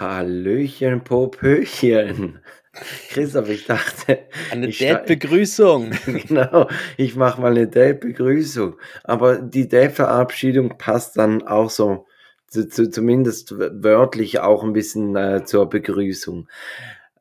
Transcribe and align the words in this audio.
Hallöchen, 0.00 1.04
Popöchen. 1.04 2.40
Christoph, 3.10 3.50
ich 3.50 3.66
dachte, 3.66 4.20
Eine 4.50 4.68
Date-Begrüßung. 4.68 5.90
genau, 6.06 6.68
ich 6.96 7.16
mache 7.16 7.40
mal 7.40 7.50
eine 7.50 7.68
Date-Begrüßung. 7.68 8.76
Aber 9.04 9.36
die 9.36 9.68
Date-Verabschiedung 9.68 10.78
passt 10.78 11.18
dann 11.18 11.42
auch 11.42 11.68
so, 11.68 12.06
zu, 12.46 12.66
zu, 12.68 12.88
zumindest 12.88 13.58
wörtlich 13.58 14.40
auch 14.40 14.64
ein 14.64 14.72
bisschen 14.72 15.14
äh, 15.16 15.44
zur 15.44 15.68
Begrüßung. 15.68 16.48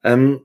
Ähm, 0.04 0.42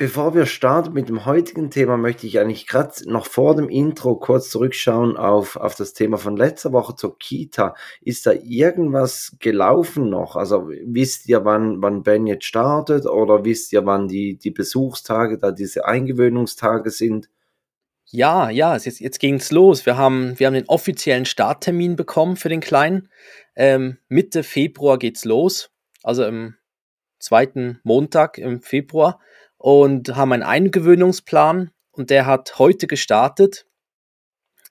bevor 0.00 0.34
wir 0.34 0.46
starten 0.46 0.94
mit 0.94 1.10
dem 1.10 1.26
heutigen 1.26 1.70
Thema, 1.70 1.98
möchte 1.98 2.26
ich 2.26 2.40
eigentlich 2.40 2.66
gerade 2.66 2.90
noch 3.04 3.26
vor 3.26 3.54
dem 3.54 3.68
Intro 3.68 4.16
kurz 4.16 4.48
zurückschauen 4.48 5.18
auf, 5.18 5.56
auf 5.56 5.74
das 5.74 5.92
Thema 5.92 6.16
von 6.16 6.38
letzter 6.38 6.72
Woche 6.72 6.94
zur 6.94 7.18
Kita. 7.18 7.74
Ist 8.00 8.24
da 8.24 8.32
irgendwas 8.32 9.36
gelaufen 9.40 10.08
noch? 10.08 10.36
Also 10.36 10.70
wisst 10.86 11.28
ihr, 11.28 11.44
wann, 11.44 11.82
wann 11.82 12.02
Ben 12.02 12.26
jetzt 12.26 12.46
startet 12.46 13.04
oder 13.04 13.44
wisst 13.44 13.74
ihr, 13.74 13.84
wann 13.84 14.08
die, 14.08 14.38
die 14.38 14.50
Besuchstage, 14.50 15.36
da 15.36 15.52
diese 15.52 15.84
Eingewöhnungstage 15.84 16.88
sind? 16.88 17.28
Ja, 18.06 18.48
ja, 18.48 18.74
es 18.74 18.86
jetzt, 18.86 19.00
jetzt 19.00 19.20
ging's 19.20 19.50
los. 19.50 19.84
Wir 19.84 19.98
haben, 19.98 20.32
wir 20.38 20.46
haben 20.46 20.54
den 20.54 20.68
offiziellen 20.68 21.26
Starttermin 21.26 21.96
bekommen 21.96 22.36
für 22.36 22.48
den 22.48 22.60
Kleinen. 22.60 23.10
Ähm, 23.54 23.98
Mitte 24.08 24.44
Februar 24.44 24.96
geht's 24.96 25.26
los. 25.26 25.70
Also 26.02 26.24
im 26.24 26.54
zweiten 27.18 27.80
Montag 27.84 28.38
im 28.38 28.62
Februar. 28.62 29.20
Und 29.62 30.16
haben 30.16 30.32
einen 30.32 30.42
Eingewöhnungsplan. 30.42 31.70
Und 31.92 32.08
der 32.08 32.24
hat 32.24 32.58
heute 32.58 32.86
gestartet. 32.86 33.66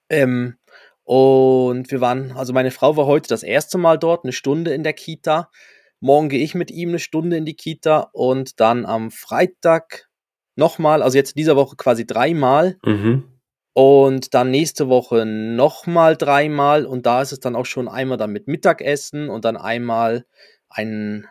Ähm, 0.10 0.58
und 1.04 1.92
wir 1.92 2.02
waren, 2.02 2.32
also 2.32 2.54
meine 2.54 2.72
Frau 2.72 2.98
war 2.98 3.06
heute 3.06 3.28
das 3.30 3.44
erste 3.44 3.78
Mal 3.78 3.98
dort, 4.00 4.24
eine 4.26 4.34
Stunde 4.34 4.74
in 4.74 4.84
der 4.84 4.94
Kita. 4.94 5.52
Morgen 6.00 6.30
gehe 6.30 6.44
ich 6.44 6.56
mit 6.56 6.72
ihm 6.72 6.90
eine 6.90 7.00
Stunde 7.00 7.38
in 7.38 7.46
die 7.46 7.56
Kita 7.56 8.10
und 8.14 8.60
dann 8.60 8.86
am 8.86 9.12
Freitag 9.12 10.08
nochmal, 10.56 11.04
also 11.04 11.18
jetzt 11.18 11.36
dieser 11.38 11.56
Woche 11.56 11.76
quasi 11.76 12.06
dreimal 12.08 12.78
Mhm. 12.86 13.40
und 13.74 14.34
dann 14.34 14.50
nächste 14.52 14.88
Woche 14.90 15.26
nochmal 15.26 16.16
dreimal 16.18 16.86
und 16.86 17.06
da 17.06 17.22
ist 17.22 17.32
es 17.32 17.40
dann 17.40 17.56
auch 17.56 17.66
schon 17.66 17.88
einmal 17.88 18.18
dann 18.18 18.32
mit 18.32 18.48
Mittagessen 18.48 19.30
und 19.30 19.46
dann 19.46 19.58
einmal 19.58 20.26
einen 20.70 21.28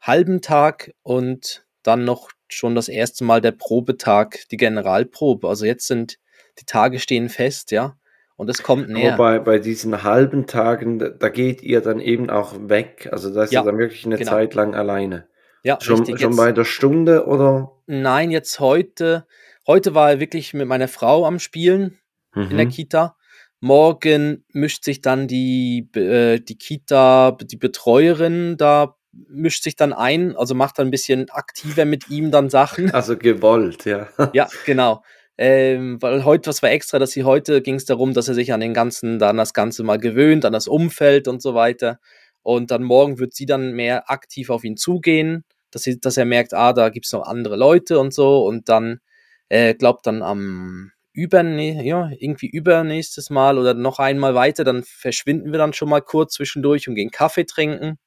halben 0.00 0.40
Tag 0.40 0.92
und 1.02 1.66
dann 1.82 2.04
noch 2.04 2.30
schon 2.54 2.74
das 2.74 2.88
erste 2.88 3.24
Mal 3.24 3.40
der 3.40 3.52
Probetag, 3.52 4.48
die 4.50 4.56
Generalprobe. 4.56 5.48
Also 5.48 5.64
jetzt 5.66 5.86
sind 5.86 6.18
die 6.58 6.64
Tage 6.66 6.98
stehen 6.98 7.28
fest, 7.28 7.70
ja. 7.70 7.96
Und 8.36 8.48
es 8.48 8.62
kommt 8.62 8.88
näher. 8.88 9.14
Aber 9.14 9.38
bei, 9.38 9.38
bei 9.38 9.58
diesen 9.58 10.02
halben 10.02 10.46
Tagen, 10.46 10.98
da, 10.98 11.28
geht 11.28 11.62
ihr 11.62 11.80
dann 11.80 12.00
eben 12.00 12.28
auch 12.30 12.54
weg. 12.68 13.08
Also 13.12 13.32
da 13.32 13.44
ist 13.44 13.52
Ja, 13.52 13.62
dann 13.62 13.78
wirklich 13.78 14.04
eine 14.04 14.16
genau. 14.16 14.30
Zeit 14.32 14.54
lang 14.54 14.74
alleine. 14.74 15.28
ja, 15.62 15.78
Schon, 15.80 15.98
richtig. 16.00 16.20
schon 16.20 16.30
jetzt, 16.32 16.36
bei 16.38 16.50
der 16.52 16.64
Stunde 16.64 17.26
oder? 17.26 17.70
nein, 17.86 18.30
jetzt 18.30 18.58
heute. 18.58 19.26
Heute 19.66 19.94
war 19.94 20.10
er 20.10 20.20
wirklich 20.20 20.54
mit 20.54 20.66
meiner 20.66 20.88
Frau 20.88 21.24
am 21.24 21.38
Spielen 21.38 21.98
in 22.34 22.56
der 22.56 22.66
Mhm. 22.66 22.70
Kita. 22.70 23.16
Morgen 23.60 24.44
mischt 24.52 24.82
sich 24.84 25.02
dann 25.02 25.28
die, 25.28 25.88
äh, 25.94 26.40
die 26.40 26.58
Kita, 26.58 27.30
die 27.42 27.56
Betreuerin 27.56 28.56
da 28.56 28.96
mischt 29.12 29.62
sich 29.62 29.76
dann 29.76 29.92
ein, 29.92 30.36
also 30.36 30.54
macht 30.54 30.78
dann 30.78 30.88
ein 30.88 30.90
bisschen 30.90 31.30
aktiver 31.30 31.84
mit 31.84 32.08
ihm 32.10 32.30
dann 32.30 32.50
Sachen. 32.50 32.90
Also 32.94 33.16
gewollt, 33.16 33.84
ja. 33.84 34.08
Ja, 34.32 34.48
genau. 34.66 35.02
Ähm, 35.38 36.00
weil 36.00 36.24
heute, 36.24 36.48
was 36.48 36.62
war 36.62 36.70
extra, 36.70 36.98
dass 36.98 37.12
sie 37.12 37.24
heute 37.24 37.62
ging 37.62 37.76
es 37.76 37.84
darum, 37.84 38.14
dass 38.14 38.28
er 38.28 38.34
sich 38.34 38.52
an 38.52 38.60
den 38.60 38.74
ganzen, 38.74 39.18
dann 39.18 39.36
das 39.38 39.54
Ganze 39.54 39.82
mal 39.82 39.98
gewöhnt, 39.98 40.44
an 40.44 40.52
das 40.52 40.68
Umfeld 40.68 41.26
und 41.28 41.42
so 41.42 41.54
weiter. 41.54 41.98
Und 42.42 42.70
dann 42.70 42.82
morgen 42.82 43.18
wird 43.18 43.34
sie 43.34 43.46
dann 43.46 43.72
mehr 43.72 44.10
aktiv 44.10 44.50
auf 44.50 44.64
ihn 44.64 44.76
zugehen, 44.76 45.44
dass, 45.70 45.82
sie, 45.82 46.00
dass 46.00 46.16
er 46.16 46.24
merkt, 46.26 46.54
ah, 46.54 46.72
da 46.72 46.90
gibt's 46.90 47.12
noch 47.12 47.26
andere 47.26 47.56
Leute 47.56 47.98
und 47.98 48.12
so. 48.12 48.44
Und 48.44 48.68
dann, 48.68 49.00
äh, 49.48 49.74
glaubt 49.74 50.06
dann 50.06 50.22
am 50.22 50.92
übernä 51.12 51.82
ja, 51.82 52.10
irgendwie 52.18 52.48
übernächstes 52.48 53.30
Mal 53.30 53.58
oder 53.58 53.74
noch 53.74 53.98
einmal 53.98 54.34
weiter, 54.34 54.64
dann 54.64 54.82
verschwinden 54.82 55.52
wir 55.52 55.58
dann 55.58 55.72
schon 55.72 55.88
mal 55.88 56.00
kurz 56.00 56.34
zwischendurch 56.34 56.88
und 56.88 56.94
gehen 56.94 57.10
Kaffee 57.10 57.44
trinken. 57.44 57.98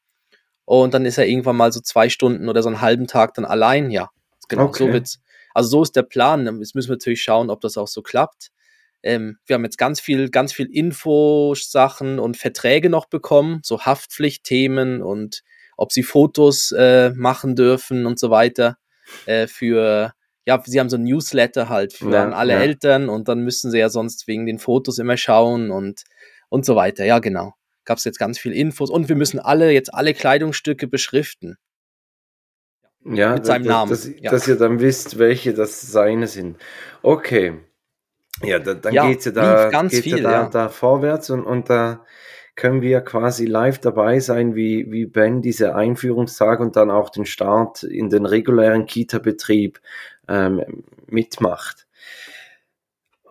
Und 0.66 0.94
dann 0.94 1.06
ist 1.06 1.18
er 1.18 1.28
irgendwann 1.28 1.56
mal 1.58 1.72
so 1.72 1.80
zwei 1.80 2.10
Stunden 2.10 2.50
oder 2.50 2.64
so 2.64 2.70
einen 2.70 2.82
halben 2.82 3.08
Tag 3.08 3.34
dann 3.36 3.46
allein, 3.46 3.92
ja. 3.92 4.10
Genau, 4.50 4.74
so 4.74 4.86
Okay. 4.86 4.94
wird's. 4.94 5.20
Also 5.54 5.70
so 5.70 5.84
ist 5.84 5.96
der 5.96 6.04
Plan. 6.04 6.46
Jetzt 6.60 6.76
müssen 6.76 6.90
wir 6.90 6.96
natürlich 6.96 7.22
schauen, 7.24 7.50
ob 7.50 7.62
das 7.62 7.78
auch 7.78 7.88
so 7.88 8.02
klappt. 8.02 8.50
Ähm, 9.04 9.38
wir 9.46 9.54
haben 9.54 9.64
jetzt 9.64 9.78
ganz 9.78 10.00
viel, 10.00 10.30
ganz 10.30 10.52
viel 10.54 10.66
Infosachen 10.66 12.20
und 12.20 12.38
Verträge 12.38 12.90
noch 12.90 13.06
bekommen, 13.06 13.60
so 13.64 13.82
Haftpflichtthemen 13.82 15.02
und 15.02 15.44
ob 15.78 15.92
sie 15.92 16.04
Fotos 16.04 16.72
äh, 16.72 17.12
machen 17.12 17.56
dürfen 17.56 18.06
und 18.06 18.20
so 18.20 18.30
weiter. 18.32 18.78
Äh, 19.26 19.48
für, 19.48 20.14
ja, 20.46 20.62
sie 20.66 20.80
haben 20.80 20.90
so 20.90 20.98
ein 20.98 21.04
Newsletter 21.04 21.70
halt 21.70 21.94
für 21.94 22.12
Ja, 22.12 22.30
alle 22.32 22.54
ja. 22.54 22.60
Eltern 22.60 23.10
und 23.10 23.28
dann 23.28 23.40
müssen 23.42 23.72
sie 23.72 23.80
ja 23.80 23.90
sonst 23.90 24.28
wegen 24.28 24.46
den 24.46 24.60
Fotos 24.60 24.98
immer 24.98 25.18
schauen 25.18 25.70
und, 25.72 26.04
und 26.50 26.66
so 26.66 26.76
weiter. 26.76 27.06
Ja, 27.06 27.20
genau. 27.20 27.54
Gab 27.86 27.98
es 28.00 28.04
jetzt 28.04 28.20
ganz 28.20 28.38
viel 28.40 28.52
Infos 28.52 28.90
und 28.90 29.10
wir 29.10 29.16
müssen 29.16 29.40
alle 29.40 29.72
jetzt 29.72 29.94
alle 29.94 30.14
Kleidungsstücke 30.14 30.88
beschriften. 30.88 31.58
Ja, 33.06 33.34
Mit 33.36 33.46
seinem 33.46 33.66
da- 33.66 33.70
Namen, 33.72 33.92
Dass, 33.92 34.10
ja. 34.20 34.32
dass 34.32 34.48
ihr 34.48 34.56
dann 34.56 34.80
wisst, 34.80 35.20
welche 35.20 35.54
das 35.54 35.82
seine 35.82 36.28
sind. 36.28 36.58
Okay. 37.04 37.60
Ja, 38.42 38.58
da, 38.60 38.74
dann 38.74 38.94
Ja, 38.94 39.08
geht's 39.08 39.26
ja 39.26 39.32
da, 39.32 39.70
ganz 39.70 39.92
geht's 39.92 40.08
ja 40.08 40.16
viel, 40.18 40.24
da, 40.24 40.32
ja. 40.32 40.50
da 40.50 40.70
vorwärts 40.70 41.30
und, 41.30 41.44
und 41.46 41.70
da 41.70 42.04
können 42.56 42.82
wir 42.82 43.02
quasi 43.02 43.46
live 43.46 43.80
dabei 43.80 44.20
sein, 44.20 44.56
wie, 44.56 44.92
wie 44.92 45.06
Ben 45.06 45.42
diese 45.42 45.76
Einführungstage 45.76 46.64
und 46.64 46.76
dann 46.76 46.90
auch 46.90 47.10
den 47.10 47.26
Start 47.26 47.84
in 47.84 48.10
den 48.10 48.26
regulären 48.26 48.86
Kita-Betrieb 48.86 49.80
ähm, 50.28 50.84
mitmacht. 51.08 51.86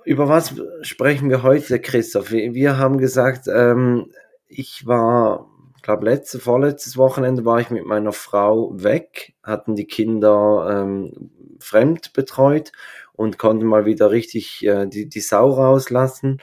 Über 0.05 0.29
was 0.29 0.55
sprechen 0.83 1.31
wir 1.31 1.43
heute, 1.43 1.81
Christoph? 1.81 2.31
Wir 2.31 2.53
wir 2.55 2.77
haben 2.79 2.99
gesagt, 2.99 3.49
ähm, 3.49 4.11
ich 4.49 4.87
war, 4.87 5.49
glaube 5.83 6.05
letzte, 6.07 6.39
vorletztes 6.39 6.97
Wochenende 6.97 7.45
war 7.45 7.61
ich 7.61 7.71
mit 7.71 7.85
meiner 7.87 8.13
Frau 8.13 8.71
weg, 8.75 9.35
hatten 9.43 9.75
die 9.77 9.87
Kinder 9.87 10.83
ähm, 10.83 11.31
fremd 11.61 12.13
betreut 12.13 12.73
und 13.13 13.39
konnten 13.39 13.67
mal 13.67 13.85
wieder 13.87 14.11
richtig 14.11 14.65
äh, 14.67 14.87
die, 14.87 15.09
die 15.09 15.21
Sau 15.21 15.51
rauslassen. 15.51 16.41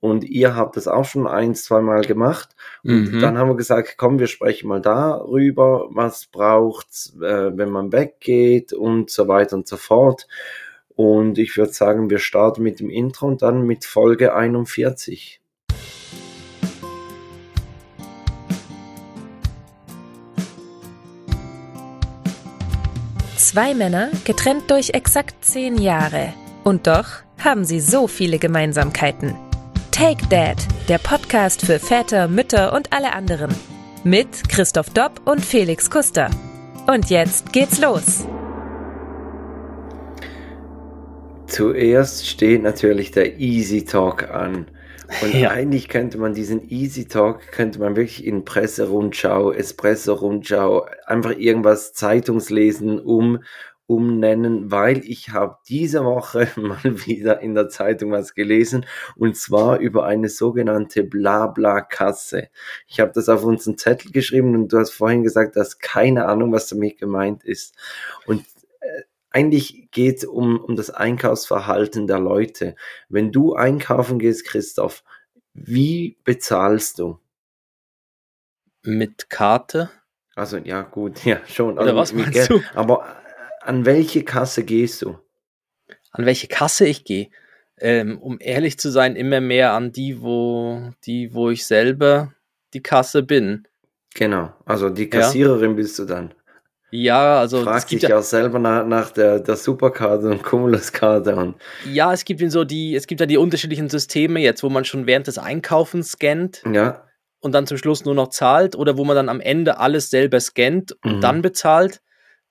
Und 0.00 0.22
ihr 0.24 0.54
habt 0.54 0.76
das 0.76 0.86
auch 0.86 1.06
schon 1.06 1.26
ein, 1.26 1.54
zwei 1.54 1.80
Mal 1.80 2.02
gemacht. 2.02 2.54
Und 2.84 3.14
Mhm. 3.14 3.20
dann 3.20 3.38
haben 3.38 3.48
wir 3.48 3.56
gesagt, 3.56 3.94
komm, 3.96 4.18
wir 4.18 4.26
sprechen 4.26 4.68
mal 4.68 4.82
darüber, 4.82 5.88
was 5.92 6.26
braucht's, 6.26 7.16
äh, 7.22 7.56
wenn 7.56 7.70
man 7.70 7.90
weggeht 7.90 8.74
und 8.74 9.10
so 9.10 9.28
weiter 9.28 9.56
und 9.56 9.66
so 9.66 9.78
fort. 9.78 10.26
Und 10.88 11.38
ich 11.38 11.56
würde 11.56 11.72
sagen, 11.72 12.10
wir 12.10 12.18
starten 12.18 12.62
mit 12.62 12.80
dem 12.80 12.90
Intro 12.90 13.26
und 13.26 13.40
dann 13.42 13.62
mit 13.66 13.84
Folge 13.86 14.34
41. 14.34 15.40
Zwei 23.54 23.72
Männer, 23.72 24.10
getrennt 24.24 24.68
durch 24.68 24.94
exakt 24.94 25.44
zehn 25.44 25.80
Jahre. 25.80 26.34
Und 26.64 26.88
doch 26.88 27.06
haben 27.38 27.64
sie 27.64 27.78
so 27.78 28.08
viele 28.08 28.40
Gemeinsamkeiten. 28.40 29.36
Take 29.92 30.26
Dad, 30.26 30.56
der 30.88 30.98
Podcast 30.98 31.64
für 31.64 31.78
Väter, 31.78 32.26
Mütter 32.26 32.72
und 32.72 32.92
alle 32.92 33.12
anderen. 33.12 33.54
Mit 34.02 34.48
Christoph 34.48 34.90
Dopp 34.90 35.20
und 35.24 35.40
Felix 35.40 35.88
Kuster. 35.88 36.30
Und 36.88 37.10
jetzt 37.10 37.52
geht's 37.52 37.80
los. 37.80 38.26
Zuerst 41.46 42.26
steht 42.26 42.64
natürlich 42.64 43.12
der 43.12 43.38
Easy 43.38 43.84
Talk 43.84 44.30
an. 44.30 44.66
Und 45.22 45.34
Ja. 45.34 45.50
eigentlich 45.50 45.88
könnte 45.88 46.18
man 46.18 46.34
diesen 46.34 46.68
Easy 46.68 47.06
Talk, 47.06 47.40
könnte 47.52 47.78
man 47.78 47.96
wirklich 47.96 48.24
in 48.24 48.44
Presserundschau, 48.44 49.52
Espresso-Rundschau, 49.52 50.86
einfach 51.06 51.36
irgendwas 51.36 51.92
Zeitungslesen 51.92 52.98
um, 53.00 53.40
umnennen, 53.86 54.70
weil 54.70 55.02
ich 55.04 55.30
habe 55.30 55.58
diese 55.68 56.04
Woche 56.04 56.48
mal 56.56 56.78
wieder 57.06 57.40
in 57.40 57.54
der 57.54 57.68
Zeitung 57.68 58.12
was 58.12 58.34
gelesen 58.34 58.86
und 59.16 59.36
zwar 59.36 59.78
über 59.78 60.06
eine 60.06 60.30
sogenannte 60.30 61.04
Blabla-Kasse. 61.04 62.48
Ich 62.88 63.00
habe 63.00 63.12
das 63.14 63.28
auf 63.28 63.44
unseren 63.44 63.76
Zettel 63.76 64.10
geschrieben 64.10 64.54
und 64.54 64.72
du 64.72 64.78
hast 64.78 64.90
vorhin 64.90 65.22
gesagt, 65.22 65.56
du 65.56 65.60
hast 65.60 65.80
keine 65.80 66.26
Ahnung, 66.26 66.50
was 66.52 66.68
damit 66.68 66.98
gemeint 66.98 67.44
ist. 67.44 67.74
Und 68.26 68.44
eigentlich 69.34 69.88
geht 69.90 70.18
es 70.18 70.24
um, 70.24 70.60
um 70.60 70.76
das 70.76 70.90
Einkaufsverhalten 70.90 72.06
der 72.06 72.20
Leute. 72.20 72.76
Wenn 73.08 73.32
du 73.32 73.54
einkaufen 73.54 74.20
gehst, 74.20 74.46
Christoph, 74.46 75.02
wie 75.52 76.16
bezahlst 76.22 77.00
du? 77.00 77.18
Mit 78.84 79.30
Karte. 79.30 79.90
Also 80.36 80.58
ja, 80.58 80.82
gut, 80.82 81.24
ja, 81.24 81.40
schon. 81.48 81.74
Oder 81.74 81.82
also 81.88 81.96
was 81.96 82.12
meinst 82.12 82.32
Geld. 82.32 82.50
du? 82.50 82.60
Aber 82.74 83.04
äh, 83.04 83.64
an 83.66 83.84
welche 83.84 84.22
Kasse 84.24 84.62
gehst 84.62 85.02
du? 85.02 85.18
An 86.12 86.26
welche 86.26 86.46
Kasse 86.46 86.86
ich 86.86 87.04
gehe? 87.04 87.28
Ähm, 87.78 88.18
um 88.18 88.36
ehrlich 88.40 88.78
zu 88.78 88.88
sein, 88.90 89.16
immer 89.16 89.40
mehr 89.40 89.72
an 89.72 89.90
die, 89.90 90.22
wo, 90.22 90.92
die, 91.06 91.34
wo 91.34 91.50
ich 91.50 91.66
selber 91.66 92.32
die 92.72 92.82
Kasse 92.82 93.24
bin. 93.24 93.66
Genau, 94.14 94.52
also 94.64 94.90
die 94.90 95.04
Ja. 95.04 95.08
Kassiererin 95.08 95.74
bist 95.74 95.98
du 95.98 96.04
dann. 96.04 96.34
Ja, 96.96 97.40
also 97.40 97.64
gibt 97.64 97.88
sich 97.88 98.02
ja, 98.04 98.18
auch 98.18 98.22
selber 98.22 98.60
nach, 98.60 98.86
nach 98.86 99.10
der, 99.10 99.40
der 99.40 99.56
Superkarte 99.56 100.30
und 100.30 100.44
Cumulus-Karte 100.44 101.34
und 101.34 101.56
ja, 101.92 102.12
es 102.12 102.24
gibt 102.24 102.40
so 102.52 102.62
die, 102.62 102.94
es 102.94 103.08
gibt 103.08 103.20
ja 103.20 103.26
die 103.26 103.36
unterschiedlichen 103.36 103.88
Systeme 103.88 104.38
jetzt, 104.38 104.62
wo 104.62 104.68
man 104.68 104.84
schon 104.84 105.06
während 105.06 105.26
des 105.26 105.38
Einkaufens 105.38 106.12
scannt 106.12 106.62
ja, 106.72 107.04
und 107.40 107.52
dann 107.52 107.66
zum 107.66 107.78
Schluss 107.78 108.04
nur 108.04 108.14
noch 108.14 108.28
zahlt 108.28 108.76
oder 108.76 108.96
wo 108.96 109.04
man 109.04 109.16
dann 109.16 109.28
am 109.28 109.40
Ende 109.40 109.78
alles 109.78 110.08
selber 110.10 110.38
scannt 110.38 110.92
und 111.02 111.16
Mhm. 111.16 111.20
dann 111.20 111.42
bezahlt. 111.42 112.00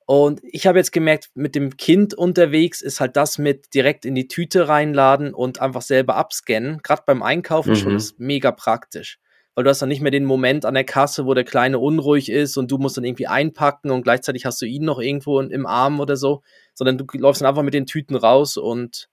Und 0.05 0.41
ich 0.43 0.67
habe 0.67 0.77
jetzt 0.77 0.91
gemerkt, 0.91 1.29
mit 1.33 1.55
dem 1.55 1.77
Kind 1.77 2.13
unterwegs 2.13 2.81
ist 2.81 2.99
halt 2.99 3.15
das 3.15 3.37
mit 3.37 3.73
direkt 3.73 4.03
in 4.03 4.15
die 4.15 4.27
Tüte 4.27 4.67
reinladen 4.67 5.33
und 5.33 5.61
einfach 5.61 5.81
selber 5.81 6.17
abscannen. 6.17 6.79
Gerade 6.83 7.03
beim 7.05 7.23
Einkaufen 7.23 7.75
schon 7.75 7.93
Mhm. 7.93 7.97
ist 7.97 8.19
mega 8.19 8.51
praktisch. 8.51 9.19
Weil 9.55 9.63
du 9.63 9.69
hast 9.69 9.81
dann 9.81 9.89
nicht 9.89 10.01
mehr 10.01 10.11
den 10.11 10.25
Moment 10.25 10.65
an 10.65 10.73
der 10.73 10.83
Kasse, 10.83 11.25
wo 11.25 11.33
der 11.35 11.43
Kleine 11.43 11.77
unruhig 11.79 12.29
ist 12.29 12.57
und 12.57 12.71
du 12.71 12.77
musst 12.79 12.97
dann 12.97 13.03
irgendwie 13.03 13.27
einpacken 13.27 13.91
und 13.91 14.01
gleichzeitig 14.03 14.45
hast 14.45 14.61
du 14.61 14.65
ihn 14.65 14.83
noch 14.83 14.99
irgendwo 14.99 15.39
im 15.41 15.65
Arm 15.67 15.99
oder 15.99 16.17
so, 16.17 16.41
sondern 16.73 16.97
du 16.97 17.05
läufst 17.13 17.41
dann 17.41 17.49
einfach 17.49 17.61
mit 17.63 17.73
den 17.75 17.85
Tüten 17.85 18.15
raus 18.15 18.57
und 18.57 19.09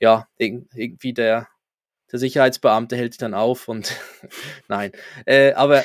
ja, 0.00 0.26
irg- 0.40 0.66
irgendwie 0.74 1.12
der, 1.14 1.46
der 2.10 2.18
Sicherheitsbeamte 2.18 2.96
hält 2.96 3.12
dich 3.12 3.18
dann 3.18 3.34
auf 3.34 3.68
und 3.68 3.94
nein. 4.68 4.90
Äh, 5.24 5.52
aber 5.52 5.84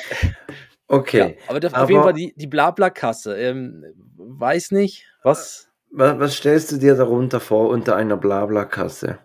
okay. 0.88 1.18
ja, 1.18 1.44
aber 1.54 1.58
auf 1.58 1.88
jeden 1.88 2.00
Aber- 2.00 2.02
Fall 2.10 2.12
die, 2.14 2.34
die 2.36 2.46
Blabla-Kasse. 2.48 3.36
Ähm, 3.36 3.84
weiß 4.16 4.72
nicht, 4.72 5.06
was. 5.22 5.68
Was, 5.94 6.18
was 6.18 6.34
stellst 6.36 6.72
du 6.72 6.78
dir 6.78 6.94
darunter 6.94 7.38
vor 7.38 7.68
unter 7.68 7.94
einer 7.96 8.16
Blabla-Kasse? 8.16 9.18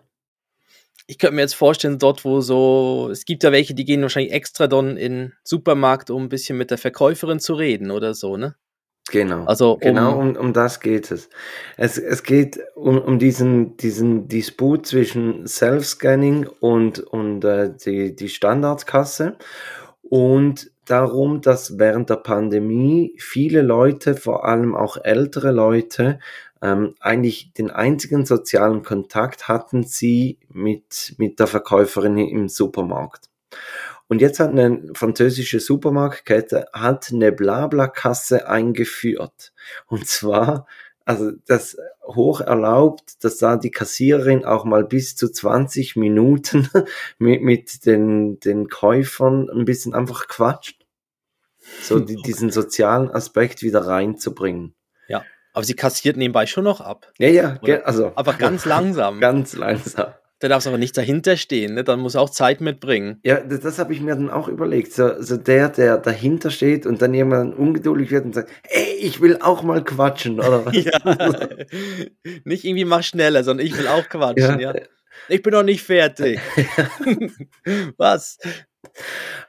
Ich 1.10 1.16
könnte 1.18 1.36
mir 1.36 1.40
jetzt 1.40 1.54
vorstellen, 1.54 1.98
dort, 1.98 2.26
wo 2.26 2.42
so, 2.42 3.08
es 3.10 3.24
gibt 3.24 3.42
ja 3.42 3.50
welche, 3.50 3.74
die 3.74 3.86
gehen 3.86 4.02
wahrscheinlich 4.02 4.32
extra 4.32 4.66
dann 4.66 4.98
in 4.98 5.12
den 5.12 5.32
Supermarkt, 5.42 6.10
um 6.10 6.24
ein 6.24 6.28
bisschen 6.28 6.58
mit 6.58 6.70
der 6.70 6.76
Verkäuferin 6.76 7.40
zu 7.40 7.54
reden 7.54 7.90
oder 7.90 8.12
so, 8.12 8.36
ne? 8.36 8.56
Genau. 9.10 9.44
Also, 9.46 9.78
genau 9.78 10.18
um- 10.18 10.30
um, 10.30 10.36
um 10.36 10.52
das 10.52 10.80
geht 10.80 11.10
es. 11.10 11.30
Es, 11.78 11.96
es 11.96 12.22
geht 12.22 12.60
um, 12.74 12.98
um 12.98 13.18
diesen, 13.18 13.78
diesen 13.78 14.28
Disput 14.28 14.86
zwischen 14.86 15.46
Self-Scanning 15.46 16.46
und, 16.60 16.98
und 17.00 17.42
äh, 17.42 17.70
die, 17.74 18.14
die 18.14 18.28
Standardkasse 18.28 19.38
und 20.02 20.70
darum, 20.84 21.40
dass 21.40 21.78
während 21.78 22.10
der 22.10 22.16
Pandemie 22.16 23.14
viele 23.18 23.62
Leute, 23.62 24.14
vor 24.14 24.44
allem 24.44 24.74
auch 24.76 24.98
ältere 25.02 25.52
Leute, 25.52 26.18
ähm, 26.62 26.94
eigentlich 27.00 27.52
den 27.52 27.70
einzigen 27.70 28.26
sozialen 28.26 28.82
Kontakt 28.82 29.48
hatten 29.48 29.84
sie 29.84 30.38
mit, 30.48 31.14
mit 31.18 31.38
der 31.38 31.46
Verkäuferin 31.46 32.18
im 32.18 32.48
Supermarkt. 32.48 33.28
Und 34.08 34.22
jetzt 34.22 34.40
hat 34.40 34.50
eine 34.50 34.90
französische 34.94 35.60
Supermarktkette 35.60 36.66
hat 36.72 37.10
eine 37.12 37.30
Blabla-Kasse 37.30 38.48
eingeführt. 38.48 39.52
Und 39.86 40.06
zwar, 40.06 40.66
also 41.04 41.32
das 41.46 41.76
hoch 42.04 42.40
erlaubt, 42.40 43.22
dass 43.22 43.36
da 43.36 43.56
die 43.56 43.70
Kassiererin 43.70 44.46
auch 44.46 44.64
mal 44.64 44.84
bis 44.84 45.14
zu 45.14 45.30
20 45.30 45.96
Minuten 45.96 46.68
mit, 47.18 47.42
mit 47.42 47.84
den, 47.84 48.40
den 48.40 48.68
Käufern 48.68 49.50
ein 49.50 49.66
bisschen 49.66 49.94
einfach 49.94 50.26
quatscht. 50.26 50.86
So 51.82 52.00
die, 52.00 52.16
diesen 52.16 52.50
sozialen 52.50 53.10
Aspekt 53.10 53.62
wieder 53.62 53.86
reinzubringen. 53.86 54.74
Aber 55.52 55.64
sie 55.64 55.74
kassiert 55.74 56.16
nebenbei 56.16 56.46
schon 56.46 56.64
noch 56.64 56.80
ab. 56.80 57.10
Ja, 57.18 57.28
ja, 57.28 57.58
Oder- 57.62 57.86
also. 57.86 58.12
Aber 58.14 58.34
ganz 58.34 58.64
langsam. 58.66 59.20
Ganz 59.20 59.54
langsam. 59.56 60.08
Da 60.40 60.46
darf 60.46 60.60
es 60.60 60.68
aber 60.68 60.78
nicht 60.78 60.96
dahinter 60.96 61.36
stehen, 61.36 61.74
ne? 61.74 61.82
Dann 61.82 61.98
muss 61.98 62.14
er 62.14 62.20
auch 62.20 62.30
Zeit 62.30 62.60
mitbringen. 62.60 63.18
Ja, 63.24 63.40
das, 63.40 63.58
das 63.58 63.80
habe 63.80 63.92
ich 63.92 64.00
mir 64.00 64.14
dann 64.14 64.30
auch 64.30 64.46
überlegt. 64.46 64.92
So, 64.92 65.20
so 65.20 65.36
der, 65.36 65.68
der 65.68 65.98
dahinter 65.98 66.50
steht 66.52 66.86
und 66.86 67.02
dann 67.02 67.12
irgendwann 67.12 67.52
ungeduldig 67.52 68.12
wird 68.12 68.24
und 68.24 68.34
sagt, 68.36 68.48
ey, 68.68 68.94
ich 69.00 69.20
will 69.20 69.38
auch 69.40 69.64
mal 69.64 69.82
quatschen, 69.82 70.38
oder 70.38 70.64
was? 70.64 70.74
Ja. 70.84 71.48
nicht 72.44 72.64
irgendwie 72.64 72.84
mach 72.84 73.02
schneller, 73.02 73.42
sondern 73.42 73.66
ich 73.66 73.76
will 73.76 73.88
auch 73.88 74.08
quatschen, 74.08 74.60
ja. 74.60 74.76
Ja. 74.76 74.82
Ich 75.28 75.42
bin 75.42 75.52
noch 75.52 75.64
nicht 75.64 75.82
fertig. 75.82 76.38
Was? 77.96 78.38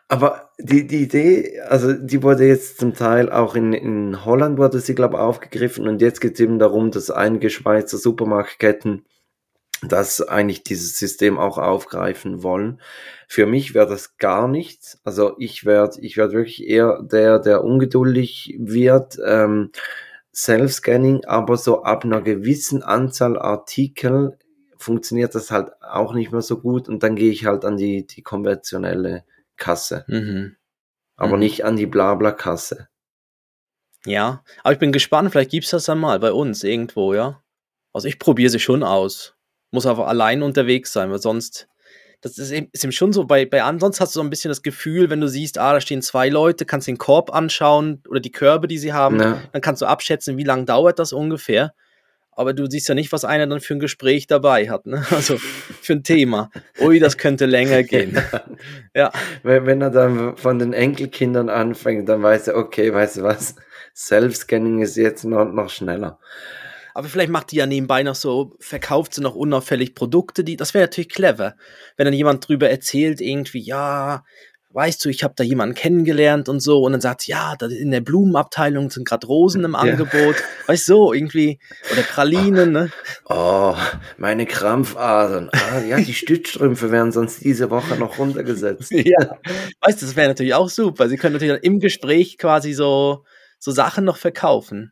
Aber 0.07 0.51
die, 0.57 0.87
die 0.87 1.03
Idee, 1.03 1.61
also 1.61 1.93
die 1.93 2.23
wurde 2.23 2.47
jetzt 2.47 2.79
zum 2.79 2.95
Teil 2.95 3.31
auch 3.31 3.55
in, 3.55 3.73
in 3.73 4.25
Holland 4.25 4.57
wurde 4.57 4.79
sie, 4.79 4.95
glaube 4.95 5.15
ich, 5.15 5.21
aufgegriffen 5.21 5.87
und 5.87 6.01
jetzt 6.01 6.19
geht 6.19 6.33
es 6.33 6.39
eben 6.39 6.57
darum, 6.59 6.91
dass 6.91 7.11
einige 7.11 7.49
Schweizer 7.49 7.97
Supermarktketten 7.97 9.05
das 9.87 10.21
eigentlich 10.21 10.63
dieses 10.63 10.97
System 10.97 11.37
auch 11.37 11.57
aufgreifen 11.57 12.43
wollen. 12.43 12.81
Für 13.27 13.45
mich 13.45 13.73
wäre 13.73 13.87
das 13.87 14.17
gar 14.17 14.47
nichts. 14.47 14.99
Also 15.03 15.35
ich 15.37 15.65
werde 15.65 16.01
ich 16.01 16.17
werd 16.17 16.33
wirklich 16.33 16.67
eher 16.67 17.01
der, 17.01 17.39
der 17.39 17.63
ungeduldig 17.63 18.57
wird. 18.59 19.17
Ähm, 19.25 19.71
Self-Scanning, 20.33 21.25
aber 21.25 21.57
so 21.57 21.83
ab 21.83 22.05
einer 22.05 22.21
gewissen 22.21 22.83
Anzahl 22.83 23.37
Artikel 23.37 24.37
funktioniert 24.79 25.35
das 25.35 25.51
halt 25.51 25.69
auch 25.83 26.13
nicht 26.13 26.31
mehr 26.31 26.41
so 26.41 26.57
gut 26.59 26.87
und 26.89 27.03
dann 27.03 27.15
gehe 27.15 27.31
ich 27.31 27.45
halt 27.45 27.65
an 27.65 27.77
die, 27.77 28.07
die 28.07 28.21
konventionelle 28.23 29.23
Kasse, 29.57 30.05
Mhm. 30.07 30.55
aber 31.17 31.33
Mhm. 31.33 31.39
nicht 31.39 31.65
an 31.65 31.75
die 31.75 31.85
Blabla-Kasse. 31.85 32.87
Ja, 34.05 34.43
aber 34.63 34.73
ich 34.73 34.79
bin 34.79 34.91
gespannt, 34.91 35.31
vielleicht 35.31 35.51
gibt's 35.51 35.71
das 35.71 35.85
dann 35.85 35.99
mal 35.99 36.19
bei 36.19 36.31
uns 36.31 36.63
irgendwo, 36.63 37.13
ja. 37.13 37.43
Also 37.93 38.07
ich 38.07 38.17
probiere 38.19 38.49
sie 38.49 38.59
schon 38.59 38.83
aus. 38.83 39.35
Muss 39.71 39.85
aber 39.85 40.07
allein 40.07 40.41
unterwegs 40.41 40.93
sein, 40.93 41.11
weil 41.11 41.19
sonst, 41.19 41.67
das 42.21 42.37
ist 42.37 42.51
eben, 42.51 42.69
ist 42.71 42.83
eben 42.85 42.93
schon 42.93 43.11
so, 43.11 43.25
bei, 43.25 43.45
bei 43.45 43.61
ansonsten 43.63 44.01
hast 44.01 44.15
du 44.15 44.19
so 44.19 44.23
ein 44.23 44.29
bisschen 44.29 44.49
das 44.49 44.61
Gefühl, 44.63 45.09
wenn 45.09 45.19
du 45.21 45.27
siehst, 45.27 45.57
ah, 45.57 45.73
da 45.73 45.81
stehen 45.81 46.01
zwei 46.01 46.29
Leute, 46.29 46.65
kannst 46.65 46.87
den 46.87 46.97
Korb 46.97 47.33
anschauen 47.33 48.01
oder 48.07 48.19
die 48.21 48.31
Körbe, 48.31 48.67
die 48.67 48.77
sie 48.77 48.93
haben, 48.93 49.19
Ja. 49.19 49.41
dann 49.51 49.61
kannst 49.61 49.81
du 49.81 49.85
abschätzen, 49.85 50.37
wie 50.37 50.43
lange 50.45 50.63
dauert 50.65 50.97
das 50.99 51.11
ungefähr. 51.11 51.73
Aber 52.39 52.53
du 52.53 52.67
siehst 52.69 52.87
ja 52.87 52.95
nicht, 52.95 53.11
was 53.11 53.25
einer 53.25 53.47
dann 53.47 53.59
für 53.59 53.73
ein 53.73 53.81
Gespräch 53.81 54.25
dabei 54.25 54.69
hat, 54.69 54.85
ne? 54.85 55.05
Also 55.11 55.37
für 55.37 55.91
ein 55.91 56.03
Thema. 56.03 56.51
Ui, 56.79 56.97
das 56.97 57.17
könnte 57.17 57.45
länger 57.45 57.83
gehen. 57.83 58.17
Ja. 58.95 59.11
Wenn, 59.43 59.65
wenn 59.65 59.81
er 59.81 59.89
dann 59.89 60.37
von 60.37 60.57
den 60.57 60.71
Enkelkindern 60.71 61.49
anfängt, 61.49 62.07
dann 62.07 62.23
weiß 62.23 62.47
er, 62.47 62.55
okay, 62.55 62.93
weißt 62.93 63.17
du 63.17 63.23
was, 63.23 63.55
Self-Scanning 63.93 64.81
ist 64.81 64.95
jetzt 64.95 65.25
noch, 65.25 65.51
noch 65.51 65.69
schneller. 65.69 66.17
Aber 66.93 67.09
vielleicht 67.09 67.29
macht 67.29 67.51
die 67.51 67.57
ja 67.57 67.65
nebenbei 67.65 68.03
noch 68.03 68.15
so, 68.15 68.55
verkauft 68.59 69.13
sie 69.13 69.21
noch 69.21 69.35
unauffällig 69.35 69.93
Produkte, 69.93 70.45
die, 70.45 70.55
das 70.55 70.73
wäre 70.73 70.85
natürlich 70.85 71.09
clever. 71.09 71.55
Wenn 71.97 72.05
dann 72.05 72.13
jemand 72.13 72.47
drüber 72.47 72.69
erzählt, 72.69 73.19
irgendwie, 73.19 73.59
ja, 73.59 74.23
weißt 74.71 75.03
du, 75.03 75.09
ich 75.09 75.23
habe 75.23 75.33
da 75.35 75.43
jemanden 75.43 75.75
kennengelernt 75.75 76.47
und 76.49 76.59
so, 76.61 76.83
und 76.83 76.91
dann 76.91 77.01
sagt, 77.01 77.21
sie, 77.21 77.31
ja, 77.31 77.55
in 77.61 77.91
der 77.91 78.01
Blumenabteilung 78.01 78.89
sind 78.89 79.07
gerade 79.07 79.25
Rosen 79.27 79.63
im 79.63 79.73
Ja. 79.73 79.79
Angebot, 79.79 80.35
weißt 80.67 80.87
du, 80.89 80.93
so, 80.93 81.13
irgendwie, 81.13 81.59
oder 81.91 82.03
Pralinen, 82.03 82.71
ne? 82.71 82.91
Oh, 83.27 83.75
meine 84.17 84.45
Krampfadern. 84.45 85.49
Ah, 85.51 85.79
ja, 85.81 85.97
die 85.97 86.13
Stützstrümpfe 86.13 86.91
werden 86.91 87.11
sonst 87.11 87.43
diese 87.43 87.69
Woche 87.69 87.95
noch 87.95 88.17
runtergesetzt. 88.19 88.91
Ja. 89.09 89.37
Weißt 89.81 90.01
du, 90.01 90.05
das 90.05 90.15
wäre 90.15 90.27
natürlich 90.27 90.53
auch 90.53 90.69
super. 90.69 91.09
Sie 91.09 91.17
können 91.17 91.33
natürlich 91.33 91.53
dann 91.55 91.63
im 91.63 91.79
Gespräch 91.79 92.37
quasi 92.37 92.73
so, 92.73 93.23
so 93.57 93.71
Sachen 93.71 94.05
noch 94.05 94.17
verkaufen. 94.17 94.91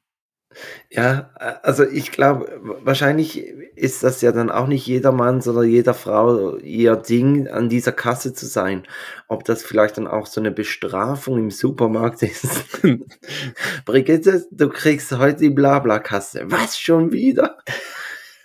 Ja, 0.89 1.29
also 1.61 1.83
ich 1.83 2.11
glaube, 2.11 2.59
wahrscheinlich 2.83 3.37
ist 3.75 4.03
das 4.03 4.21
ja 4.21 4.31
dann 4.31 4.49
auch 4.49 4.67
nicht 4.67 4.87
jedermanns 4.87 5.47
oder 5.47 5.63
jeder 5.63 5.93
Frau 5.93 6.55
ihr 6.57 6.95
Ding, 6.95 7.47
an 7.47 7.69
dieser 7.69 7.91
Kasse 7.91 8.33
zu 8.33 8.45
sein. 8.45 8.83
Ob 9.27 9.43
das 9.43 9.61
vielleicht 9.61 9.97
dann 9.97 10.07
auch 10.07 10.25
so 10.25 10.41
eine 10.41 10.51
Bestrafung 10.51 11.37
im 11.37 11.51
Supermarkt 11.51 12.23
ist. 12.23 12.81
Brigitte, 13.85 14.45
du 14.51 14.69
kriegst 14.69 15.11
heute 15.17 15.41
die 15.41 15.49
Blabla-Kasse. 15.49 16.43
Was 16.45 16.79
schon 16.79 17.11
wieder? 17.11 17.57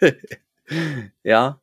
Ja. 1.23 1.61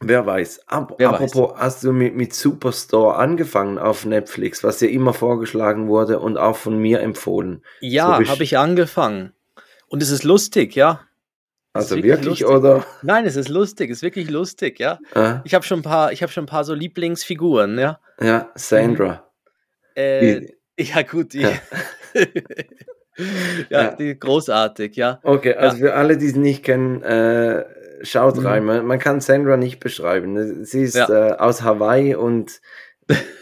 Wer 0.00 0.26
weiß. 0.26 0.68
Ap 0.68 0.94
Wer 0.98 1.10
apropos, 1.10 1.54
hast 1.56 1.82
du 1.84 1.92
mit, 1.92 2.14
mit 2.14 2.34
Superstore 2.34 3.16
angefangen 3.16 3.78
auf 3.78 4.04
Netflix, 4.04 4.62
was 4.62 4.80
ja 4.80 4.88
immer 4.88 5.12
vorgeschlagen 5.12 5.88
wurde 5.88 6.18
und 6.20 6.38
auch 6.38 6.56
von 6.56 6.78
mir 6.78 7.00
empfohlen? 7.00 7.62
Ja, 7.80 8.18
bist- 8.18 8.30
habe 8.30 8.44
ich 8.44 8.58
angefangen. 8.58 9.32
Und 9.92 10.02
es 10.02 10.10
ist 10.10 10.24
lustig, 10.24 10.74
ja. 10.74 11.00
Es 11.74 11.92
Also 11.92 11.96
wirklich, 12.02 12.24
lustig. 12.40 12.46
oder? 12.46 12.84
Nein, 13.02 13.26
es 13.26 13.36
ist 13.36 13.48
lustig, 13.50 13.90
es 13.90 13.98
ist 13.98 14.02
wirklich 14.02 14.30
lustig, 14.30 14.80
ja. 14.80 14.98
Äh, 15.14 15.34
Ich 15.44 15.54
habe 15.54 15.64
schon 15.64 15.80
ein 15.80 15.82
paar, 15.82 16.12
ich 16.12 16.22
habe 16.22 16.32
schon 16.32 16.44
ein 16.44 16.46
paar 16.46 16.64
so 16.64 16.72
Lieblingsfiguren, 16.74 17.78
ja. 17.78 18.00
ja, 18.20 18.50
Sandra. 18.54 19.30
Äh, 19.94 20.40
Die- 20.78 20.82
ja 20.84 21.02
gut, 21.02 21.34
die, 21.34 21.40
Ja. 21.42 21.50
ja, 23.68 23.82
Ja. 23.82 23.94
die 23.94 24.18
großartig, 24.18 24.96
ja. 24.96 25.20
Okay, 25.22 25.54
also 25.54 25.76
für 25.76 25.94
alle, 25.94 26.16
die 26.16 26.26
es 26.26 26.36
nicht 26.36 26.64
kennen, 26.64 27.02
äh, 27.02 27.64
schaut 28.02 28.36
Mhm. 28.38 28.46
rein. 28.46 28.64
Man, 28.64 28.86
man 28.86 28.98
kann 28.98 29.20
Sandra 29.20 29.56
nicht 29.58 29.78
beschreiben. 29.80 30.64
Sie 30.64 30.82
ist 30.82 30.96
Ja. 30.96 31.08
äh, 31.08 31.32
aus 31.36 31.62
Hawaii 31.62 32.14
und 32.14 32.60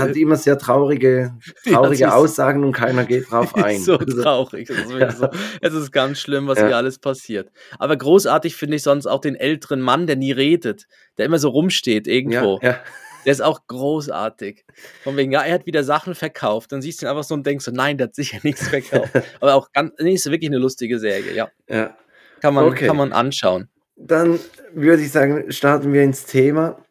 hat 0.00 0.16
immer 0.16 0.36
sehr 0.36 0.58
traurige, 0.58 1.34
Ja, 1.64 1.72
traurige 1.74 2.04
ist- 2.06 2.10
Aussagen 2.12 2.64
und 2.64 2.72
keiner 2.72 3.04
geht 3.04 3.30
drauf 3.30 3.54
ein. 3.56 3.78
so 3.80 3.96
Also, 3.98 4.22
traurig. 4.22 4.68
Es 4.70 4.78
ist, 4.78 4.88
wirklich 4.90 5.12
so, 5.18 5.28
es 5.60 5.74
ist 5.74 5.92
ganz 5.92 6.18
schlimm, 6.20 6.46
was 6.46 6.58
Ja. 6.58 6.66
hier 6.68 6.76
alles 6.76 6.98
passiert. 6.98 7.50
Aber 7.78 7.96
großartig 7.96 8.56
finde 8.56 8.76
ich 8.76 8.82
sonst 8.82 9.06
auch 9.06 9.20
den 9.20 9.34
älteren 9.36 9.80
Mann, 9.80 10.06
der 10.06 10.16
nie 10.16 10.32
redet, 10.32 10.86
der 11.18 11.26
immer 11.26 11.38
so 11.38 11.48
rumsteht 11.50 12.06
ja, 12.06 12.12
irgendwo. 12.14 12.58
ja. 12.62 12.78
Der 13.24 13.30
ist 13.30 13.40
auch 13.40 13.60
großartig. 13.68 14.64
Von 15.04 15.16
wegen, 15.16 15.30
ja, 15.30 15.42
er 15.42 15.54
hat 15.54 15.64
wieder 15.66 15.84
Sachen 15.84 16.16
verkauft. 16.16 16.72
Dann 16.72 16.82
siehst 16.82 17.00
du 17.00 17.06
ihn 17.06 17.10
einfach 17.10 17.22
so 17.22 17.34
und 17.34 17.46
denkst 17.46 17.64
so, 17.64 17.70
nein, 17.70 17.96
der 17.96 18.08
hat 18.08 18.16
sicher 18.16 18.38
nichts 18.42 18.66
verkauft. 18.68 19.12
Aber 19.40 19.54
auch 19.54 19.70
ganz, 19.72 19.92
nee, 20.00 20.14
ist 20.14 20.28
wirklich 20.28 20.50
eine 20.50 20.58
lustige 20.58 20.98
Serie, 20.98 21.32
ja. 21.32 21.48
Ja. 21.68 21.96
Kann 22.40 22.52
man, 22.54 22.64
Okay. 22.64 22.88
kann 22.88 22.96
man 22.96 23.12
anschauen. 23.12 23.68
Dann 23.94 24.40
würde 24.74 25.02
ich 25.04 25.12
sagen, 25.12 25.52
starten 25.52 25.92
wir 25.92 26.02
ins 26.02 26.24
Thema. 26.26 26.81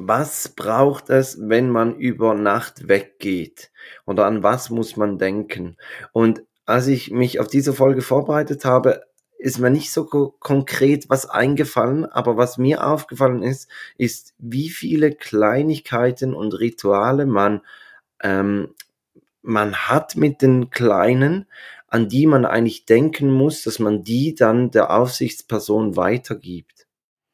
Was 0.00 0.48
braucht 0.50 1.10
es, 1.10 1.38
wenn 1.40 1.70
man 1.70 1.96
über 1.96 2.34
Nacht 2.34 2.88
weggeht? 2.88 3.70
Oder 4.06 4.26
an 4.26 4.42
was 4.42 4.70
muss 4.70 4.96
man 4.96 5.18
denken? 5.18 5.76
Und 6.12 6.42
als 6.66 6.86
ich 6.86 7.10
mich 7.10 7.40
auf 7.40 7.48
diese 7.48 7.72
Folge 7.72 8.02
vorbereitet 8.02 8.64
habe, 8.64 9.02
ist 9.38 9.58
mir 9.58 9.70
nicht 9.70 9.92
so 9.92 10.04
ko 10.04 10.34
konkret 10.40 11.08
was 11.08 11.28
eingefallen, 11.28 12.04
aber 12.04 12.36
was 12.36 12.58
mir 12.58 12.86
aufgefallen 12.86 13.42
ist, 13.42 13.70
ist, 13.96 14.34
wie 14.38 14.68
viele 14.68 15.12
Kleinigkeiten 15.12 16.34
und 16.34 16.52
Rituale 16.54 17.24
man, 17.24 17.62
ähm, 18.20 18.74
man 19.42 19.76
hat 19.76 20.16
mit 20.16 20.42
den 20.42 20.70
Kleinen, 20.70 21.46
an 21.86 22.08
die 22.08 22.26
man 22.26 22.44
eigentlich 22.44 22.84
denken 22.84 23.30
muss, 23.30 23.62
dass 23.62 23.78
man 23.78 24.02
die 24.04 24.34
dann 24.34 24.70
der 24.70 24.90
Aufsichtsperson 24.90 25.96
weitergibt. 25.96 26.86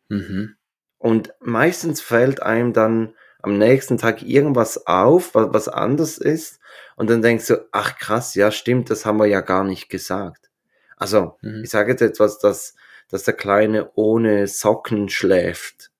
Mhm. 0.08 0.56
Und 1.04 1.34
meistens 1.40 2.00
fällt 2.00 2.42
einem 2.42 2.72
dann 2.72 3.14
am 3.42 3.58
nächsten 3.58 3.98
Tag 3.98 4.22
irgendwas 4.22 4.86
auf, 4.86 5.34
was, 5.34 5.48
was 5.52 5.68
anders 5.68 6.16
ist. 6.16 6.60
Und 6.96 7.10
dann 7.10 7.20
denkst 7.20 7.46
du, 7.48 7.68
ach 7.72 7.98
krass, 7.98 8.34
ja 8.34 8.50
stimmt, 8.50 8.88
das 8.88 9.04
haben 9.04 9.18
wir 9.18 9.26
ja 9.26 9.42
gar 9.42 9.64
nicht 9.64 9.90
gesagt. 9.90 10.48
Also, 10.96 11.36
Mhm. 11.42 11.60
ich 11.62 11.68
sage 11.68 11.90
jetzt 11.92 12.00
etwas, 12.00 12.38
dass, 12.38 12.74
dass 13.10 13.24
der 13.24 13.34
Kleine 13.34 13.90
ohne 13.96 14.46
Socken 14.46 15.10
schläft. 15.10 15.90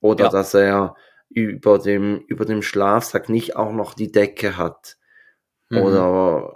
Oder 0.00 0.24
Ja. 0.24 0.30
dass 0.30 0.54
er 0.54 0.96
über 1.28 1.78
dem, 1.78 2.20
über 2.26 2.46
dem 2.46 2.62
Schlafsack 2.62 3.28
nicht 3.28 3.56
auch 3.56 3.72
noch 3.72 3.92
die 3.92 4.10
Decke 4.10 4.56
hat. 4.56 4.96
Mhm. 5.68 5.78
Oder 5.82 6.55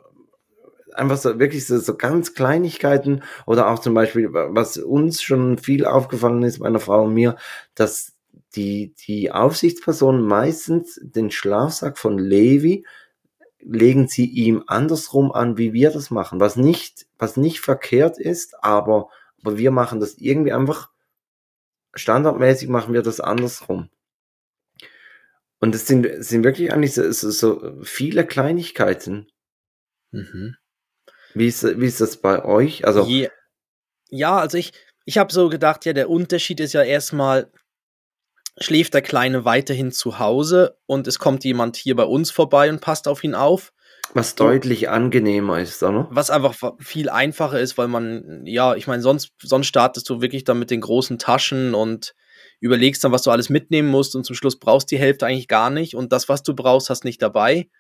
einfach 0.95 1.17
so 1.17 1.39
wirklich 1.39 1.67
so, 1.67 1.79
so 1.79 1.97
ganz 1.97 2.35
Kleinigkeiten 2.35 3.23
oder 3.47 3.69
auch 3.69 3.79
zum 3.79 3.95
Beispiel, 3.95 4.33
was 4.33 4.77
uns 4.77 5.23
schon 5.23 5.59
viel 5.59 5.85
aufgefallen 5.87 6.43
ist, 6.43 6.59
meiner 6.59 6.81
Frau 6.81 7.05
und 7.05 7.15
mir, 7.15 7.37
dass 7.75 8.15
die, 8.55 8.95
die 9.07 9.31
Aufsichtsperson 9.31 10.23
meistens 10.23 11.01
den 11.03 11.31
Schlafsack 11.31 11.99
von 11.99 12.19
Levi 12.19 12.85
legen 13.61 14.09
sie 14.09 14.27
ihm 14.27 14.65
andersrum 14.67 15.33
an, 15.33 15.59
wie 15.59 15.73
wir 15.73 15.91
das 15.91 16.11
machen, 16.11 16.41
was 16.41 16.57
nicht, 16.57 17.07
was 17.19 17.37
nicht 17.37 17.61
verkehrt 17.61 18.19
ist, 18.19 18.63
aber, 18.65 19.11
aber 19.43 19.59
wir 19.59 19.71
machen 19.71 20.01
das 20.01 20.15
irgendwie 20.19 20.53
einfach 20.53 20.91
standardmäßig 21.95 22.69
machen 22.69 22.95
wir 22.95 23.03
das 23.03 23.21
andersrum. 23.21 23.91
Und 25.59 25.75
es 25.75 25.87
sind, 25.87 26.07
sind 26.25 26.43
wirklich 26.43 26.73
eigentlich 26.73 26.95
so, 26.95 27.11
so, 27.13 27.31
so 27.31 27.83
viele 27.83 28.27
Kleinigkeiten. 28.27 29.31
Mhm. 30.11 30.57
Wie 31.35 31.47
ist, 31.47 31.63
wie 31.81 31.87
ist 31.87 32.01
das 32.01 32.17
bei 32.17 32.45
euch? 32.45 32.85
Also, 32.87 33.05
Je, 33.05 33.29
ja, 34.11 34.37
also 34.39 34.59
ich, 34.59 34.73
ich 35.05 35.19
habe 35.19 35.33
so 35.33 35.49
gedacht, 35.49 35.85
ja, 35.85 35.93
der 35.93 36.11
Unterschied 36.11 36.61
ist 36.61 36.73
ja 36.73 36.83
erstmal, 36.83 37.51
schläft 38.59 38.95
der 38.95 39.03
Kleine 39.03 39.45
weiterhin 39.45 39.93
zu 39.93 40.19
Hause 40.19 40.77
und 40.87 41.07
es 41.07 41.19
kommt 41.19 41.45
jemand 41.45 41.77
hier 41.77 41.97
bei 41.97 42.05
uns 42.05 42.31
vorbei 42.31 42.69
und 42.71 42.81
passt 42.81 43.09
auf 43.09 43.25
ihn 43.25 43.35
auf. 43.35 43.73
was 44.13 44.35
deutlich 44.35 44.89
angenehmer 44.89 45.61
ist, 45.61 45.83
oder? 45.83 46.09
Was 46.11 46.31
einfach 46.31 46.55
fa- 46.55 46.77
viel 46.81 47.09
einfacher 47.09 47.61
ist, 47.61 47.79
weil 47.79 47.89
man, 47.89 48.43
ja, 48.45 48.75
ich 48.75 48.87
meine, 48.87 49.03
sonst, 49.03 49.31
sonst 49.43 49.67
startest 49.67 50.09
du 50.11 50.21
wirklich 50.21 50.45
dann 50.45 50.59
mit 50.59 50.71
den 50.71 50.81
großen 50.81 51.19
Taschen 51.19 51.75
und 51.75 52.15
überlegst 52.59 53.03
dann, 53.05 53.13
was 53.13 53.23
du 53.23 53.31
alles 53.31 53.49
mitnehmen 53.49 53.89
musst 53.89 54.15
und 54.17 54.25
zum 54.25 54.35
Schluss 54.37 54.59
brauchst 54.59 54.91
die 54.91 54.99
Hälfte 54.99 55.27
eigentlich 55.27 55.49
gar 55.49 55.71
nicht 55.71 55.95
und 55.95 56.13
das, 56.13 56.29
was 56.29 56.43
du 56.43 56.55
brauchst, 56.55 56.91
hast 56.91 57.05
nicht 57.05 57.23
dabei. 57.23 57.71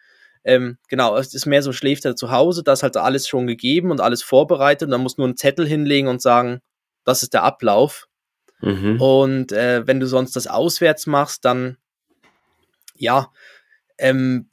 Ähm, 0.44 0.78
genau, 0.88 1.16
es 1.16 1.34
ist 1.34 1.46
mehr 1.46 1.62
so, 1.62 1.72
schläft 1.72 2.04
er 2.04 2.16
zu 2.16 2.30
Hause, 2.30 2.62
da 2.62 2.72
ist 2.72 2.82
halt 2.82 2.96
alles 2.96 3.28
schon 3.28 3.46
gegeben 3.46 3.90
und 3.90 4.00
alles 4.00 4.22
vorbereitet 4.22 4.86
und 4.86 4.92
dann 4.92 5.02
musst 5.02 5.18
du 5.18 5.22
nur 5.22 5.28
einen 5.28 5.36
Zettel 5.36 5.66
hinlegen 5.66 6.08
und 6.08 6.22
sagen, 6.22 6.60
das 7.04 7.22
ist 7.22 7.34
der 7.34 7.42
Ablauf. 7.42 8.08
Mhm. 8.60 9.00
Und 9.00 9.52
äh, 9.52 9.86
wenn 9.86 10.00
du 10.00 10.06
sonst 10.06 10.36
das 10.36 10.46
auswärts 10.46 11.06
machst, 11.06 11.44
dann 11.44 11.76
ja, 12.96 13.30
ähm, 13.98 14.48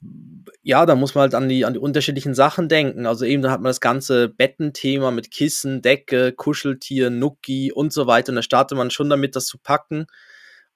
ja, 0.62 0.84
da 0.86 0.94
muss 0.94 1.14
man 1.14 1.22
halt 1.22 1.34
an 1.34 1.48
die, 1.48 1.64
an 1.64 1.74
die 1.74 1.78
unterschiedlichen 1.78 2.34
Sachen 2.34 2.68
denken. 2.68 3.06
Also 3.06 3.24
eben, 3.24 3.42
dann 3.42 3.52
hat 3.52 3.60
man 3.60 3.70
das 3.70 3.80
ganze 3.80 4.28
Bettenthema 4.28 5.10
mit 5.10 5.30
Kissen, 5.30 5.82
Decke, 5.82 6.32
Kuscheltier, 6.32 7.10
Nuki 7.10 7.72
und 7.72 7.92
so 7.92 8.06
weiter. 8.06 8.30
Und 8.30 8.36
da 8.36 8.42
startet 8.42 8.76
man 8.76 8.90
schon 8.90 9.08
damit, 9.08 9.36
das 9.36 9.46
zu 9.46 9.58
packen. 9.58 10.06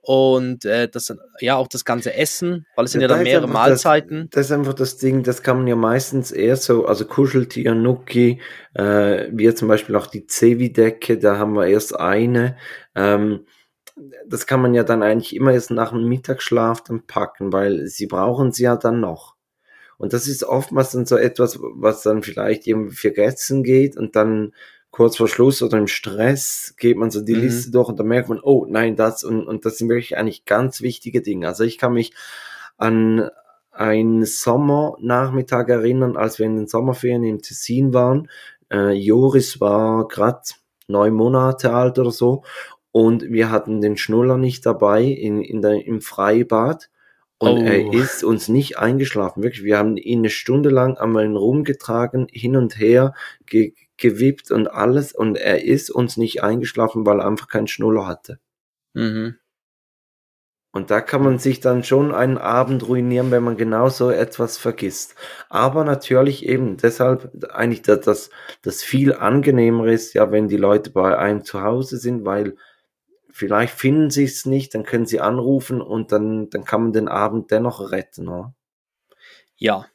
Und 0.05 0.65
äh, 0.65 0.89
das, 0.89 1.15
ja, 1.39 1.55
auch 1.57 1.69
das 1.69 1.85
ganze 1.85 2.13
Essen, 2.13 2.67
weil 2.75 2.87
es 2.87 2.93
sind 2.93 3.03
ja 3.03 3.09
Da 3.09 3.15
dann 3.15 3.23
mehrere 3.23 3.47
Mahlzeiten. 3.47 4.29
Das, 4.31 4.31
das 4.31 4.47
ist 4.47 4.53
einfach 4.53 4.75
das 4.75 4.97
Ding, 4.97 5.23
das 5.23 5.45
kann 5.45 5.59
man 5.59 5.69
ja 5.69 5.77
meistens 5.77 6.33
eher 6.33 6.57
so, 6.57 6.87
also 6.87 7.05
Kuscheltier, 7.05 7.77
Nuki, 7.77 8.41
äh, 8.75 9.29
wie 9.31 9.55
zum 9.55 9.69
Beispiel 9.69 9.95
auch 9.95 10.09
die 10.09 10.27
Zevi-Decke, 10.27 11.19
da 11.19 11.39
haben 11.39 11.55
wir 11.55 11.69
erst 11.69 11.99
eine. 11.99 12.57
Ähm, 12.97 13.47
das 14.27 14.49
kann 14.49 14.61
man 14.61 14.75
ja 14.75 14.83
dann 14.83 15.05
eigentlich 15.05 15.37
immer 15.37 15.53
erst 15.53 15.71
nach 15.71 15.91
dem 15.93 16.09
Mittagsschlaf 16.09 16.83
dann 16.83 17.07
packen, 17.07 17.53
weil 17.53 17.87
sie 17.87 18.07
brauchen 18.07 18.51
sie 18.51 18.65
ja 18.65 18.75
dann 18.75 18.99
noch. 18.99 19.37
Und 19.99 20.13
das 20.13 20.27
ist 20.27 20.43
oftmals 20.43 20.91
dann 20.91 21.07
so 21.07 21.17
etwas, 21.17 21.61
was 21.61 22.03
dann 22.03 22.25
vielleicht 22.25 22.67
irgendwie 22.67 22.97
vergessen 22.97 23.63
geht 23.63 23.97
und 23.97 24.17
dann 24.17 24.53
kurz 24.93 25.17
vor 25.17 25.27
Schluss 25.27 25.63
oder 25.63 25.79
im 25.79 25.89
Stress 25.89 26.75
geht 26.79 26.97
man 26.97 27.11
so 27.11 27.21
die 27.23 27.35
Mhm. 27.35 27.41
Liste 27.41 27.71
durch 27.73 27.89
und 27.89 27.99
dann 27.99 28.07
merkt 28.07 28.29
man, 28.29 28.39
oh 28.41 28.67
nein, 28.69 28.95
das 28.95 29.25
und, 29.25 29.47
und 29.49 29.65
das 29.65 29.79
sind 29.79 29.89
wirklich 29.89 30.17
eigentlich 30.17 30.45
ganz 30.45 30.81
wichtige 30.83 31.21
Dinge. 31.23 31.49
Also 31.49 31.65
ich 31.65 31.79
kann 31.79 31.95
mich 31.95 32.13
an 32.77 33.29
einen 33.73 34.25
Sommernachmittag 34.25 35.69
erinnern, 35.69 36.17
als 36.17 36.39
wir 36.39 36.47
in 36.47 36.57
den 36.57 36.67
Sommerferien 36.69 37.25
im 37.25 37.43
Tessin 37.43 37.93
waren. 37.95 38.29
Äh, 38.71 38.93
Joris 38.93 39.61
war 39.61 40.07
gerade 40.09 40.43
neun 40.89 41.15
Monate 41.15 41.73
alt 41.73 41.99
oder 41.99 42.11
so 42.11 42.45
und 42.91 43.23
wir 43.25 43.51
hatten 43.51 43.81
den 43.81 43.97
Schnuller 43.97 44.37
nicht 44.37 44.67
dabei 44.67 45.03
in, 45.05 45.41
in 45.41 45.63
der, 45.63 45.87
im 45.87 46.01
Freibad. 46.01 46.91
Und 47.39 47.59
Oh. 47.59 47.63
er 47.65 47.93
ist 47.93 48.23
uns 48.23 48.47
nicht 48.49 48.79
eingeschlafen, 48.79 49.43
wirklich. 49.43 49.65
Wir 49.65 49.77
haben 49.79 49.97
ihn 49.97 50.21
eine 50.21 50.31
Stunde 50.31 50.69
lang 50.69 50.97
einmal 50.99 51.27
rumgetragen, 51.37 52.29
hin 52.31 52.55
und 52.57 52.79
her, 52.79 53.15
ge 53.47 53.75
gewippt 54.03 54.51
und 54.51 54.69
alles. 54.69 55.13
Und 55.13 55.39
er 55.39 55.65
ist 55.65 55.91
uns 55.91 56.19
nicht 56.19 56.43
eingeschlafen, 56.43 57.07
weil 57.07 57.21
er 57.21 57.27
einfach 57.27 57.49
keinen 57.49 57.69
Schnuller 57.69 58.07
hatte. 58.07 58.39
Mhm. 58.93 59.37
Und 60.75 60.91
da 60.91 61.03
kann 61.03 61.23
man 61.23 61.39
sich 61.39 61.61
dann 61.61 61.85
schon 61.85 62.15
einen 62.15 62.39
Abend 62.39 62.89
ruinieren, 62.89 63.31
wenn 63.31 63.45
man 63.45 63.59
genau 63.59 63.91
so 63.91 64.11
etwas 64.11 64.57
vergisst. 64.57 65.15
Aber 65.51 65.85
natürlich 65.85 66.47
eben 66.47 66.79
deshalb 66.79 67.31
eigentlich 67.51 67.83
das, 67.83 68.01
das, 68.01 68.31
das 68.63 68.83
viel 68.83 69.13
angenehmer 69.13 69.87
ist, 69.87 70.15
ja, 70.15 70.33
wenn 70.33 70.49
die 70.49 70.57
Leute 70.57 70.91
bei 70.91 71.17
einem 71.19 71.45
zu 71.45 71.61
Hause 71.61 71.99
sind, 71.99 72.25
weil 72.25 72.57
vielleicht 73.31 73.75
finden 73.75 74.11
sie 74.11 74.25
es 74.25 74.47
nicht, 74.47 74.75
dann 74.75 74.85
können 74.85 75.05
sie 75.05 75.21
anrufen 75.21 75.83
und 75.83 76.11
dann, 76.11 76.49
dann 76.49 76.65
kann 76.65 76.85
man 76.85 76.93
den 76.95 77.09
Abend 77.09 77.51
dennoch 77.51 77.91
retten, 77.91 78.29
oder? 78.29 78.55
Ja. 79.57 79.87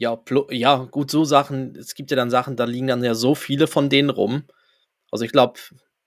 Ja, 0.00 0.16
ja, 0.50 0.76
gut, 0.90 1.10
so 1.10 1.24
Sachen, 1.24 1.74
es 1.76 1.94
gibt 1.94 2.10
ja 2.10 2.16
dann 2.16 2.30
Sachen, 2.30 2.54
da 2.56 2.64
liegen 2.64 2.86
dann 2.86 3.02
ja 3.02 3.14
so 3.14 3.34
viele 3.34 3.66
von 3.66 3.88
denen 3.90 4.10
rum. 4.10 4.44
Also 5.10 5.24
ich 5.24 5.32
glaube, 5.32 5.58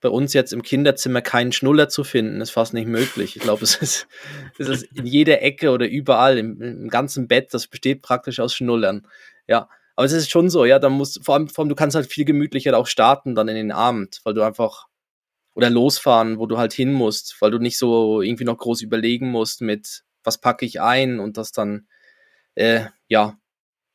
bei 0.01 0.09
uns 0.09 0.33
jetzt 0.33 0.53
im 0.53 0.63
Kinderzimmer 0.63 1.21
keinen 1.21 1.51
Schnuller 1.51 1.89
zu 1.89 2.03
finden, 2.05 2.41
ist 2.41 2.51
fast 2.51 2.73
nicht 2.73 2.87
möglich. 2.87 3.35
Ich 3.35 3.41
glaube, 3.43 3.63
es 3.63 3.75
ist, 3.75 4.07
es 4.59 4.67
ist 4.69 4.83
in 4.97 5.05
jeder 5.05 5.41
Ecke 5.41 5.71
oder 5.71 5.87
überall, 5.89 6.37
im, 6.37 6.61
im 6.61 6.89
ganzen 6.89 7.27
Bett, 7.27 7.53
das 7.53 7.67
besteht 7.67 8.01
praktisch 8.01 8.39
aus 8.39 8.55
Schnullern. 8.55 9.07
Ja, 9.47 9.69
aber 9.95 10.05
es 10.05 10.13
ist 10.13 10.31
schon 10.31 10.49
so, 10.49 10.65
ja, 10.65 10.79
da 10.79 10.89
musst, 10.89 11.23
vor 11.25 11.35
allem, 11.35 11.49
vor 11.49 11.63
allem, 11.63 11.69
du 11.69 11.75
kannst 11.75 11.95
halt 11.95 12.07
viel 12.07 12.25
gemütlicher 12.25 12.77
auch 12.77 12.87
starten 12.87 13.35
dann 13.35 13.49
in 13.49 13.55
den 13.55 13.71
Abend, 13.73 14.21
weil 14.23 14.33
du 14.33 14.41
einfach, 14.43 14.87
oder 15.55 15.69
losfahren, 15.69 16.39
wo 16.39 16.47
du 16.47 16.57
halt 16.57 16.73
hin 16.73 16.93
musst, 16.93 17.37
weil 17.41 17.51
du 17.51 17.59
nicht 17.59 17.77
so 17.77 18.21
irgendwie 18.21 18.45
noch 18.45 18.57
groß 18.57 18.81
überlegen 18.83 19.29
musst 19.31 19.61
mit, 19.61 20.03
was 20.23 20.39
packe 20.41 20.65
ich 20.65 20.81
ein 20.81 21.19
und 21.19 21.37
das 21.37 21.51
dann, 21.51 21.87
äh, 22.55 22.85
ja, 23.09 23.37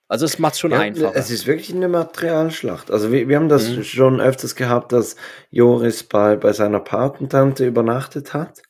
also 0.09 0.25
es 0.25 0.39
macht 0.39 0.59
schon 0.59 0.71
Ja, 0.73 0.81
einfacher. 0.81 1.13
Es 1.15 1.31
ist 1.31 1.47
wirklich 1.47 1.75
eine 1.75 1.89
Materialschlacht. 1.89 2.91
Also 2.91 3.11
wir, 3.13 3.29
wir 3.29 3.37
haben 3.37 3.49
das 3.49 3.69
Mhm. 3.71 3.83
schon 3.85 4.21
öfters 4.21 4.55
gehabt, 4.55 4.93
dass 4.93 5.17
Joris 5.51 6.03
bei, 6.05 6.37
bei 6.37 6.53
seiner 6.53 6.81
Patentante 6.81 7.67
übernachtet 7.67 8.35
hat. 8.35 8.63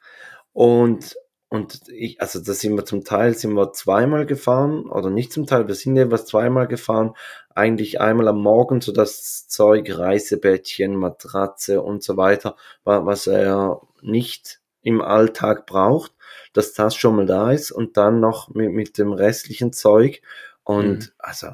Und, 0.52 1.16
und 1.48 1.80
ich, 1.88 2.20
also 2.20 2.40
da 2.40 2.52
sind 2.54 2.74
wir 2.76 2.84
zum 2.84 3.04
Teil, 3.04 3.34
sind 3.34 3.52
wir 3.52 3.72
zweimal 3.72 4.26
gefahren, 4.26 4.86
oder 4.86 5.10
nicht 5.10 5.32
zum 5.32 5.46
Teil, 5.46 5.68
wir 5.68 5.74
sind 5.74 5.96
jeweils 5.96 6.26
zweimal 6.26 6.66
gefahren, 6.66 7.12
eigentlich 7.54 8.00
einmal 8.00 8.28
am 8.28 8.40
Morgen, 8.40 8.80
so 8.80 8.92
das 8.92 9.46
Zeug, 9.48 9.96
Reisebettchen, 9.98 10.96
Matratze 10.96 11.82
und 11.82 12.02
so 12.02 12.16
weiter, 12.16 12.56
wa- 12.84 13.04
was 13.06 13.26
er 13.26 13.80
nicht 14.02 14.60
im 14.82 15.00
Alltag 15.02 15.66
braucht, 15.66 16.12
dass 16.52 16.72
das 16.72 16.94
schon 16.96 17.16
mal 17.16 17.26
da 17.26 17.50
ist 17.52 17.70
und 17.70 17.96
dann 17.96 18.20
noch 18.20 18.48
mit, 18.54 18.72
mit 18.72 18.98
dem 18.98 19.12
restlichen 19.12 19.72
Zeug. 19.72 20.22
Und 20.66 20.98
Mhm. 20.98 21.12
also 21.18 21.46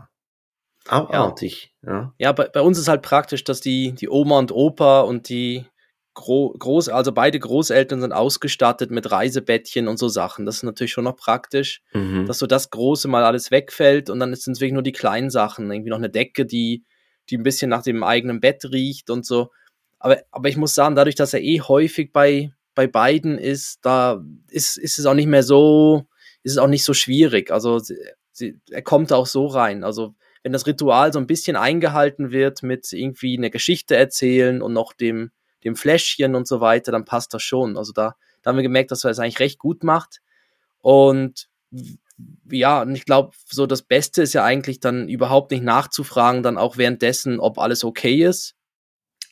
abartig, 0.88 1.74
ja. 1.86 2.12
Ja, 2.18 2.32
bei, 2.32 2.48
bei 2.48 2.60
uns 2.62 2.78
ist 2.78 2.88
halt 2.88 3.02
praktisch, 3.02 3.44
dass 3.44 3.60
die, 3.60 3.92
die 3.92 4.08
Oma 4.08 4.38
und 4.38 4.52
Opa 4.52 5.02
und 5.02 5.28
die 5.28 5.66
Gro 6.14 6.54
groß, 6.58 6.88
also 6.88 7.12
beide 7.12 7.38
Großeltern 7.38 8.00
sind 8.00 8.12
ausgestattet 8.12 8.90
mit 8.90 9.10
Reisebettchen 9.10 9.86
und 9.86 9.98
so 9.98 10.08
Sachen. 10.08 10.44
Das 10.44 10.56
ist 10.56 10.62
natürlich 10.62 10.92
schon 10.92 11.04
noch 11.04 11.16
praktisch, 11.16 11.82
mhm. 11.92 12.26
dass 12.26 12.38
so 12.38 12.46
das 12.46 12.70
Große 12.70 13.06
mal 13.06 13.24
alles 13.24 13.50
wegfällt 13.50 14.10
und 14.10 14.18
dann 14.18 14.34
sind 14.34 14.54
es 14.54 14.60
wirklich 14.60 14.72
nur 14.72 14.82
die 14.82 14.92
kleinen 14.92 15.30
Sachen. 15.30 15.70
Irgendwie 15.70 15.90
noch 15.90 15.98
eine 15.98 16.10
Decke, 16.10 16.44
die, 16.46 16.84
die 17.30 17.36
ein 17.36 17.42
bisschen 17.42 17.68
nach 17.70 17.82
dem 17.82 18.02
eigenen 18.02 18.40
Bett 18.40 18.64
riecht 18.64 19.10
und 19.10 19.24
so. 19.26 19.50
Aber, 19.98 20.22
aber 20.30 20.48
ich 20.48 20.56
muss 20.56 20.74
sagen, 20.74 20.96
dadurch, 20.96 21.14
dass 21.16 21.34
er 21.34 21.42
eh 21.42 21.60
häufig 21.60 22.12
bei, 22.12 22.52
bei 22.74 22.86
beiden 22.86 23.38
ist, 23.38 23.78
da 23.82 24.22
ist, 24.48 24.78
ist 24.78 24.98
es 24.98 25.06
auch 25.06 25.14
nicht 25.14 25.28
mehr 25.28 25.42
so, 25.42 26.06
ist 26.42 26.52
es 26.52 26.58
auch 26.58 26.66
nicht 26.66 26.84
so 26.84 26.94
schwierig. 26.94 27.50
Also 27.50 27.80
sie, 28.32 28.60
er 28.70 28.82
kommt 28.82 29.12
auch 29.12 29.26
so 29.26 29.46
rein. 29.46 29.84
Also 29.84 30.14
wenn 30.42 30.52
das 30.52 30.66
Ritual 30.66 31.12
so 31.12 31.18
ein 31.18 31.26
bisschen 31.26 31.56
eingehalten 31.56 32.32
wird 32.32 32.62
mit 32.62 32.92
irgendwie 32.92 33.36
eine 33.36 33.50
Geschichte 33.50 33.96
erzählen 33.96 34.60
und 34.60 34.72
noch 34.72 34.92
dem, 34.92 35.30
dem 35.64 35.76
Fläschchen 35.76 36.34
und 36.34 36.48
so 36.48 36.60
weiter, 36.60 36.90
dann 36.90 37.04
passt 37.04 37.32
das 37.34 37.42
schon. 37.42 37.76
Also 37.76 37.92
da, 37.92 38.16
da 38.42 38.50
haben 38.50 38.56
wir 38.56 38.62
gemerkt, 38.62 38.90
dass 38.90 39.04
er 39.04 39.10
es 39.10 39.18
eigentlich 39.18 39.40
recht 39.40 39.58
gut 39.58 39.84
macht. 39.84 40.20
Und 40.80 41.48
ja, 42.50 42.82
und 42.82 42.94
ich 42.94 43.04
glaube, 43.04 43.36
so 43.46 43.66
das 43.66 43.82
Beste 43.82 44.22
ist 44.22 44.32
ja 44.32 44.44
eigentlich 44.44 44.80
dann 44.80 45.08
überhaupt 45.08 45.50
nicht 45.50 45.62
nachzufragen, 45.62 46.42
dann 46.42 46.58
auch 46.58 46.76
währenddessen, 46.76 47.40
ob 47.40 47.58
alles 47.58 47.84
okay 47.84 48.24
ist. 48.24 48.54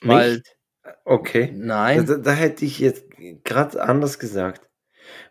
Weil. 0.02 0.34
Nicht? 0.34 0.56
Okay. 1.04 1.52
Nein. 1.54 2.06
Da, 2.06 2.16
da 2.16 2.32
hätte 2.32 2.64
ich 2.64 2.78
jetzt 2.78 3.04
gerade 3.44 3.82
anders 3.82 4.18
gesagt. 4.18 4.68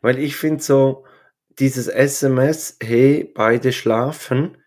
Weil 0.01 0.19
ich 0.19 0.35
finde 0.35 0.61
so, 0.61 1.05
dieses 1.59 1.87
SMS, 1.87 2.77
hey, 2.81 3.29
beide 3.35 3.71
schlafen, 3.73 4.57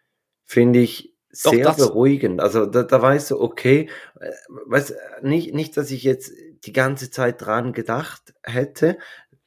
finde 0.45 0.81
ich 0.81 1.13
sehr 1.31 1.65
Doch, 1.65 1.77
beruhigend. 1.77 2.41
Also 2.41 2.67
da, 2.67 2.83
da 2.83 3.01
weißt 3.01 3.31
du, 3.31 3.41
okay, 3.41 3.89
äh, 4.21 4.31
weißt, 4.67 4.95
nicht, 5.23 5.55
nicht, 5.55 5.77
dass 5.77 5.91
ich 5.91 6.03
jetzt 6.03 6.33
die 6.65 6.73
ganze 6.73 7.11
Zeit 7.11 7.41
dran 7.41 7.73
gedacht 7.73 8.35
hätte, 8.43 8.99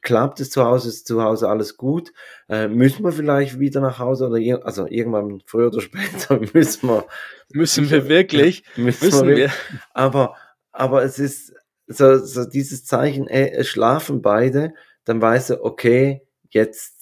klappt 0.02 0.40
es 0.40 0.50
zu 0.50 0.64
Hause, 0.64 0.88
ist 0.88 1.06
zu 1.06 1.22
Hause 1.22 1.48
alles 1.48 1.76
gut, 1.76 2.12
äh, 2.48 2.68
müssen 2.68 3.04
wir 3.04 3.12
vielleicht 3.12 3.58
wieder 3.58 3.80
nach 3.80 3.98
Hause 3.98 4.26
oder 4.26 4.36
ir 4.36 4.64
also 4.66 4.86
irgendwann 4.86 5.42
früher 5.46 5.68
oder 5.68 5.80
später 5.80 6.40
müssen 6.52 6.88
wir. 6.88 7.06
Müssen 7.52 7.90
wir 7.90 8.08
wirklich? 8.08 8.64
müssen, 8.76 9.04
müssen 9.04 9.28
wir. 9.28 9.36
wir. 9.36 9.52
Aber, 9.94 10.36
aber 10.72 11.04
es 11.04 11.18
ist 11.18 11.54
so, 11.86 12.18
so 12.18 12.44
dieses 12.44 12.84
Zeichen, 12.84 13.28
ey, 13.28 13.50
es 13.50 13.68
schlafen 13.68 14.20
beide, 14.20 14.74
dann 15.04 15.22
weißt 15.22 15.50
du, 15.50 15.64
okay, 15.64 16.26
jetzt, 16.50 16.95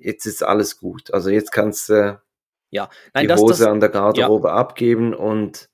jetzt 0.00 0.26
ist 0.26 0.42
alles 0.42 0.78
gut. 0.78 1.12
Also 1.12 1.30
jetzt 1.30 1.52
kannst 1.52 1.88
du 1.88 1.94
äh, 1.94 2.16
ja, 2.70 2.88
nein, 3.14 3.24
die 3.24 3.28
das, 3.28 3.40
Hose 3.40 3.64
das, 3.64 3.72
an 3.72 3.80
der 3.80 3.88
Garderobe 3.88 4.48
ja. 4.48 4.54
abgeben 4.54 5.14
und 5.14 5.68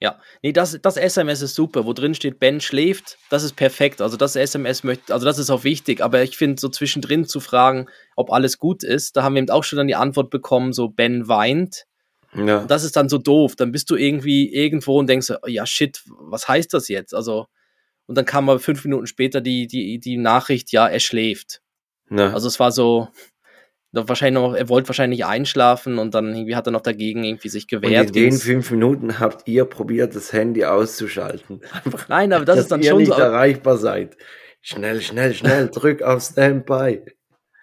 ja, 0.00 0.18
nee, 0.42 0.52
das, 0.52 0.76
das 0.82 0.96
SMS 0.96 1.42
ist 1.42 1.54
super, 1.54 1.86
wo 1.86 1.92
drin 1.92 2.16
steht, 2.16 2.40
Ben 2.40 2.60
schläft, 2.60 3.18
das 3.30 3.44
ist 3.44 3.54
perfekt. 3.54 4.00
Also 4.00 4.16
das 4.16 4.34
SMS 4.34 4.82
möchte, 4.82 5.14
also 5.14 5.24
das 5.24 5.38
ist 5.38 5.48
auch 5.48 5.62
wichtig, 5.62 6.00
aber 6.00 6.24
ich 6.24 6.36
finde 6.36 6.60
so 6.60 6.68
zwischendrin 6.68 7.24
zu 7.24 7.38
fragen, 7.38 7.86
ob 8.16 8.32
alles 8.32 8.58
gut 8.58 8.82
ist, 8.82 9.16
da 9.16 9.22
haben 9.22 9.34
wir 9.34 9.42
eben 9.42 9.50
auch 9.50 9.62
schon 9.62 9.76
dann 9.76 9.86
die 9.86 9.94
Antwort 9.94 10.30
bekommen, 10.30 10.72
so 10.72 10.88
Ben 10.88 11.28
weint. 11.28 11.84
Ja. 12.34 12.62
Und 12.62 12.70
das 12.70 12.82
ist 12.82 12.96
dann 12.96 13.08
so 13.08 13.18
doof. 13.18 13.54
Dann 13.54 13.70
bist 13.70 13.90
du 13.90 13.96
irgendwie 13.96 14.52
irgendwo 14.52 14.98
und 14.98 15.06
denkst, 15.06 15.30
oh, 15.30 15.46
ja 15.46 15.66
shit, 15.66 16.02
was 16.06 16.48
heißt 16.48 16.74
das 16.74 16.88
jetzt? 16.88 17.14
Also, 17.14 17.46
und 18.06 18.16
dann 18.16 18.24
kam 18.24 18.48
aber 18.48 18.58
fünf 18.58 18.84
Minuten 18.84 19.06
später 19.06 19.40
die, 19.40 19.68
die, 19.68 20.00
die 20.00 20.16
Nachricht, 20.16 20.72
ja, 20.72 20.88
er 20.88 20.98
schläft. 20.98 21.62
Ja. 22.10 22.32
Also 22.32 22.48
es 22.48 22.58
war 22.58 22.72
so, 22.72 23.08
wahrscheinlich 23.92 24.42
noch, 24.42 24.54
er 24.54 24.68
wollte 24.68 24.88
wahrscheinlich 24.88 25.26
einschlafen 25.26 25.98
und 25.98 26.14
dann 26.14 26.34
irgendwie 26.34 26.56
hat 26.56 26.66
er 26.66 26.72
noch 26.72 26.80
dagegen 26.80 27.24
irgendwie 27.24 27.48
sich 27.48 27.68
gewehrt. 27.68 28.08
Und 28.08 28.16
in 28.16 28.30
den 28.30 28.38
fünf 28.38 28.70
Minuten 28.70 29.20
habt 29.20 29.46
ihr 29.46 29.64
probiert, 29.66 30.14
das 30.14 30.32
Handy 30.32 30.64
auszuschalten. 30.64 31.60
Einfach, 31.84 32.08
Nein, 32.08 32.32
aber 32.32 32.44
das 32.44 32.58
ist 32.58 32.72
dann 32.72 32.80
ihr 32.80 32.90
schon 32.90 32.98
nicht 32.98 33.12
so. 33.12 33.20
erreichbar 33.20 33.76
seid. 33.76 34.16
Schnell, 34.60 35.00
schnell, 35.02 35.34
schnell, 35.34 35.68
drück 35.72 36.02
auf 36.02 36.22
Standby. 36.22 37.02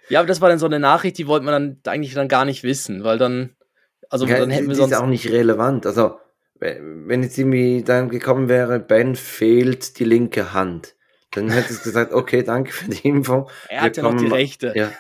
Ja, 0.09 0.19
aber 0.19 0.27
das 0.27 0.41
war 0.41 0.50
dann 0.50 0.59
so 0.59 0.65
eine 0.65 0.79
Nachricht, 0.79 1.17
die 1.17 1.27
wollte 1.27 1.45
man 1.45 1.53
dann 1.83 1.91
eigentlich 1.91 2.13
dann 2.13 2.27
gar 2.27 2.45
nicht 2.45 2.63
wissen, 2.63 3.03
weil 3.03 3.17
dann, 3.17 3.55
also 4.09 4.25
ja, 4.25 4.39
dann 4.39 4.50
hätten 4.50 4.67
wir 4.67 4.75
sonst. 4.75 4.91
ist 4.91 4.98
auch 4.98 5.07
nicht 5.07 5.29
relevant. 5.31 5.86
Also, 5.86 6.17
wenn 6.59 7.24
jetzt 7.24 7.38
irgendwie 7.38 7.83
dann 7.83 8.09
gekommen 8.09 8.50
wäre, 8.50 8.79
Ben 8.79 9.15
fehlt 9.15 9.98
die 9.98 10.03
linke 10.03 10.53
Hand 10.53 10.95
dann 11.39 11.49
hätte 11.49 11.73
es 11.73 11.84
gesagt, 11.84 12.13
okay, 12.13 12.43
danke 12.43 12.71
für 12.71 12.89
die 12.89 13.08
Info. 13.08 13.49
Er 13.67 13.82
hat 13.82 13.97
ja 13.97 14.04
noch 14.04 14.15
die 14.15 14.28
Rechte. 14.28 14.73
Ja, 14.75 14.91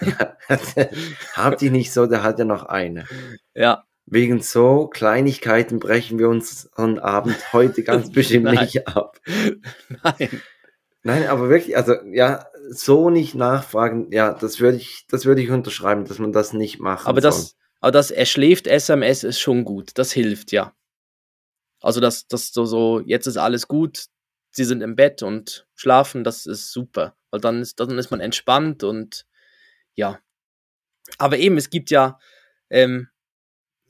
habt 1.33 1.61
ihr 1.61 1.71
nicht 1.71 1.91
so, 1.91 2.05
der 2.05 2.23
hat 2.23 2.39
ja 2.39 2.45
noch 2.45 2.63
eine. 2.63 3.05
Ja. 3.53 3.83
Wegen 4.05 4.41
so 4.41 4.87
Kleinigkeiten 4.87 5.79
brechen 5.79 6.17
wir 6.17 6.29
uns 6.29 6.69
am 6.73 6.97
Abend 6.97 7.53
heute 7.53 7.83
ganz 7.83 8.11
bestimmt 8.11 8.51
nicht 8.51 8.87
ab. 8.87 9.19
Nein. 10.03 10.41
Nein, 11.03 11.27
aber 11.27 11.49
wirklich, 11.49 11.77
also 11.77 11.93
ja, 12.11 12.45
so 12.69 13.09
nicht 13.09 13.35
nachfragen, 13.35 14.11
ja, 14.11 14.33
das 14.33 14.59
würde 14.59 14.77
ich, 14.77 15.05
das 15.09 15.25
würde 15.25 15.41
ich 15.41 15.49
unterschreiben, 15.49 16.05
dass 16.05 16.19
man 16.19 16.31
das 16.31 16.53
nicht 16.53 16.79
macht. 16.79 17.07
Aber 17.07 17.21
das, 17.21 17.49
soll. 17.49 17.57
aber 17.81 17.91
das 17.91 18.11
er 18.11 18.25
schläft 18.25 18.67
SMS 18.67 19.23
ist 19.23 19.39
schon 19.39 19.63
gut, 19.63 19.91
das 19.95 20.11
hilft 20.11 20.51
ja. 20.51 20.73
Also 21.81 22.01
das, 22.01 22.27
das 22.27 22.51
so, 22.51 22.65
so, 22.65 22.99
jetzt 22.99 23.27
ist 23.27 23.37
alles 23.37 23.67
gut, 23.67 24.05
sie 24.51 24.63
sind 24.63 24.81
im 24.81 24.95
Bett 24.95 25.23
und 25.23 25.67
schlafen, 25.75 26.23
das 26.23 26.45
ist 26.45 26.71
super, 26.71 27.15
weil 27.31 27.39
dann 27.39 27.61
ist, 27.61 27.79
dann 27.79 27.97
ist 27.97 28.11
man 28.11 28.19
entspannt 28.19 28.83
und 28.83 29.25
ja. 29.95 30.19
Aber 31.17 31.37
eben, 31.37 31.57
es 31.57 31.69
gibt 31.69 31.91
ja, 31.91 32.19
ähm, 32.69 33.09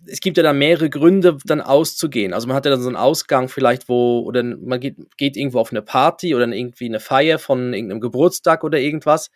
es 0.05 0.21
gibt 0.21 0.37
ja 0.37 0.43
dann 0.43 0.57
mehrere 0.57 0.89
Gründe, 0.89 1.37
dann 1.45 1.61
auszugehen. 1.61 2.33
Also 2.33 2.47
man 2.47 2.55
hat 2.55 2.65
ja 2.65 2.71
dann 2.71 2.81
so 2.81 2.87
einen 2.87 2.95
Ausgang 2.95 3.49
vielleicht, 3.49 3.89
wo, 3.89 4.21
oder 4.21 4.43
man 4.43 4.79
geht, 4.79 4.97
geht 5.17 5.35
irgendwo 5.35 5.59
auf 5.59 5.71
eine 5.71 5.81
Party 5.81 6.35
oder 6.35 6.47
irgendwie 6.47 6.85
eine 6.85 6.99
Feier 6.99 7.39
von 7.39 7.73
irgendeinem 7.73 7.99
Geburtstag 7.99 8.63
oder 8.63 8.79
irgendwas. 8.79 9.29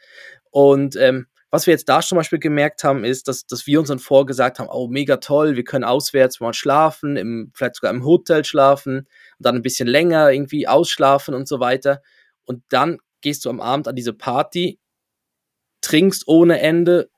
Und 0.51 0.95
ähm, 0.95 1.27
was 1.54 1.68
wir 1.68 1.72
jetzt 1.72 1.88
da 1.88 2.02
zum 2.02 2.16
Beispiel 2.16 2.39
gemerkt 2.39 2.84
haben, 2.84 3.04
ist, 3.04 3.28
dass, 3.28 3.46
dass 3.46 3.68
wir 3.68 3.80
uns 3.80 3.89
dann 3.89 4.00
vorgesagt 4.00 4.58
haben, 4.58 4.70
oh, 4.72 4.88
mega 4.88 5.18
toll, 5.18 5.56
wir 5.56 5.63
können 5.63 5.84
auswärts 5.84 6.39
mal 6.39 6.52
schlafen, 6.52 7.16
im, 7.16 7.52
vielleicht 7.54 7.76
sogar 7.76 7.94
im 7.94 8.04
Hotel 8.04 8.44
schlafen 8.44 9.02
und 9.02 9.08
dann 9.38 9.58
ein 9.58 9.62
bisschen 9.62 9.88
länger 9.88 10.32
irgendwie 10.32 10.68
ausschlafen 10.68 11.36
und 11.36 11.48
so 11.48 11.60
weiter. 11.60 12.02
Und 12.46 12.63
dann 12.70 12.98
gehst 13.22 13.46
du 13.46 13.52
am 13.52 13.62
Abend 13.62 13.88
an 13.88 13.96
diese 13.96 14.13
Party, 14.13 14.80
trinkst 15.82 16.28
ohne 16.28 16.60
Ende, 16.60 17.12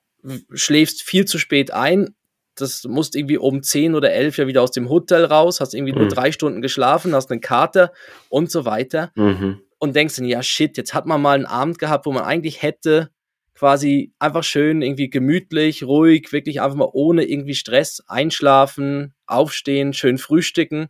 schläfst 0.51 1.01
viel 1.01 1.23
zu 1.23 1.37
spät 1.37 1.71
ein. 1.71 2.13
Das 2.55 2.83
musst 2.83 3.15
irgendwie 3.15 3.37
um 3.37 3.63
10 3.63 3.95
oder 3.95 4.11
11 4.11 4.35
ja 4.35 4.47
wieder 4.47 4.63
aus 4.63 4.71
dem 4.71 4.89
Hotel 4.89 5.23
raus, 5.23 5.61
hast 5.61 5.73
irgendwie 5.73 5.93
mhm. 5.93 5.99
nur 5.99 6.07
drei 6.09 6.33
Stunden 6.33 6.61
geschlafen, 6.61 7.15
hast 7.15 7.31
einen 7.31 7.39
Kater 7.39 7.93
und 8.27 8.51
so 8.51 8.65
weiter. 8.65 9.13
Mhm. 9.15 9.61
Und 9.77 9.95
denkst 9.95 10.17
dann, 10.17 10.25
ja, 10.25 10.43
shit, 10.43 10.75
jetzt 10.75 10.93
hat 10.93 11.05
man 11.05 11.21
mal 11.21 11.35
einen 11.35 11.45
Abend 11.45 11.79
gehabt, 11.79 12.05
wo 12.05 12.11
man 12.11 12.25
eigentlich 12.25 12.61
hätte 12.61 13.14
quasi 13.55 14.13
einfach 14.19 14.43
schön 14.43 14.81
irgendwie 14.81 15.09
gemütlich, 15.09 15.83
ruhig, 15.83 16.31
wirklich 16.31 16.61
einfach 16.61 16.75
mal 16.75 16.89
ohne 16.91 17.23
irgendwie 17.23 17.55
Stress 17.55 18.03
einschlafen, 18.07 19.15
aufstehen, 19.25 19.93
schön 19.93 20.17
frühstücken 20.17 20.89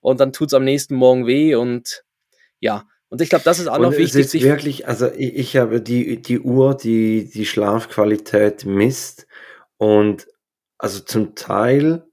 und 0.00 0.20
dann 0.20 0.32
tut's 0.32 0.54
am 0.54 0.64
nächsten 0.64 0.94
Morgen 0.94 1.26
weh 1.26 1.54
und 1.54 2.04
ja. 2.60 2.86
Und 3.08 3.20
ich 3.20 3.28
glaube, 3.28 3.44
das 3.44 3.58
ist 3.58 3.66
auch 3.66 3.78
noch 3.78 3.92
wichtig. 3.92 4.24
Es 4.24 4.34
ist 4.34 4.42
wirklich, 4.42 4.88
also 4.88 5.10
ich, 5.10 5.34
ich 5.34 5.56
habe 5.56 5.82
die, 5.82 6.22
die 6.22 6.40
Uhr, 6.40 6.74
die 6.74 7.28
die 7.30 7.44
Schlafqualität 7.44 8.64
misst 8.64 9.26
und 9.76 10.26
also 10.78 11.00
zum 11.00 11.34
Teil 11.34 12.06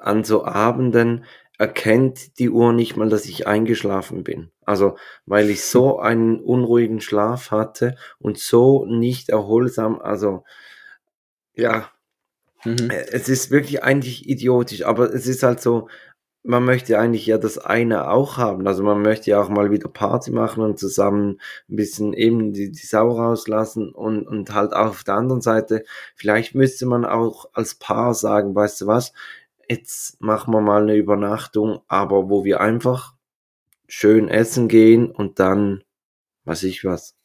an 0.00 0.24
so 0.24 0.44
Abenden 0.44 1.24
erkennt 1.62 2.40
die 2.40 2.50
Uhr 2.50 2.72
nicht 2.72 2.96
mal, 2.96 3.08
dass 3.08 3.26
ich 3.26 3.46
eingeschlafen 3.46 4.24
bin. 4.24 4.50
Also, 4.64 4.96
weil 5.26 5.48
ich 5.48 5.64
so 5.64 5.98
einen 6.00 6.40
unruhigen 6.40 7.00
Schlaf 7.00 7.52
hatte 7.52 7.94
und 8.18 8.36
so 8.36 8.84
nicht 8.84 9.28
erholsam, 9.28 10.00
also, 10.00 10.42
ja, 11.54 11.88
mhm. 12.64 12.90
Äh, 12.90 13.06
es 13.12 13.28
ist 13.28 13.52
wirklich 13.52 13.84
eigentlich 13.84 14.28
idiotisch, 14.28 14.84
aber 14.84 15.14
es 15.14 15.28
ist 15.28 15.44
halt 15.44 15.60
so, 15.60 15.88
man 16.42 16.64
möchte 16.64 16.98
eigentlich 16.98 17.26
ja 17.26 17.38
das 17.38 17.58
eine 17.58 18.10
auch 18.10 18.36
haben. 18.38 18.66
Also 18.66 18.82
man 18.82 19.00
möchte 19.00 19.30
ja 19.30 19.40
auch 19.40 19.48
mal 19.48 19.70
wieder 19.70 19.88
Party 19.88 20.32
machen 20.32 20.64
und 20.64 20.80
zusammen 20.80 21.38
ein 21.70 21.76
bisschen 21.76 22.12
eben 22.12 22.52
die, 22.52 22.72
die 22.72 22.86
Sau 22.86 23.10
rauslassen 23.12 23.90
und, 23.92 24.26
und 24.26 24.52
halt 24.52 24.72
auch 24.72 24.88
auf 24.88 25.04
der 25.04 25.14
anderen 25.14 25.42
Seite, 25.42 25.84
vielleicht 26.16 26.56
müsste 26.56 26.86
man 26.86 27.04
auch 27.04 27.48
als 27.52 27.76
Paar 27.76 28.14
sagen, 28.14 28.56
weißt 28.56 28.80
du 28.80 28.86
was, 28.88 29.12
jetzt 29.72 30.20
machen 30.20 30.52
wir 30.52 30.60
mal 30.60 30.82
eine 30.82 30.96
Übernachtung, 30.96 31.80
aber 31.88 32.28
wo 32.28 32.44
wir 32.44 32.60
einfach 32.60 33.14
schön 33.88 34.28
essen 34.28 34.68
gehen 34.68 35.10
und 35.10 35.38
dann, 35.38 35.82
weiß 36.44 36.62
ich 36.64 36.84
was. 36.84 37.16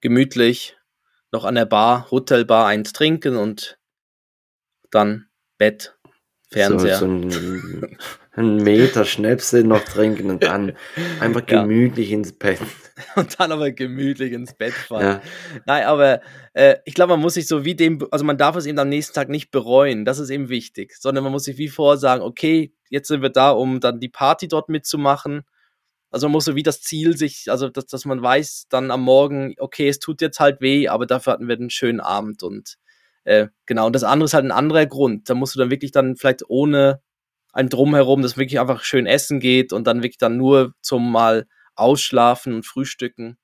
Gemütlich 0.00 0.76
noch 1.32 1.44
an 1.44 1.56
der 1.56 1.66
Bar, 1.66 2.10
Hotelbar 2.10 2.66
eins 2.66 2.92
trinken 2.92 3.36
und 3.36 3.78
dann 4.90 5.28
Bett, 5.58 5.98
Fernseher. 6.50 6.98
So, 6.98 7.06
so 7.06 7.12
ein, 7.12 7.98
einen 8.38 8.62
Meter 8.62 9.04
Schnäpse 9.04 9.64
noch 9.64 9.84
trinken 9.84 10.30
und 10.30 10.42
dann 10.42 10.76
einfach 11.20 11.44
gemütlich 11.44 12.10
ja. 12.10 12.18
ins 12.18 12.32
Bett. 12.32 12.60
Und 13.14 13.38
dann 13.38 13.52
aber 13.52 13.70
gemütlich 13.70 14.32
ins 14.32 14.54
Bett 14.54 14.72
fallen. 14.72 15.06
Ja. 15.06 15.22
Nein, 15.66 15.84
aber 15.84 16.20
äh, 16.52 16.78
ich 16.84 16.94
glaube, 16.94 17.12
man 17.12 17.20
muss 17.20 17.34
sich 17.34 17.46
so 17.46 17.64
wie 17.64 17.76
dem, 17.76 18.04
also 18.10 18.24
man 18.24 18.36
darf 18.36 18.56
es 18.56 18.66
eben 18.66 18.76
am 18.80 18.88
nächsten 18.88 19.14
Tag 19.14 19.28
nicht 19.28 19.52
bereuen, 19.52 20.04
das 20.04 20.18
ist 20.18 20.30
eben 20.30 20.48
wichtig, 20.48 20.96
sondern 20.98 21.22
man 21.22 21.32
muss 21.32 21.44
sich 21.44 21.58
wie 21.58 21.68
vorher 21.68 21.96
sagen, 21.96 22.22
okay, 22.22 22.74
jetzt 22.90 23.06
sind 23.06 23.22
wir 23.22 23.30
da, 23.30 23.50
um 23.50 23.78
dann 23.78 24.00
die 24.00 24.08
Party 24.08 24.48
dort 24.48 24.68
mitzumachen 24.68 25.42
Also 26.10 26.26
man 26.26 26.32
muss 26.32 26.46
so 26.46 26.56
wie 26.56 26.64
das 26.64 26.82
Ziel 26.82 27.16
sich, 27.16 27.44
also 27.48 27.68
dass, 27.68 27.86
dass 27.86 28.04
man 28.04 28.20
weiß 28.20 28.66
dann 28.68 28.90
am 28.90 29.02
Morgen, 29.02 29.54
okay, 29.58 29.88
es 29.88 30.00
tut 30.00 30.20
jetzt 30.20 30.40
halt 30.40 30.60
weh, 30.60 30.88
aber 30.88 31.06
dafür 31.06 31.34
hatten 31.34 31.46
wir 31.46 31.56
einen 31.56 31.70
schönen 31.70 32.00
Abend 32.00 32.42
und 32.42 32.78
äh, 33.28 33.48
genau. 33.66 33.86
Und 33.86 33.94
das 33.94 34.04
andere 34.04 34.24
ist 34.24 34.34
halt 34.34 34.46
ein 34.46 34.52
anderer 34.52 34.86
Grund. 34.86 35.28
Da 35.28 35.34
musst 35.34 35.54
du 35.54 35.58
dann 35.58 35.70
wirklich 35.70 35.92
dann 35.92 36.16
vielleicht 36.16 36.48
ohne 36.48 37.02
ein 37.58 37.68
Drumherum, 37.68 38.22
dass 38.22 38.36
wirklich 38.36 38.60
einfach 38.60 38.84
schön 38.84 39.06
essen 39.06 39.40
geht 39.40 39.72
und 39.72 39.84
dann 39.88 40.04
wirklich 40.04 40.18
dann 40.18 40.36
nur 40.36 40.74
zum 40.80 41.10
mal 41.10 41.48
ausschlafen 41.74 42.54
und 42.54 42.64
frühstücken. 42.64 43.36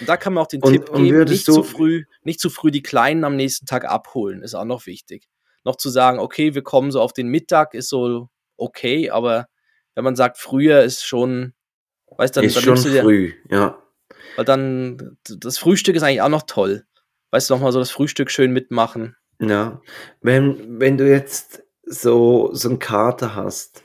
Und 0.00 0.08
da 0.08 0.16
kann 0.16 0.34
man 0.34 0.42
auch 0.42 0.48
den 0.48 0.60
Und- 0.60 0.72
Tipp 0.72 0.90
und 0.90 1.04
geben, 1.04 1.24
nicht 1.24 1.44
zu 1.44 1.62
früh, 1.62 2.04
nicht 2.22 2.40
zu 2.40 2.50
früh 2.50 2.72
die 2.72 2.82
Kleinen 2.82 3.22
am 3.22 3.36
nächsten 3.36 3.64
Tag 3.64 3.84
abholen, 3.84 4.42
ist 4.42 4.54
auch 4.54 4.64
noch 4.64 4.86
wichtig. 4.86 5.28
Noch 5.62 5.76
zu 5.76 5.88
sagen, 5.88 6.18
okay, 6.18 6.54
wir 6.56 6.62
kommen 6.62 6.90
so 6.90 7.00
auf 7.00 7.12
den 7.12 7.28
Mittag, 7.28 7.74
ist 7.74 7.88
so 7.88 8.28
okay, 8.56 9.10
aber 9.10 9.46
wenn 9.94 10.02
man 10.02 10.16
sagt, 10.16 10.38
früher 10.38 10.82
ist 10.82 11.06
schon, 11.06 11.54
weißt 12.16 12.34
du, 12.34 12.40
dann, 12.40 12.48
ist 12.48 12.56
dann 12.56 12.64
schon 12.64 12.74
du 12.74 12.90
dir, 12.90 13.02
früh, 13.02 13.32
ja. 13.50 13.78
weil 14.34 14.44
dann, 14.44 15.16
das 15.28 15.58
Frühstück 15.58 15.94
ist 15.94 16.02
eigentlich 16.02 16.22
auch 16.22 16.28
noch 16.28 16.42
toll. 16.42 16.86
Weißt 17.30 17.48
du, 17.50 17.54
noch 17.54 17.60
mal 17.60 17.72
so 17.72 17.78
das 17.78 17.92
Frühstück 17.92 18.32
schön 18.32 18.52
mitmachen. 18.52 19.16
Ja, 19.40 19.80
wenn, 20.20 20.80
wenn 20.80 20.98
du 20.98 21.08
jetzt 21.08 21.63
so, 21.86 22.50
so 22.52 22.68
einen 22.68 22.78
Kater 22.78 23.34
hast, 23.34 23.84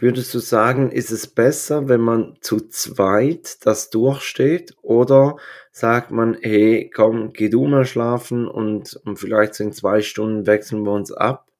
würdest 0.00 0.32
du 0.34 0.38
sagen, 0.38 0.90
ist 0.90 1.10
es 1.10 1.26
besser, 1.26 1.88
wenn 1.88 2.00
man 2.00 2.36
zu 2.40 2.60
zweit 2.68 3.64
das 3.66 3.90
durchsteht 3.90 4.76
oder 4.82 5.36
sagt 5.72 6.10
man, 6.10 6.36
hey, 6.40 6.90
komm, 6.94 7.32
geh 7.32 7.48
du 7.48 7.66
mal 7.66 7.84
schlafen 7.84 8.46
und, 8.46 8.94
und 9.04 9.16
vielleicht 9.18 9.54
so 9.54 9.64
in 9.64 9.72
zwei 9.72 10.00
Stunden 10.02 10.46
wechseln 10.46 10.84
wir 10.84 10.92
uns 10.92 11.12
ab? 11.12 11.50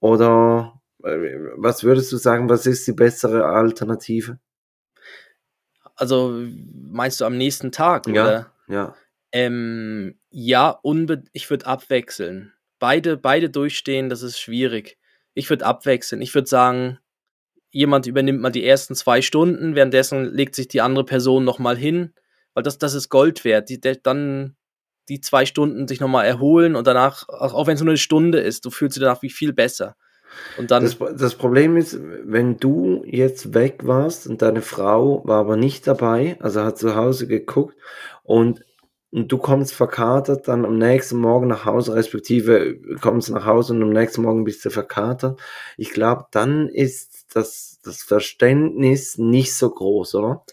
Oder 0.00 0.80
äh, 1.02 1.16
was 1.56 1.84
würdest 1.84 2.12
du 2.12 2.16
sagen, 2.16 2.48
was 2.48 2.66
ist 2.66 2.86
die 2.86 2.92
bessere 2.92 3.44
Alternative? 3.44 4.38
Also 5.94 6.42
meinst 6.90 7.20
du 7.20 7.24
am 7.24 7.36
nächsten 7.36 7.72
Tag? 7.72 8.06
Ja. 8.06 8.24
Oder? 8.24 8.52
Ja, 8.68 8.96
Ähm, 9.32 10.18
ja, 10.30 10.80
ich 11.32 11.50
würde 11.50 11.66
abwechseln. 11.66 12.52
Beide, 12.78 13.16
beide 13.16 13.48
durchstehen, 13.48 14.08
das 14.08 14.22
ist 14.22 14.38
schwierig. 14.38 14.98
Ich 15.36 15.50
würde 15.50 15.66
abwechseln. 15.66 16.22
Ich 16.22 16.34
würde 16.34 16.48
sagen, 16.48 16.98
jemand 17.70 18.06
übernimmt 18.06 18.40
mal 18.40 18.50
die 18.50 18.66
ersten 18.66 18.94
zwei 18.94 19.20
Stunden, 19.20 19.74
währenddessen 19.74 20.24
legt 20.24 20.54
sich 20.54 20.66
die 20.66 20.80
andere 20.80 21.04
Person 21.04 21.44
nochmal 21.44 21.76
hin, 21.76 22.14
weil 22.54 22.62
das, 22.62 22.78
das 22.78 22.94
ist 22.94 23.10
Gold 23.10 23.44
wert. 23.44 23.68
Die, 23.68 23.78
der, 23.78 23.96
dann 23.96 24.56
die 25.10 25.20
zwei 25.20 25.44
Stunden 25.44 25.86
sich 25.86 26.00
nochmal 26.00 26.26
erholen 26.26 26.74
und 26.74 26.86
danach, 26.86 27.28
auch, 27.28 27.66
wenn 27.66 27.74
es 27.74 27.82
nur 27.82 27.90
eine 27.90 27.98
Stunde 27.98 28.40
ist, 28.40 28.64
du 28.64 28.70
fühlst 28.70 28.96
dich 28.96 29.02
danach 29.02 29.20
wie 29.20 29.30
viel 29.30 29.52
besser. 29.52 29.94
Und 30.56 30.70
dann, 30.70 30.82
Das, 30.82 30.96
das 31.16 31.34
Problem 31.34 31.76
ist, 31.76 31.98
wenn 32.24 32.56
du 32.56 33.04
jetzt 33.04 33.52
weg 33.52 33.86
warst 33.86 34.26
und 34.26 34.40
deine 34.40 34.62
Frau 34.62 35.22
war 35.26 35.40
aber 35.40 35.56
nicht 35.56 35.86
dabei, 35.86 36.36
also 36.40 36.62
hat 36.62 36.78
zu 36.78 36.96
Hause 36.96 37.26
geguckt 37.26 37.76
und, 38.22 38.64
und 39.16 39.32
du 39.32 39.38
kommst 39.38 39.72
verkatert 39.72 40.46
dann 40.46 40.66
am 40.66 40.76
nächsten 40.76 41.16
Morgen 41.16 41.46
nach 41.46 41.64
Hause, 41.64 41.94
respektive 41.94 42.78
kommst 43.00 43.30
nach 43.30 43.46
Hause 43.46 43.72
und 43.72 43.82
am 43.82 43.88
nächsten 43.88 44.20
Morgen 44.20 44.44
bist 44.44 44.62
du 44.62 44.68
verkatert. 44.68 45.40
Ich 45.78 45.92
glaube, 45.92 46.26
dann 46.32 46.68
ist 46.68 47.24
das, 47.34 47.80
das 47.82 48.02
Verständnis 48.02 49.16
nicht 49.16 49.56
so 49.56 49.70
groß, 49.70 50.16
oder? 50.16 50.44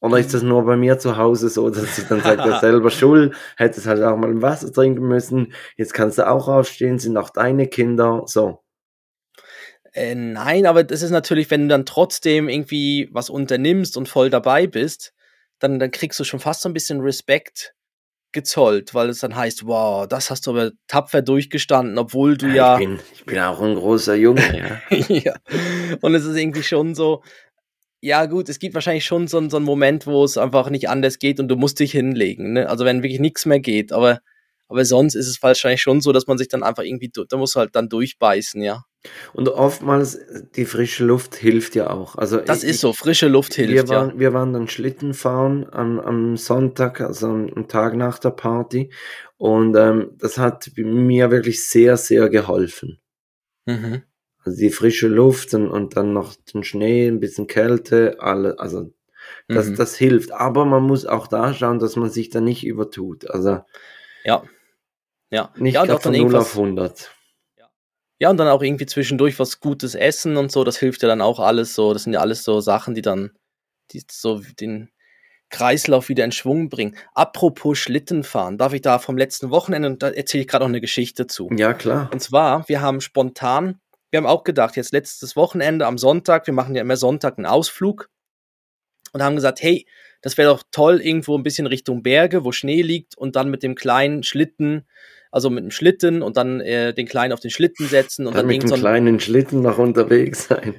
Oder 0.00 0.18
ist 0.18 0.32
das 0.32 0.42
nur 0.42 0.64
bei 0.64 0.78
mir 0.78 0.98
zu 0.98 1.18
Hause 1.18 1.50
so, 1.50 1.68
dass 1.68 1.98
ich 1.98 2.08
dann 2.08 2.22
sage, 2.22 2.58
selber 2.62 2.88
schuld, 2.88 3.34
hättest 3.58 3.86
halt 3.86 4.02
auch 4.02 4.16
mal 4.16 4.30
ein 4.30 4.40
Wasser 4.40 4.72
trinken 4.72 5.06
müssen, 5.06 5.52
jetzt 5.76 5.92
kannst 5.92 6.16
du 6.16 6.26
auch 6.26 6.48
aufstehen, 6.48 6.98
sind 6.98 7.18
auch 7.18 7.28
deine 7.28 7.68
Kinder, 7.68 8.22
so. 8.24 8.64
Äh, 9.92 10.14
nein, 10.14 10.64
aber 10.64 10.84
das 10.84 11.02
ist 11.02 11.10
natürlich, 11.10 11.50
wenn 11.50 11.62
du 11.64 11.68
dann 11.68 11.84
trotzdem 11.84 12.48
irgendwie 12.48 13.10
was 13.12 13.28
unternimmst 13.28 13.98
und 13.98 14.08
voll 14.08 14.30
dabei 14.30 14.66
bist, 14.66 15.12
dann, 15.58 15.78
dann 15.78 15.90
kriegst 15.90 16.18
du 16.18 16.24
schon 16.24 16.40
fast 16.40 16.62
so 16.62 16.70
ein 16.70 16.72
bisschen 16.72 17.02
Respekt 17.02 17.74
gezollt, 18.32 18.94
weil 18.94 19.08
es 19.08 19.18
dann 19.20 19.34
heißt, 19.34 19.66
wow, 19.66 20.06
das 20.06 20.30
hast 20.30 20.46
du 20.46 20.50
aber 20.52 20.72
tapfer 20.86 21.22
durchgestanden, 21.22 21.98
obwohl 21.98 22.36
du 22.36 22.46
ja. 22.48 22.78
Ich, 22.78 22.86
bin, 22.86 23.00
ich 23.14 23.24
bin 23.24 23.38
auch 23.38 23.60
ein 23.60 23.74
großer 23.74 24.14
Junge, 24.14 24.80
ja. 24.90 24.96
ja. 25.08 25.34
Und 26.00 26.14
es 26.14 26.24
ist 26.24 26.36
irgendwie 26.36 26.62
schon 26.62 26.94
so, 26.94 27.22
ja 28.00 28.26
gut, 28.26 28.48
es 28.48 28.58
gibt 28.58 28.74
wahrscheinlich 28.74 29.04
schon 29.04 29.28
so, 29.28 29.38
einen- 29.38 29.50
so 29.50 29.56
einen 29.56 29.66
Moment, 29.66 30.06
wo 30.06 30.24
es 30.24 30.38
einfach 30.38 30.70
nicht 30.70 30.88
anders 30.88 31.18
geht 31.18 31.38
und 31.40 31.48
du 31.48 31.56
musst 31.56 31.80
dich 31.80 31.92
hinlegen. 31.92 32.52
Ne? 32.54 32.68
Also 32.68 32.84
wenn 32.84 33.02
wirklich 33.02 33.20
nichts 33.20 33.44
mehr 33.46 33.60
geht, 33.60 33.92
aber, 33.92 34.20
aber 34.68 34.84
sonst 34.84 35.14
ist 35.16 35.26
es 35.28 35.42
wahrscheinlich 35.42 35.82
schon 35.82 36.00
so, 36.00 36.12
dass 36.12 36.26
man 36.26 36.38
sich 36.38 36.48
dann 36.48 36.62
einfach 36.62 36.82
irgendwie, 36.84 37.10
da 37.28 37.36
muss 37.36 37.56
halt 37.56 37.74
dann 37.76 37.88
durchbeißen, 37.88 38.62
ja. 38.62 38.84
Und 39.32 39.48
oftmals, 39.48 40.18
die 40.56 40.66
frische 40.66 41.04
Luft 41.04 41.34
hilft 41.34 41.74
ja 41.74 41.88
auch. 41.90 42.16
Also 42.16 42.38
Das 42.38 42.62
ich, 42.62 42.70
ist 42.70 42.80
so, 42.80 42.92
frische 42.92 43.28
Luft 43.28 43.56
Wir 43.56 43.66
hilft, 43.66 43.88
ja. 43.88 43.96
waren, 43.96 44.18
wir 44.18 44.34
waren 44.34 44.52
dann 44.52 44.68
Schlitten 44.68 45.14
fahren 45.14 45.66
am, 45.72 45.98
am 45.98 46.36
Sonntag, 46.36 47.00
also 47.00 47.28
am 47.28 47.66
Tag 47.68 47.96
nach 47.96 48.18
der 48.18 48.30
Party. 48.30 48.90
Und 49.38 49.74
ähm, 49.76 50.12
das 50.18 50.36
hat 50.36 50.70
mir 50.76 51.30
wirklich 51.30 51.66
sehr, 51.66 51.96
sehr 51.96 52.28
geholfen. 52.28 52.98
Mhm. 53.66 54.02
Also 54.44 54.58
die 54.58 54.70
frische 54.70 55.08
Luft 55.08 55.54
und, 55.54 55.68
und 55.68 55.96
dann 55.96 56.12
noch 56.12 56.34
den 56.52 56.62
Schnee, 56.62 57.08
ein 57.08 57.20
bisschen 57.20 57.46
Kälte, 57.46 58.16
alle, 58.20 58.58
also 58.58 58.92
das, 59.48 59.68
Mhm. 59.68 59.76
das 59.76 59.96
hilft. 59.96 60.32
Aber 60.32 60.64
man 60.64 60.82
muss 60.82 61.06
auch 61.06 61.26
da 61.26 61.54
schauen, 61.54 61.78
dass 61.78 61.96
man 61.96 62.10
sich 62.10 62.30
da 62.30 62.40
nicht 62.40 62.64
übertut. 62.66 63.30
Also 63.30 63.60
Ja. 64.24 64.42
Ja. 65.30 65.52
nicht 65.56 65.74
ja, 65.74 65.84
von 65.98 66.12
0 66.12 66.36
auf 66.36 66.56
irgendwas, 66.56 66.56
100. 66.56 67.10
ja, 68.20 68.28
und 68.28 68.36
dann 68.36 68.48
auch 68.48 68.62
irgendwie 68.62 68.86
zwischendurch 68.86 69.38
was 69.38 69.60
Gutes 69.60 69.94
essen 69.94 70.36
und 70.36 70.52
so, 70.52 70.62
das 70.62 70.78
hilft 70.78 71.02
ja 71.02 71.08
dann 71.08 71.22
auch 71.22 71.40
alles 71.40 71.74
so. 71.74 71.94
Das 71.94 72.04
sind 72.04 72.12
ja 72.12 72.20
alles 72.20 72.44
so 72.44 72.60
Sachen, 72.60 72.94
die 72.94 73.02
dann, 73.02 73.30
die 73.92 74.02
so 74.10 74.42
den 74.60 74.90
Kreislauf 75.48 76.10
wieder 76.10 76.24
in 76.24 76.30
Schwung 76.30 76.68
bringen. 76.68 76.96
Apropos 77.14 77.78
Schlittenfahren, 77.78 78.58
darf 78.58 78.74
ich 78.74 78.82
da 78.82 78.98
vom 78.98 79.16
letzten 79.16 79.50
Wochenende, 79.50 79.88
und 79.88 80.02
da 80.02 80.10
erzähle 80.10 80.42
ich 80.42 80.48
gerade 80.48 80.64
noch 80.64 80.68
eine 80.68 80.82
Geschichte 80.82 81.26
zu. 81.26 81.48
Ja, 81.56 81.72
klar. 81.72 82.10
Und 82.12 82.20
zwar, 82.20 82.68
wir 82.68 82.82
haben 82.82 83.00
spontan, 83.00 83.80
wir 84.10 84.18
haben 84.18 84.26
auch 84.26 84.44
gedacht, 84.44 84.76
jetzt 84.76 84.92
letztes 84.92 85.34
Wochenende 85.34 85.86
am 85.86 85.96
Sonntag, 85.96 86.46
wir 86.46 86.54
machen 86.54 86.74
ja 86.74 86.82
immer 86.82 86.96
Sonntag 86.96 87.38
einen 87.38 87.46
Ausflug 87.46 88.10
und 89.12 89.22
haben 89.22 89.34
gesagt, 89.34 89.62
hey, 89.62 89.86
das 90.20 90.36
wäre 90.36 90.52
doch 90.52 90.62
toll, 90.70 91.00
irgendwo 91.00 91.38
ein 91.38 91.42
bisschen 91.42 91.66
Richtung 91.66 92.02
Berge, 92.02 92.44
wo 92.44 92.52
Schnee 92.52 92.82
liegt 92.82 93.16
und 93.16 93.34
dann 93.34 93.50
mit 93.50 93.62
dem 93.62 93.74
kleinen 93.74 94.22
Schlitten, 94.22 94.86
also 95.30 95.48
mit 95.50 95.62
dem 95.62 95.70
Schlitten 95.70 96.22
und 96.22 96.36
dann 96.36 96.60
äh, 96.60 96.92
den 96.92 97.06
kleinen 97.06 97.32
auf 97.32 97.40
den 97.40 97.50
Schlitten 97.50 97.86
setzen 97.86 98.26
und 98.26 98.34
Dann 98.34 98.48
dann, 98.48 98.56
mit 98.56 98.62
dem 98.62 98.70
kleinen 98.70 99.20
Schlitten 99.20 99.62
noch 99.62 99.78
unterwegs 99.78 100.48
sein. 100.48 100.74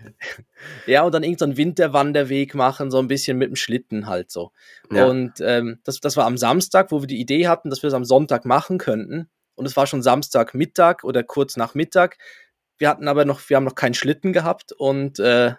ja, 0.86 1.04
und 1.04 1.14
dann 1.14 1.24
irgend 1.24 1.40
so 1.40 1.46
einen 1.46 1.58
Winterwanderweg 1.58 2.54
machen, 2.54 2.92
so 2.92 3.00
ein 3.00 3.08
bisschen 3.08 3.38
mit 3.38 3.50
dem 3.50 3.56
Schlitten 3.56 4.08
halt 4.08 4.30
so. 4.30 4.52
Ja. 4.92 5.06
Und 5.06 5.34
ähm, 5.42 5.80
das, 5.84 6.00
das 6.02 6.18
war 6.18 6.26
am 6.26 6.38
Samstag, 6.38 6.92
wo 6.92 7.02
wir 7.02 7.08
die 7.08 7.20
Idee 7.22 7.48
hatten, 7.48 7.70
dass 7.70 7.82
wir 7.82 7.88
es 7.88 7.94
am 7.94 8.06
Sonntag 8.06 8.46
machen 8.46 8.78
könnten. 8.78 9.30
Und 9.56 9.66
es 9.66 9.78
war 9.78 9.88
schon 9.88 10.02
Samstagmittag 10.02 11.04
oder 11.04 11.24
kurz 11.24 11.56
nach 11.56 11.74
Mittag. 11.76 12.18
Wir 12.78 12.90
hatten 12.90 13.08
aber 13.08 13.26
noch, 13.26 13.42
wir 13.50 13.58
haben 13.58 13.64
noch 13.64 13.76
keinen 13.76 13.94
Schlitten 13.94 14.34
gehabt 14.34 14.72
und, 14.74 15.20
äh, 15.20 15.54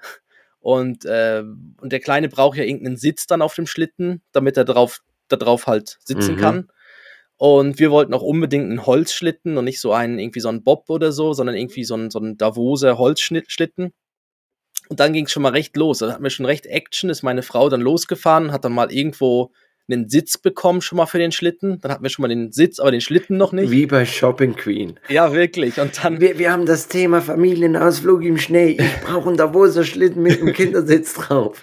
und, 0.61 1.05
äh, 1.05 1.43
und 1.81 1.93
der 1.93 2.01
Kleine 2.01 2.29
braucht 2.29 2.59
ja 2.59 2.65
irgendeinen 2.65 2.97
Sitz 2.97 3.27
dann 3.27 3.43
auf 3.43 3.55
dem 3.55 3.67
Schlitten, 3.67 4.23
damit 4.33 4.57
er 4.57 4.65
drauf, 4.65 5.01
da 5.29 5.37
drauf 5.37 5.67
halt 5.67 5.99
sitzen 6.05 6.35
Mhm. 6.37 6.41
kann. 6.41 6.69
Und 7.43 7.81
wir 7.81 7.91
wollten 7.91 8.15
auch 8.15 8.23
unbedingt 8.23 8.67
einen 8.67 8.87
Holzschlitten 8.87 9.59
und 9.59 9.65
nicht 9.65 9.81
so 9.81 9.93
einen, 9.93 10.21
irgendwie 10.21 10.39
so 10.39 10.49
einen 10.49 10.63
Bob 10.63 10.89
oder 10.89 11.11
so, 11.11 11.33
sondern 11.33 11.57
irgendwie 11.57 11.83
so 11.83 11.95
einen, 11.95 12.09
so 12.09 12.21
einen 12.21 12.37
Davoser 12.37 12.99
Holzschlitten. 12.99 13.93
Und 14.89 15.01
dann 15.01 15.13
ging 15.13 15.25
es 15.25 15.33
schon 15.33 15.43
mal 15.43 15.51
recht 15.51 15.77
los. 15.77 15.99
Da 15.99 16.13
hatten 16.13 16.23
wir 16.23 16.31
schon 16.31 16.47
recht 16.47 16.67
Action, 16.67 17.11
ist 17.11 17.25
meine 17.25 17.43
Frau 17.43 17.69
dann 17.69 17.81
losgefahren, 17.81 18.53
hat 18.53 18.65
dann 18.65 18.73
mal 18.73 18.93
irgendwo 18.93 19.51
einen 19.91 20.09
Sitz 20.09 20.39
bekommen 20.39 20.81
schon 20.81 20.97
mal 20.97 21.07
für 21.07 21.19
den 21.19 21.33
Schlitten. 21.33 21.81
Dann 21.81 21.93
hatten 21.93 22.03
wir 22.03 22.11
schon 22.11 22.23
mal 22.23 22.29
den 22.29 22.53
Sitz, 22.53 22.79
aber 22.79 22.91
den 22.91 23.01
Schlitten 23.01 23.37
noch 23.37 23.53
nicht. 23.53 23.71
Wie 23.71 23.87
bei 23.87 24.05
Shopping 24.05 24.55
Queen. 24.55 24.99
Ja, 25.09 25.33
wirklich. 25.33 25.81
Und 25.81 26.03
dann, 26.03 26.21
Wir, 26.21 26.39
wir 26.39 26.53
haben 26.53 26.67
das 26.67 26.89
Thema 26.89 27.21
Familienausflug 27.21 28.23
im 28.25 28.39
Schnee. 28.39 28.77
Ich 28.79 29.01
brauche 29.05 29.29
einen 29.29 29.37
Davoser 29.37 29.85
Schlitten 29.85 30.23
mit 30.23 30.41
einem 30.41 30.53
Kindersitz 30.53 31.15
drauf. 31.15 31.61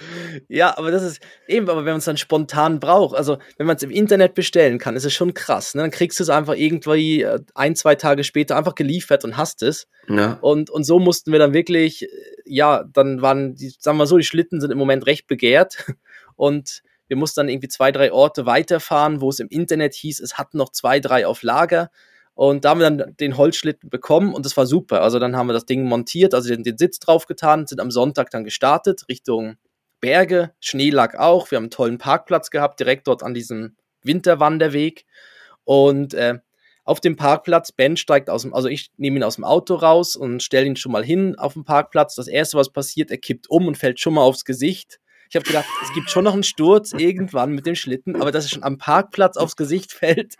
ja, 0.47 0.77
aber 0.77 0.91
das 0.91 1.03
ist 1.03 1.21
eben, 1.47 1.69
aber 1.69 1.85
wenn 1.85 1.93
man 1.93 1.99
es 1.99 2.05
dann 2.05 2.17
spontan 2.17 2.79
braucht, 2.79 3.15
also 3.15 3.37
wenn 3.57 3.67
man 3.67 3.77
es 3.77 3.83
im 3.83 3.91
Internet 3.91 4.33
bestellen 4.33 4.77
kann, 4.79 4.95
ist 4.95 5.05
es 5.05 5.13
schon 5.13 5.33
krass. 5.33 5.73
Ne? 5.75 5.81
Dann 5.81 5.91
kriegst 5.91 6.19
du 6.19 6.23
es 6.23 6.29
einfach 6.29 6.55
irgendwie 6.55 7.23
äh, 7.23 7.39
ein, 7.55 7.75
zwei 7.75 7.95
Tage 7.95 8.23
später 8.23 8.57
einfach 8.57 8.75
geliefert 8.75 9.23
und 9.23 9.37
hast 9.37 9.63
es. 9.63 9.87
Ja. 10.07 10.37
Und, 10.41 10.69
und 10.69 10.83
so 10.83 10.99
mussten 10.99 11.31
wir 11.31 11.39
dann 11.39 11.53
wirklich, 11.53 12.03
äh, 12.03 12.07
ja, 12.45 12.83
dann 12.91 13.21
waren 13.21 13.55
die, 13.55 13.73
sagen 13.79 13.97
wir 13.97 14.05
so, 14.07 14.17
die 14.17 14.23
Schlitten 14.23 14.59
sind 14.59 14.71
im 14.71 14.77
Moment 14.77 15.05
recht 15.05 15.27
begehrt. 15.27 15.85
Und 16.35 16.83
wir 17.09 17.17
mussten 17.17 17.41
dann 17.41 17.49
irgendwie 17.49 17.67
zwei, 17.67 17.91
drei 17.91 18.13
Orte 18.13 18.45
weiterfahren, 18.45 19.19
wo 19.19 19.29
es 19.29 19.39
im 19.39 19.49
Internet 19.49 19.93
hieß, 19.95 20.21
es 20.21 20.37
hatten 20.37 20.57
noch 20.57 20.69
zwei, 20.69 20.99
drei 20.99 21.27
auf 21.27 21.43
Lager. 21.43 21.89
Und 22.35 22.63
da 22.63 22.69
haben 22.69 22.79
wir 22.79 22.89
dann 22.89 23.17
den 23.17 23.35
Holzschlitten 23.35 23.89
bekommen 23.89 24.33
und 24.33 24.45
das 24.45 24.55
war 24.55 24.65
super. 24.65 25.01
Also 25.01 25.19
dann 25.19 25.35
haben 25.35 25.47
wir 25.47 25.53
das 25.53 25.65
Ding 25.65 25.83
montiert, 25.83 26.33
also 26.33 26.47
den, 26.47 26.63
den 26.63 26.77
Sitz 26.77 26.99
draufgetan, 26.99 27.67
sind 27.67 27.81
am 27.81 27.91
Sonntag 27.91 28.29
dann 28.29 28.45
gestartet 28.45 29.09
Richtung 29.09 29.57
Berge. 29.99 30.53
Schnee 30.61 30.89
lag 30.89 31.17
auch. 31.17 31.51
Wir 31.51 31.57
haben 31.57 31.65
einen 31.65 31.71
tollen 31.71 31.97
Parkplatz 31.97 32.49
gehabt, 32.49 32.79
direkt 32.79 33.07
dort 33.07 33.23
an 33.23 33.33
diesem 33.33 33.75
Winterwanderweg. 34.03 35.05
Und 35.65 36.13
äh, 36.13 36.39
auf 36.85 37.01
dem 37.01 37.17
Parkplatz, 37.17 37.71
Ben 37.71 37.97
steigt 37.97 38.29
aus 38.29 38.43
dem, 38.43 38.53
also 38.53 38.67
ich 38.67 38.91
nehme 38.97 39.17
ihn 39.17 39.23
aus 39.23 39.35
dem 39.35 39.43
Auto 39.43 39.75
raus 39.75 40.15
und 40.15 40.41
stelle 40.41 40.65
ihn 40.65 40.75
schon 40.75 40.91
mal 40.91 41.03
hin 41.03 41.35
auf 41.37 41.53
dem 41.53 41.65
Parkplatz. 41.65 42.15
Das 42.15 42.27
erste, 42.27 42.57
was 42.57 42.71
passiert, 42.71 43.11
er 43.11 43.17
kippt 43.17 43.49
um 43.49 43.67
und 43.67 43.77
fällt 43.77 43.99
schon 43.99 44.13
mal 44.13 44.21
aufs 44.21 44.45
Gesicht. 44.45 44.99
Ich 45.29 45.35
habe 45.35 45.45
gedacht, 45.45 45.65
es 45.83 45.93
gibt 45.93 46.09
schon 46.09 46.23
noch 46.23 46.33
einen 46.33 46.43
Sturz 46.43 46.91
irgendwann 46.91 47.51
mit 47.51 47.65
dem 47.65 47.75
Schlitten, 47.75 48.19
aber 48.19 48.31
dass 48.31 48.45
es 48.45 48.51
schon 48.51 48.63
am 48.63 48.77
Parkplatz 48.77 49.37
aufs 49.37 49.55
Gesicht 49.55 49.93
fällt, 49.93 50.35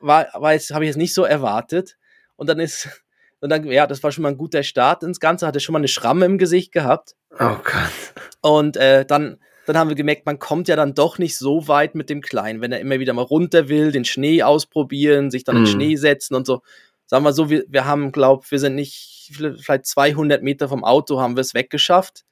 war, 0.00 0.28
war 0.34 0.52
habe 0.52 0.84
ich 0.84 0.88
jetzt 0.88 0.96
nicht 0.96 1.14
so 1.14 1.24
erwartet. 1.24 1.96
Und 2.36 2.48
dann 2.48 2.60
ist, 2.60 2.88
und 3.40 3.50
dann, 3.50 3.66
ja, 3.66 3.86
das 3.86 4.02
war 4.02 4.12
schon 4.12 4.22
mal 4.22 4.28
ein 4.30 4.38
guter 4.38 4.62
Start 4.62 5.02
ins 5.02 5.20
Ganze, 5.20 5.46
hatte 5.46 5.60
schon 5.60 5.72
mal 5.72 5.80
eine 5.80 5.88
Schramme 5.88 6.26
im 6.26 6.38
Gesicht 6.38 6.72
gehabt. 6.72 7.14
Oh 7.32 7.56
Gott. 7.64 8.14
Und 8.40 8.76
äh, 8.76 9.04
dann, 9.04 9.38
dann 9.66 9.76
haben 9.76 9.88
wir 9.88 9.96
gemerkt, 9.96 10.24
man 10.24 10.38
kommt 10.38 10.68
ja 10.68 10.76
dann 10.76 10.94
doch 10.94 11.18
nicht 11.18 11.36
so 11.36 11.66
weit 11.68 11.94
mit 11.94 12.10
dem 12.10 12.20
Kleinen, 12.20 12.60
wenn 12.60 12.72
er 12.72 12.80
immer 12.80 12.98
wieder 13.00 13.12
mal 13.12 13.22
runter 13.22 13.68
will, 13.68 13.92
den 13.92 14.04
Schnee 14.04 14.42
ausprobieren, 14.42 15.30
sich 15.30 15.44
dann 15.44 15.56
in 15.56 15.64
den 15.64 15.72
Mhm. 15.72 15.74
Schnee 15.74 15.96
setzen 15.96 16.34
und 16.34 16.46
so. 16.46 16.62
Sagen 17.06 17.24
wir 17.24 17.32
so, 17.32 17.50
wir, 17.50 17.64
wir 17.68 17.84
haben, 17.86 18.12
glaub, 18.12 18.48
wir 18.52 18.60
sind 18.60 18.76
nicht, 18.76 19.32
vielleicht 19.58 19.86
200 19.86 20.42
Meter 20.42 20.68
vom 20.68 20.84
Auto 20.84 21.20
haben 21.20 21.36
wir 21.36 21.40
es 21.40 21.54
weggeschafft. 21.54 22.24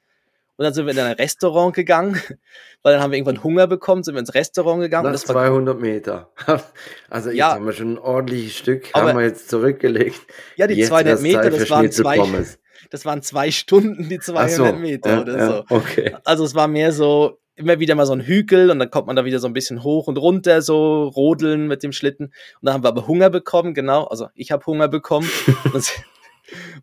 Und 0.59 0.65
dann 0.65 0.73
sind 0.73 0.85
wir 0.87 0.91
in 0.91 0.99
ein 0.99 1.13
Restaurant 1.13 1.73
gegangen, 1.73 2.19
weil 2.83 2.91
dann 2.91 3.01
haben 3.01 3.11
wir 3.11 3.17
irgendwann 3.17 3.41
Hunger 3.45 3.65
bekommen, 3.65 4.03
sind 4.03 4.15
wir 4.15 4.19
ins 4.19 4.33
Restaurant 4.33 4.81
gegangen. 4.81 5.05
Nach 5.05 5.13
das 5.13 5.25
war 5.29 5.35
200 5.35 5.79
Meter. 5.79 6.31
Also 7.09 7.29
jetzt 7.29 7.37
Ja. 7.37 7.53
haben 7.53 7.65
wir 7.65 7.71
schon 7.71 7.93
ein 7.93 7.97
ordentliches 7.97 8.57
Stück, 8.57 8.89
Aber- 8.91 9.07
haben 9.07 9.17
wir 9.19 9.25
jetzt 9.25 9.49
zurückgelegt. 9.49 10.19
Ja, 10.57 10.67
die 10.67 10.73
Jetzt 10.73 10.89
200 10.89 11.05
wär's 11.13 11.21
Meter, 11.21 11.49
das 11.49 11.69
waren, 11.69 11.89
zwei, 11.93 12.17
das 12.91 13.05
waren 13.05 13.21
zwei 13.21 13.51
Stunden, 13.51 14.09
die 14.09 14.19
200 14.19 14.51
Ach 14.51 14.53
so, 14.73 14.73
Meter 14.75 15.09
ja, 15.11 15.21
oder 15.21 15.37
ja, 15.37 15.47
so. 15.47 15.63
Okay. 15.69 16.13
Also 16.25 16.43
es 16.43 16.53
war 16.55 16.67
mehr 16.67 16.91
so, 16.91 17.39
immer 17.55 17.79
wieder 17.79 17.95
mal 17.95 18.05
so 18.05 18.11
ein 18.11 18.19
Hügel 18.19 18.69
und 18.69 18.79
dann 18.79 18.91
kommt 18.91 19.07
man 19.07 19.15
da 19.15 19.23
wieder 19.23 19.39
so 19.39 19.47
ein 19.47 19.53
bisschen 19.53 19.81
hoch 19.81 20.07
und 20.07 20.17
runter, 20.17 20.61
so 20.61 21.07
rodeln 21.07 21.67
mit 21.67 21.83
dem 21.83 21.93
Schlitten. 21.93 22.25
Und 22.25 22.33
dann 22.63 22.73
haben 22.73 22.83
wir 22.83 22.89
aber 22.89 23.07
Hunger 23.07 23.29
bekommen, 23.29 23.73
genau. 23.73 24.03
Also 24.07 24.27
ich 24.35 24.51
habe 24.51 24.65
Hunger 24.65 24.89
bekommen. 24.89 25.29
und, 25.63 25.73
dann, 25.73 25.83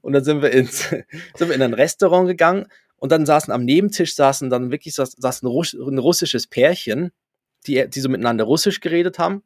und 0.01 0.13
dann 0.15 0.25
sind 0.25 0.41
wir 0.41 0.51
ins, 0.51 0.89
sind 0.89 1.49
wir 1.51 1.53
in 1.55 1.61
ein 1.61 1.75
Restaurant 1.75 2.27
gegangen 2.27 2.69
und 2.99 3.13
dann 3.13 3.27
saßen 3.27 3.53
am 3.53 3.65
Nebentisch 3.65 4.15
saßen 4.15 4.51
dann 4.51 4.71
wirklich 4.71 4.95
saß, 4.95 5.13
saß 5.19 5.43
ein, 5.43 5.47
Russ, 5.47 5.75
ein 5.75 5.99
russisches 5.99 6.47
Pärchen, 6.47 7.13
die, 7.67 7.89
die 7.89 8.01
so 8.01 8.09
miteinander 8.09 8.45
Russisch 8.45 8.81
geredet 8.81 9.19
haben. 9.19 9.43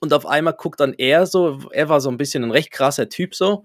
Und 0.00 0.12
auf 0.12 0.26
einmal 0.26 0.54
guckt 0.54 0.80
dann 0.80 0.92
er 0.94 1.26
so, 1.26 1.58
er 1.72 1.88
war 1.88 2.00
so 2.00 2.08
ein 2.08 2.18
bisschen 2.18 2.44
ein 2.44 2.50
recht 2.50 2.70
krasser 2.70 3.08
Typ 3.08 3.34
so. 3.34 3.64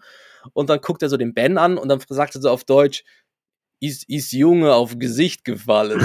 Und 0.53 0.69
dann 0.69 0.81
guckt 0.81 1.01
er 1.01 1.09
so 1.09 1.17
den 1.17 1.33
Ben 1.33 1.57
an 1.57 1.77
und 1.77 1.87
dann 1.87 2.01
sagt 2.07 2.35
er 2.35 2.41
so 2.41 2.49
auf 2.49 2.63
Deutsch, 2.63 3.03
ist, 3.83 4.07
ist 4.09 4.31
Junge 4.31 4.73
auf 4.73 4.97
Gesicht 4.97 5.43
gefallen. 5.43 5.99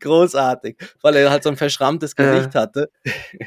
Großartig, 0.00 0.76
weil 1.02 1.16
er 1.16 1.30
halt 1.30 1.42
so 1.42 1.50
ein 1.50 1.56
verschrammtes 1.56 2.14
Ja. 2.18 2.32
Gesicht 2.34 2.54
hatte. 2.54 2.90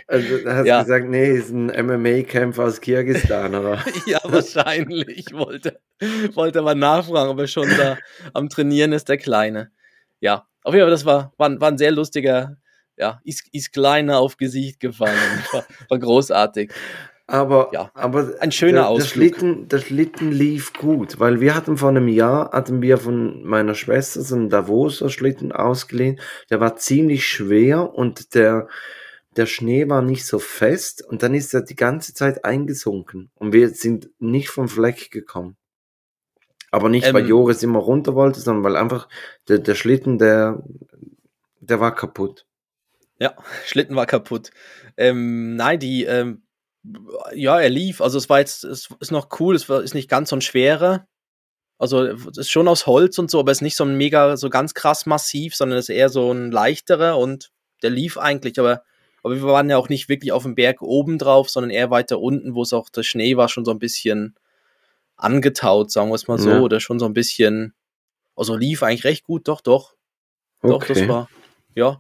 Also 0.08 0.38
da 0.44 0.56
hast 0.56 0.66
Ja. 0.66 0.80
du 0.80 0.86
gesagt, 0.86 1.08
nee, 1.10 1.32
ist 1.32 1.52
ein 1.52 1.68
MMA-Kämpfer 1.68 2.64
aus 2.64 2.82
Kirgisistan, 2.82 3.56
oder? 3.56 3.84
ja, 4.06 4.20
wahrscheinlich. 4.24 5.32
Wollte, 5.34 5.80
wollte 6.34 6.62
mal 6.62 6.76
nachfragen, 6.76 7.30
ob 7.30 7.40
er 7.40 7.48
schon 7.48 7.68
da 7.78 7.98
am 8.34 8.50
Trainieren 8.50 8.94
ist, 8.94 9.10
der 9.10 9.18
Kleine. 9.18 9.72
Ja, 10.20 10.46
auf 10.64 10.74
jeden 10.74 10.86
Fall, 10.86 10.92
das 10.92 11.06
war, 11.06 11.34
war, 11.38 11.50
ein- 11.50 11.60
war 11.62 11.70
ein 11.70 11.78
sehr 11.78 11.92
lustiger, 11.92 12.58
ja, 12.98 13.20
ist, 13.24 13.48
ist 13.52 13.74
Kleiner 13.74 14.20
auf 14.20 14.38
Gesicht 14.38 14.80
gefallen. 14.80 15.18
War, 15.52 15.66
war 15.90 16.00
großartig. 16.00 16.72
Aber, 17.32 17.70
Ja, 17.72 17.90
aber 17.94 18.34
ein 18.42 18.52
schöner 18.52 18.72
der, 18.72 18.82
der, 18.82 18.90
Ausflug. 18.90 19.10
Schlitten, 19.10 19.68
der 19.70 19.80
Schlitten 19.80 20.34
lief 20.34 20.74
gut, 20.74 21.18
weil 21.18 21.40
wir 21.40 21.56
hatten 21.56 21.78
vor 21.78 21.88
einem 21.88 22.10
Jahr, 22.10 22.52
hatten 22.52 22.82
wir 22.82 22.98
von 22.98 23.42
meiner 23.44 23.74
Schwester 23.74 24.22
so 24.22 24.36
einen 24.36 24.50
Davoser 24.50 25.10
Schlitten 25.10 25.54
ausgeliehen. 25.54 26.20
Der 26.50 26.60
war 26.60 26.76
ziemlich 26.76 27.26
schwer 27.26 27.94
und 27.94 28.36
der, 28.36 28.68
der 29.38 29.46
Schnee 29.46 29.88
war 29.88 30.02
nicht 30.02 30.26
so 30.26 30.40
fest 30.40 31.08
und 31.08 31.24
dann 31.24 31.34
ist 31.34 31.54
er 31.54 31.62
die 31.62 31.78
ganze 31.78 32.14
Zeit 32.14 32.44
eingesunken 32.44 33.32
und 33.36 33.54
wir 33.54 33.70
sind 33.70 34.10
nicht 34.20 34.50
vom 34.50 34.68
Fleck 34.68 35.10
gekommen. 35.10 35.56
Aber 36.70 36.90
nicht, 36.90 37.14
weil 37.14 37.24
Ähm. 37.24 37.30
Joris 37.30 37.64
immer 37.64 37.80
runter 37.80 38.14
wollte, 38.14 38.42
sondern 38.42 38.66
weil 38.66 38.76
einfach 38.76 39.08
der, 39.48 39.60
der 39.60 39.76
Schlitten, 39.76 40.18
der, 40.18 40.62
der 41.62 41.80
war 41.80 41.96
kaputt. 41.96 42.46
Ja, 43.20 43.36
Schlitten 43.66 43.96
war 43.96 44.06
kaputt. 44.06 44.52
Ähm, 44.98 45.56
nein, 45.56 45.80
die, 45.80 46.04
ähm, 46.04 46.42
ja, 47.34 47.60
er 47.60 47.70
lief. 47.70 48.02
Also 48.02 48.18
es 48.18 48.30
war 48.30 48.40
jetzt, 48.40 48.64
es 48.64 48.90
ist 49.00 49.12
noch 49.12 49.30
cool, 49.40 49.56
es 49.56 49.70
war, 49.70 49.82
ist 49.82 49.94
nicht 49.94 50.10
ganz 50.10 50.30
so 50.30 50.36
ein 50.36 50.42
schwerer. 50.42 51.08
Also 51.78 52.06
es 52.06 52.38
ist 52.38 52.52
schon 52.52 52.68
aus 52.68 52.86
Holz 52.86 53.18
und 53.18 53.32
so, 53.32 53.40
aber 53.40 53.52
es 53.52 53.58
ist 53.58 53.64
nicht 53.64 53.76
so 53.76 53.84
ein 53.84 53.98
mega, 53.98 54.38
so 54.38 54.50
ganz 54.50 54.74
krass 54.74 55.06
massiv, 55.06 55.56
sondern 55.56 55.80
es 55.80 55.90
ist 55.90 55.96
eher 55.96 56.10
so 56.10 56.32
ein 56.32 56.52
leichterer 56.52 57.18
und 57.18 57.52
der 57.82 57.90
lief 57.90 58.20
eigentlich, 58.20 58.60
aber, 58.60 58.84
aber 59.24 59.36
wir 59.36 59.44
waren 59.44 59.70
ja 59.70 59.78
auch 59.78 59.90
nicht 59.90 60.08
wirklich 60.08 60.32
auf 60.32 60.44
dem 60.44 60.54
Berg 60.54 60.84
oben 60.84 61.18
drauf, 61.18 61.50
sondern 61.50 61.72
eher 61.72 61.90
weiter 61.90 62.20
unten, 62.20 62.54
wo 62.54 62.62
es 62.62 62.74
auch 62.74 62.90
der 62.90 63.02
Schnee 63.02 63.36
war 63.36 63.50
schon 63.50 63.66
so 63.66 63.72
ein 63.72 63.80
bisschen 63.80 64.36
angetaut, 65.16 65.92
sagen 65.92 66.10
wir 66.10 66.16
es 66.16 66.28
mal 66.28 66.38
so, 66.38 66.52
Ja. 66.52 66.60
oder 66.60 66.80
schon 66.80 67.00
so 67.00 67.06
ein 67.06 67.14
bisschen, 67.14 67.74
also 68.36 68.56
lief 68.56 68.84
eigentlich 68.84 69.04
recht 69.04 69.24
gut, 69.24 69.48
doch, 69.48 69.62
doch. 69.62 69.96
Doch, 70.62 70.84
das 70.84 71.08
war, 71.08 71.30
ja. 71.74 72.00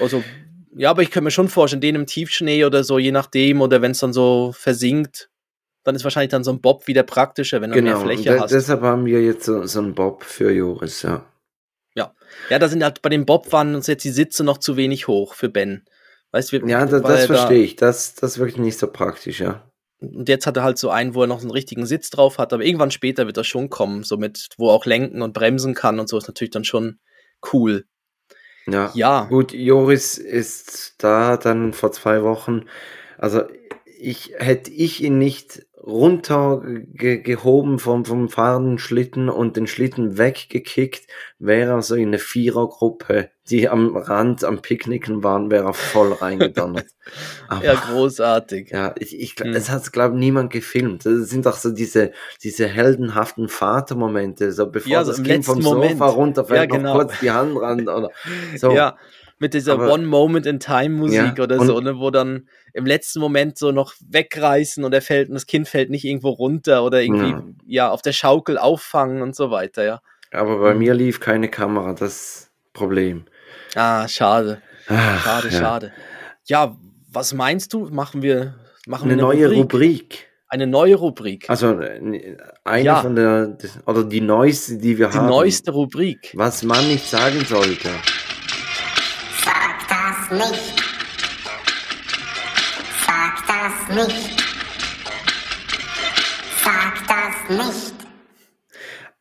Also, 0.00 0.24
ja, 0.76 0.90
aber 0.90 1.02
ich 1.02 1.10
könnte 1.10 1.24
mir 1.24 1.30
schon 1.30 1.48
vorstellen, 1.48 1.80
den 1.80 1.94
im 1.94 2.06
Tiefschnee 2.06 2.64
oder 2.64 2.84
so, 2.84 2.98
je 2.98 3.12
nachdem, 3.12 3.60
oder 3.60 3.82
wenn 3.82 3.92
es 3.92 3.98
dann 4.00 4.12
so 4.12 4.52
versinkt, 4.56 5.30
dann 5.84 5.94
ist 5.94 6.04
wahrscheinlich 6.04 6.30
dann 6.30 6.44
so 6.44 6.52
ein 6.52 6.60
Bob 6.60 6.86
wieder 6.86 7.02
praktischer, 7.02 7.60
wenn 7.60 7.70
du 7.70 7.80
mehr 7.80 7.92
Genau, 7.94 8.04
Fläche 8.04 8.30
de 8.30 8.38
hast. 8.40 8.50
deshalb 8.52 8.82
haben 8.82 9.06
wir 9.06 9.22
jetzt 9.22 9.44
so, 9.44 9.64
so 9.66 9.78
einen 9.80 9.94
Bob 9.94 10.24
für 10.24 10.50
Joris, 10.52 11.02
ja. 11.02 11.24
Ja, 12.48 12.58
da 12.60 12.68
sind 12.68 12.82
halt 12.84 13.02
bei 13.02 13.08
dem 13.08 13.26
Bob 13.26 13.50
waren 13.52 13.74
uns 13.74 13.88
jetzt 13.88 14.04
die 14.04 14.10
Sitze 14.10 14.44
noch 14.44 14.58
zu 14.58 14.76
wenig 14.76 15.08
hoch 15.08 15.34
für 15.34 15.48
Ben. 15.48 15.84
Weißt 16.30 16.52
du, 16.52 16.60
wir- 16.62 16.68
Ja, 16.68 16.86
das, 16.86 17.02
weil 17.02 17.12
das 17.14 17.20
er 17.22 17.26
da- 17.28 17.34
verstehe 17.34 17.62
ich. 17.64 17.74
Das, 17.76 18.14
das 18.14 18.32
ist 18.32 18.38
wirklich 18.38 18.56
nicht 18.58 18.78
so 18.78 18.86
praktisch, 18.86 19.40
ja. 19.40 19.68
Und 20.00 20.28
jetzt 20.28 20.46
hat 20.46 20.56
er 20.56 20.62
halt 20.62 20.78
so 20.78 20.90
einen, 20.90 21.14
wo 21.14 21.22
er 21.22 21.26
noch 21.26 21.40
einen 21.40 21.50
richtigen 21.50 21.86
Sitz 21.86 22.08
drauf 22.08 22.38
hat, 22.38 22.52
aber 22.52 22.64
irgendwann 22.64 22.92
später 22.92 23.26
wird 23.26 23.36
das 23.36 23.48
schon 23.48 23.68
kommen, 23.68 24.04
so 24.04 24.16
mit, 24.16 24.48
wo 24.58 24.68
er 24.68 24.74
auch 24.74 24.86
lenken 24.86 25.22
und 25.22 25.32
bremsen 25.34 25.74
kann 25.74 25.98
und 25.98 26.08
so, 26.08 26.16
ist 26.18 26.28
natürlich 26.28 26.52
dann 26.52 26.64
schon 26.64 27.00
cool. 27.52 27.84
Ja. 28.66 28.90
Ja, 28.94 29.24
Gut, 29.24 29.52
Joris 29.52 30.18
ist 30.18 30.94
da 30.98 31.36
dann 31.36 31.72
vor 31.72 31.92
zwei 31.92 32.22
Wochen. 32.22 32.66
Also 33.18 33.42
ich 34.00 34.32
hätte 34.38 34.70
ich 34.70 35.02
ihn 35.02 35.18
nicht 35.18 35.66
runtergehoben 35.82 37.78
vom, 37.78 38.04
vom 38.04 38.28
fahrenden 38.28 38.78
Schlitten 38.78 39.28
und 39.28 39.56
den 39.56 39.66
Schlitten 39.66 40.18
weggekickt, 40.18 41.06
wäre 41.38 41.72
er 41.72 41.82
so 41.82 41.94
in 41.94 42.08
eine 42.08 42.18
Vierergruppe, 42.18 43.30
die 43.48 43.68
am 43.68 43.96
Rand 43.96 44.44
am 44.44 44.60
Picknicken 44.60 45.24
waren, 45.24 45.50
wäre 45.50 45.64
er 45.68 45.72
voll 45.74 46.12
reingedonnert. 46.12 46.86
Aber- 47.48 47.64
ja, 47.64 47.74
großartig. 47.74 48.70
Ja, 48.70 48.94
ich, 48.98 49.18
ich, 49.18 49.34
Hm. 49.40 49.54
es 49.54 49.70
hat, 49.70 49.90
glaube 49.92 50.18
niemand 50.18 50.52
gefilmt. 50.52 51.06
Das 51.06 51.28
sind 51.30 51.46
doch 51.46 51.56
so 51.56 51.70
diese, 51.70 52.12
diese 52.42 52.66
heldenhaften 52.68 53.48
Vatermomente, 53.48 54.52
so 54.52 54.70
bevor 54.70 54.92
Ja, 54.92 55.04
so 55.04 55.12
das 55.12 55.22
Kind 55.22 55.44
vom 55.44 55.62
Moment. 55.62 55.92
Sofa 55.92 56.06
runterfällt, 56.08 56.60
Ja, 56.60 56.66
noch 56.66 56.76
genau. 56.76 56.92
kurz 56.94 57.18
die 57.20 57.30
Hand 57.30 57.56
ran 57.60 57.88
oder 57.88 58.10
so. 58.56 58.72
Ja, 58.72 58.96
mit 59.40 59.54
dieser 59.54 59.72
Aber- 59.72 59.92
One 59.92 60.06
Moment 60.06 60.46
in 60.46 60.60
Time 60.60 60.90
Musik 60.90 61.36
Ja, 61.38 61.42
oder 61.44 61.58
so, 61.64 61.80
ne, 61.80 61.98
wo 61.98 62.10
dann 62.10 62.48
im 62.74 62.86
letzten 62.86 63.18
Moment 63.20 63.58
so 63.58 63.72
noch 63.72 63.94
wegreißen 64.08 64.84
und 64.84 64.92
er 64.92 65.02
fällt 65.02 65.28
und 65.28 65.34
das 65.34 65.46
Kind 65.46 65.66
fällt 65.66 65.90
nicht 65.90 66.04
irgendwo 66.04 66.28
runter 66.30 66.84
oder 66.84 67.00
irgendwie 67.02 67.30
Ja. 67.30 67.42
ja, 67.66 67.90
auf 67.90 68.02
der 68.02 68.12
Schaukel 68.12 68.58
auffangen 68.58 69.22
und 69.22 69.34
so 69.34 69.50
weiter, 69.50 69.84
ja. 69.84 70.00
Aber 70.32 70.58
bei 70.60 70.74
Mhm. 70.74 70.78
mir 70.78 70.94
lief 70.94 71.18
keine 71.18 71.48
Kamera, 71.48 71.92
das 71.94 72.50
Problem. 72.72 73.24
Ah, 73.74 74.06
schade. 74.06 74.62
Ach, 74.88 75.24
Schade, 75.24 75.48
ja. 75.48 75.58
schade. 75.58 75.92
Ja, 76.46 76.76
was 77.12 77.34
meinst 77.34 77.72
du? 77.72 77.88
Machen 77.90 78.22
wir 78.22 78.54
machen 78.86 79.04
Eine 79.10 79.16
wir 79.18 79.22
neue 79.22 79.52
Rubrik. 79.52 80.26
Eine 80.48 80.66
neue 80.66 80.96
Rubrik. 80.96 81.48
Also 81.48 81.78
eine 82.64 82.82
Ja. 82.84 83.00
von 83.02 83.14
der, 83.14 83.56
oder 83.86 84.02
die 84.04 84.20
neueste, 84.20 84.78
die 84.78 84.98
wir 84.98 85.08
Die 85.08 85.16
haben. 85.18 85.28
neueste 85.28 85.70
Rubrik. 85.70 86.32
Was 86.34 86.62
man 86.64 86.88
nicht 86.88 87.08
sagen 87.08 87.44
sollte. 87.44 87.88
Sag 90.30 90.38
das 90.38 90.46
nicht. 90.46 90.80
Sag 93.04 93.34
das 93.48 93.96
nicht. 93.96 94.44
Sag 96.62 96.94
das 97.08 97.56
nicht. 97.58 97.94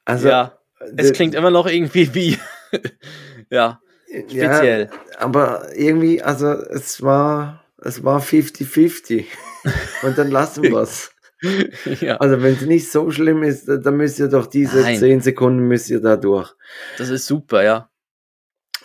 Also, 0.05 0.27
ja, 0.27 0.59
es 0.97 1.11
klingt 1.13 1.33
immer 1.33 1.49
noch 1.49 1.65
irgendwie 1.65 2.13
wie 2.13 2.37
ja, 3.49 3.79
speziell. 4.27 4.89
Ja, 4.91 5.17
aber 5.17 5.75
irgendwie, 5.75 6.21
also 6.21 6.51
es 6.51 7.01
war, 7.01 7.65
es 7.79 8.03
war 8.03 8.21
50-50. 8.21 9.25
Und 10.03 10.15
dann 10.15 10.29
lassen 10.29 10.61
wir 10.61 10.77
es. 10.77 11.11
ja, 12.01 12.17
Also 12.17 12.43
wenn 12.43 12.53
es 12.53 12.61
nicht 12.61 12.91
so 12.91 13.09
schlimm 13.09 13.41
ist, 13.41 13.65
dann 13.67 13.97
müsst 13.97 14.19
ihr 14.19 14.27
doch 14.27 14.45
diese 14.45 14.81
Nein. 14.81 14.99
10 14.99 15.21
Sekunden 15.21 15.67
müsst 15.67 15.89
ihr 15.89 16.01
da 16.01 16.17
durch. 16.17 16.53
das 16.99 17.09
ist 17.09 17.25
super, 17.25 17.63
ja. 17.63 17.88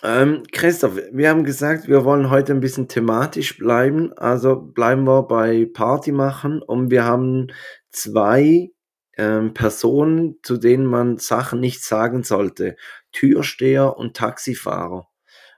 Ähm, 0.05 0.43
Christoph, 0.51 0.97
wir 1.11 1.29
haben 1.29 1.43
gesagt, 1.43 1.87
wir 1.87 2.05
wollen 2.05 2.29
heute 2.29 2.53
ein 2.53 2.59
bisschen 2.59 2.87
thematisch 2.87 3.57
bleiben. 3.57 4.13
Also 4.13 4.55
bleiben 4.55 5.05
wir 5.05 5.23
bei 5.23 5.67
Party 5.73 6.11
machen 6.11 6.61
und 6.61 6.91
wir 6.91 7.05
haben 7.05 7.47
zwei 7.89 8.71
ähm, 9.17 9.55
Personen, 9.55 10.35
zu 10.43 10.57
denen 10.57 10.85
man 10.85 11.17
Sachen 11.17 11.59
nicht 11.59 11.83
sagen 11.83 12.21
sollte. 12.21 12.75
Türsteher 13.13 13.97
und 13.97 14.15
Taxifahrer. 14.15 15.07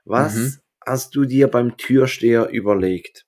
Was 0.06 0.34
Mhm. 0.34 0.56
hast 0.86 1.14
du 1.14 1.26
dir 1.26 1.48
beim 1.48 1.76
Türsteher 1.76 2.48
überlegt? 2.48 3.26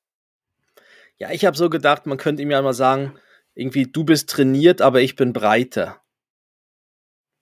Ja, 1.18 1.30
ich 1.32 1.44
habe 1.44 1.54
so 1.56 1.68
gedacht, 1.68 2.06
man 2.06 2.16
könnte 2.16 2.42
ihm 2.42 2.50
ja 2.50 2.62
mal 2.62 2.72
sagen, 2.72 3.18
irgendwie, 3.54 3.84
du 3.84 4.04
bist 4.04 4.30
trainiert, 4.30 4.80
aber 4.80 5.02
ich 5.02 5.16
bin 5.16 5.34
breiter. 5.34 6.00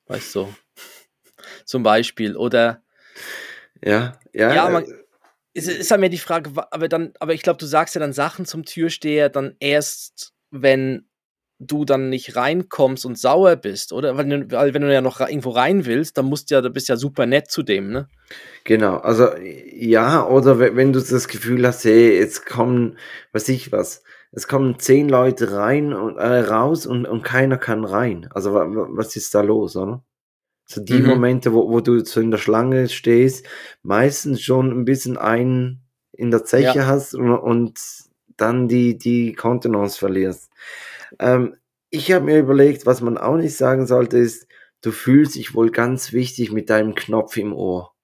Weißt 0.06 0.34
du? 0.34 0.52
zum 1.64 1.82
Beispiel. 1.84 2.36
Oder 2.36 2.82
Ja, 3.84 4.18
ja. 4.32 4.54
Ja, 4.54 4.68
äh, 4.68 4.72
man- 4.72 4.84
es 5.54 5.66
ist 5.66 5.90
halt 5.90 6.00
mir 6.00 6.10
die 6.10 6.18
Frage, 6.18 6.50
aber 6.70 6.88
dann, 6.88 7.12
aber 7.20 7.34
ich 7.34 7.42
glaube, 7.42 7.58
du 7.58 7.66
sagst 7.66 7.94
ja 7.94 8.00
dann 8.00 8.12
Sachen 8.12 8.46
zum 8.46 8.64
Türsteher 8.64 9.28
dann 9.28 9.56
erst, 9.60 10.32
wenn 10.50 11.08
du 11.58 11.84
dann 11.84 12.08
nicht 12.10 12.36
reinkommst 12.36 13.04
und 13.04 13.18
sauer 13.18 13.56
bist, 13.56 13.92
oder? 13.92 14.16
Weil, 14.16 14.50
weil 14.52 14.74
wenn 14.74 14.82
du 14.82 14.92
ja 14.92 15.00
noch 15.00 15.20
irgendwo 15.20 15.50
rein 15.50 15.86
willst, 15.86 16.16
dann 16.16 16.26
musst 16.26 16.50
du 16.50 16.54
ja, 16.54 16.60
du 16.60 16.70
bist 16.70 16.88
ja 16.88 16.96
super 16.96 17.26
nett 17.26 17.50
zu 17.50 17.64
dem, 17.64 17.90
ne? 17.90 18.08
Genau, 18.64 18.98
also 18.98 19.30
ja, 19.36 20.24
oder 20.26 20.60
we- 20.60 20.76
wenn 20.76 20.92
du 20.92 21.00
das 21.00 21.26
Gefühl 21.26 21.66
hast, 21.66 21.84
hey, 21.84 22.16
jetzt 22.18 22.46
kommen, 22.46 22.98
weiß 23.32 23.48
ich 23.48 23.72
was, 23.72 24.02
es 24.30 24.46
kommen 24.46 24.78
zehn 24.78 25.08
Leute 25.08 25.52
rein 25.52 25.92
und 25.94 26.18
äh, 26.18 26.40
raus 26.40 26.86
und, 26.86 27.06
und 27.06 27.22
keiner 27.22 27.56
kann 27.58 27.84
rein. 27.84 28.28
Also 28.32 28.52
wa, 28.54 28.66
wa- 28.68 28.88
was 28.90 29.16
ist 29.16 29.34
da 29.34 29.40
los, 29.40 29.74
oder? 29.74 30.04
So 30.70 30.82
die 30.82 31.00
Mhm. 31.00 31.06
Momente, 31.08 31.54
wo, 31.54 31.68
wo 31.70 31.80
du 31.80 32.04
so 32.04 32.20
in 32.20 32.30
der 32.30 32.38
Schlange 32.38 32.88
stehst, 32.88 33.46
meistens 33.82 34.42
schon 34.42 34.70
ein 34.70 34.84
bisschen 34.84 35.16
ein 35.16 35.80
in 36.12 36.30
der 36.30 36.44
Zeche 36.44 36.80
Ja. 36.80 36.86
hast 36.86 37.14
und, 37.14 37.30
und 37.32 37.80
dann 38.36 38.68
die, 38.68 38.98
die 38.98 39.32
Kontenance 39.32 39.98
verlierst. 39.98 40.50
Ähm, 41.18 41.56
ich 41.90 42.12
habe 42.12 42.26
mir 42.26 42.38
überlegt, 42.38 42.84
was 42.84 43.00
man 43.00 43.16
auch 43.16 43.36
nicht 43.36 43.56
sagen 43.56 43.86
sollte, 43.86 44.18
ist, 44.18 44.46
du 44.82 44.92
fühlst 44.92 45.36
dich 45.36 45.54
wohl 45.54 45.70
ganz 45.70 46.12
wichtig 46.12 46.52
mit 46.52 46.68
deinem 46.68 46.94
Knopf 46.94 47.36
im 47.38 47.54
Ohr. 47.54 47.94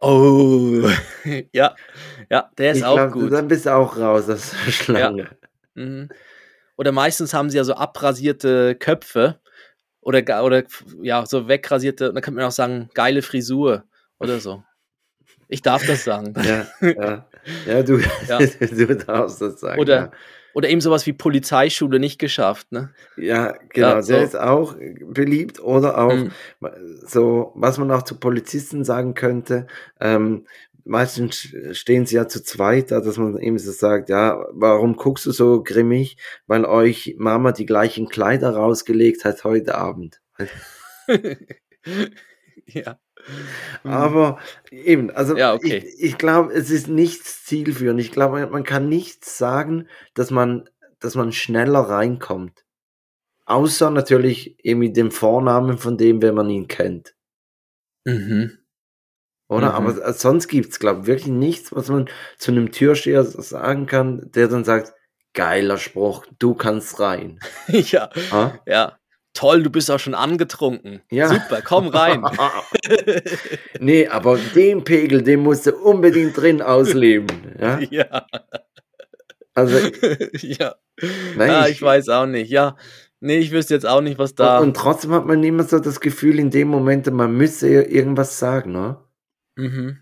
Oh, 0.00 0.88
ja, 1.52 1.74
ja, 2.30 2.50
der 2.56 2.72
ist 2.72 2.78
ich 2.78 2.84
auch 2.84 2.94
glaub, 2.94 3.12
gut. 3.12 3.32
Dann 3.32 3.48
bist 3.48 3.66
du 3.66 3.74
auch 3.74 3.96
raus 3.96 4.28
aus 4.28 4.52
der 4.64 4.70
Schlange. 4.72 5.36
Mhm. 5.74 6.10
Oder 6.76 6.92
meistens 6.92 7.34
haben 7.34 7.50
sie 7.50 7.56
ja 7.56 7.64
so 7.64 7.74
abrasierte 7.74 8.76
Köpfe 8.76 9.40
oder, 10.04 10.44
oder 10.44 10.62
ja, 11.02 11.26
so 11.26 11.48
wegrasierte, 11.48 12.12
da 12.12 12.20
könnte 12.20 12.38
man 12.38 12.44
auch 12.46 12.52
sagen, 12.52 12.88
geile 12.94 13.22
Frisur 13.22 13.84
oder 14.18 14.38
so. 14.40 14.62
Ich 15.48 15.62
darf 15.62 15.86
das 15.86 16.04
sagen. 16.04 16.34
Ja, 16.44 16.66
ja. 16.88 17.26
ja, 17.66 17.82
du, 17.82 17.98
Ja. 18.28 18.38
du 18.60 18.96
darfst 18.96 19.40
das 19.40 19.60
sagen. 19.60 19.80
Oder, 19.80 20.12
oder 20.54 20.68
eben 20.68 20.80
sowas 20.80 21.04
wie 21.06 21.12
Polizeischule 21.12 21.98
nicht 21.98 22.18
geschafft, 22.18 22.70
ne? 22.72 22.90
ja, 23.16 23.46
ja 23.46 23.54
genau, 23.70 23.88
Ja, 23.88 23.94
der 23.94 24.02
so. 24.02 24.16
ist 24.16 24.36
auch 24.36 24.76
beliebt. 25.00 25.60
Oder 25.60 25.98
auch 25.98 26.14
Mhm. 26.14 26.30
so, 27.06 27.52
was 27.56 27.78
man 27.78 27.90
auch 27.90 28.02
zu 28.02 28.18
Polizisten 28.18 28.84
sagen 28.84 29.14
könnte, 29.14 29.66
ähm, 30.00 30.46
meistens 30.84 31.48
stehen 31.72 32.06
sie 32.06 32.16
ja 32.16 32.28
zu 32.28 32.42
zweit 32.42 32.90
da, 32.90 33.00
dass 33.00 33.16
man 33.16 33.38
eben 33.38 33.58
so 33.58 33.72
sagt, 33.72 34.08
ja, 34.08 34.46
warum 34.52 34.96
guckst 34.96 35.26
du 35.26 35.32
so 35.32 35.62
grimmig? 35.62 36.16
Weil 36.46 36.64
euch 36.64 37.16
Mama 37.18 37.52
die 37.52 37.66
gleichen 37.66 38.08
Kleider 38.08 38.50
rausgelegt 38.50 39.24
hat 39.24 39.44
heute 39.44 39.74
Abend. 39.76 40.20
ja. 42.66 42.98
Mhm. 43.82 43.90
Aber 43.90 44.38
eben, 44.70 45.10
also 45.10 45.36
Ja, 45.36 45.54
okay. 45.54 45.78
ich, 45.78 46.02
ich 46.02 46.18
glaube, 46.18 46.52
es 46.52 46.70
ist 46.70 46.88
nichts 46.88 47.44
zielführend. 47.44 48.00
Ich 48.00 48.12
glaube, 48.12 48.46
man 48.46 48.64
kann 48.64 48.88
nicht 48.88 49.24
sagen, 49.24 49.88
dass 50.14 50.30
man, 50.30 50.68
dass 51.00 51.14
man 51.14 51.32
schneller 51.32 51.80
reinkommt. 51.80 52.64
Außer 53.46 53.90
natürlich 53.90 54.64
eben 54.64 54.80
mit 54.80 54.96
dem 54.96 55.10
Vornamen 55.10 55.78
von 55.78 55.98
dem, 55.98 56.22
wenn 56.22 56.34
man 56.34 56.48
ihn 56.48 56.68
kennt. 56.68 57.14
Mhm. 58.04 58.58
Oder? 59.54 59.68
Mhm. 59.80 59.86
Aber 59.86 60.12
sonst 60.12 60.48
gibt's 60.48 60.78
glaube 60.78 61.00
ich, 61.02 61.06
wirklich 61.06 61.28
nichts, 61.28 61.74
was 61.74 61.88
man 61.88 62.08
zu 62.38 62.50
einem 62.52 62.72
Türsteher 62.72 63.24
sagen 63.24 63.86
kann, 63.86 64.30
der 64.34 64.48
dann 64.48 64.64
sagt, 64.64 64.92
geiler 65.32 65.78
Spruch, 65.78 66.24
du 66.38 66.54
kannst 66.54 67.00
rein. 67.00 67.38
ja, 67.68 68.10
Ah? 68.30 68.52
ja. 68.66 68.98
Toll, 69.36 69.64
du 69.64 69.70
bist 69.70 69.90
auch 69.90 69.98
schon 69.98 70.14
angetrunken. 70.14 71.02
Ja. 71.10 71.26
Super, 71.26 71.60
komm 71.60 71.88
rein. 71.88 72.22
nee, 73.80 74.06
aber 74.06 74.38
den 74.54 74.84
Pegel, 74.84 75.22
den 75.22 75.40
musst 75.40 75.66
du 75.66 75.72
unbedingt 75.74 76.36
drin 76.36 76.62
ausleben. 76.62 77.54
Ja? 77.58 77.78
ja. 77.90 78.26
Also, 79.54 79.76
ja. 80.40 80.74
Nein, 81.36 81.50
ah, 81.50 81.66
ich- 81.66 81.72
ich 81.76 81.82
weiß 81.82 82.08
auch 82.10 82.26
nicht. 82.26 82.50
Ja. 82.50 82.76
Nee, 83.20 83.38
ich 83.38 83.52
wüsste 83.52 83.74
jetzt 83.74 83.86
auch 83.86 84.00
nicht, 84.02 84.18
was 84.18 84.34
da. 84.34 84.58
Und, 84.58 84.68
und 84.68 84.76
trotzdem 84.76 85.12
hat 85.12 85.26
man 85.26 85.42
immer 85.42 85.62
so 85.64 85.78
das 85.78 86.00
Gefühl 86.00 86.38
in 86.38 86.50
dem 86.50 86.68
Moment, 86.68 87.10
man 87.10 87.32
müsse 87.36 87.66
ir- 87.68 87.88
irgendwas 87.88 88.38
sagen, 88.38 88.72
ne? 88.72 88.98
Mhm. 89.56 89.98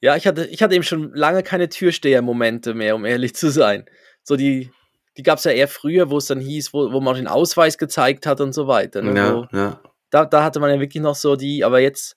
Ja, 0.00 0.16
ich 0.16 0.26
hatte, 0.26 0.46
ich 0.46 0.62
hatte 0.62 0.74
eben 0.74 0.84
schon 0.84 1.12
lange 1.14 1.42
keine 1.42 1.68
Türsteher-Momente 1.68 2.74
mehr, 2.74 2.96
um 2.96 3.04
ehrlich 3.04 3.34
zu 3.34 3.50
sein. 3.50 3.84
So 4.22 4.36
die, 4.36 4.70
die 5.16 5.22
gab 5.22 5.38
es 5.38 5.44
ja 5.44 5.52
eher 5.52 5.68
früher, 5.68 6.10
wo 6.10 6.18
es 6.18 6.26
dann 6.26 6.40
hieß, 6.40 6.72
wo, 6.74 6.92
wo 6.92 7.00
man 7.00 7.16
den 7.16 7.28
Ausweis 7.28 7.78
gezeigt 7.78 8.26
hat 8.26 8.40
und 8.40 8.52
so 8.52 8.66
weiter. 8.66 9.02
Ne? 9.02 9.14
Ja, 9.16 9.34
Wo, 9.34 9.46
ja. 9.56 9.80
da, 10.10 10.24
da 10.24 10.42
hatte 10.44 10.60
man 10.60 10.70
ja 10.70 10.80
wirklich 10.80 11.02
noch 11.02 11.14
so 11.14 11.36
die, 11.36 11.64
aber 11.64 11.80
jetzt, 11.80 12.16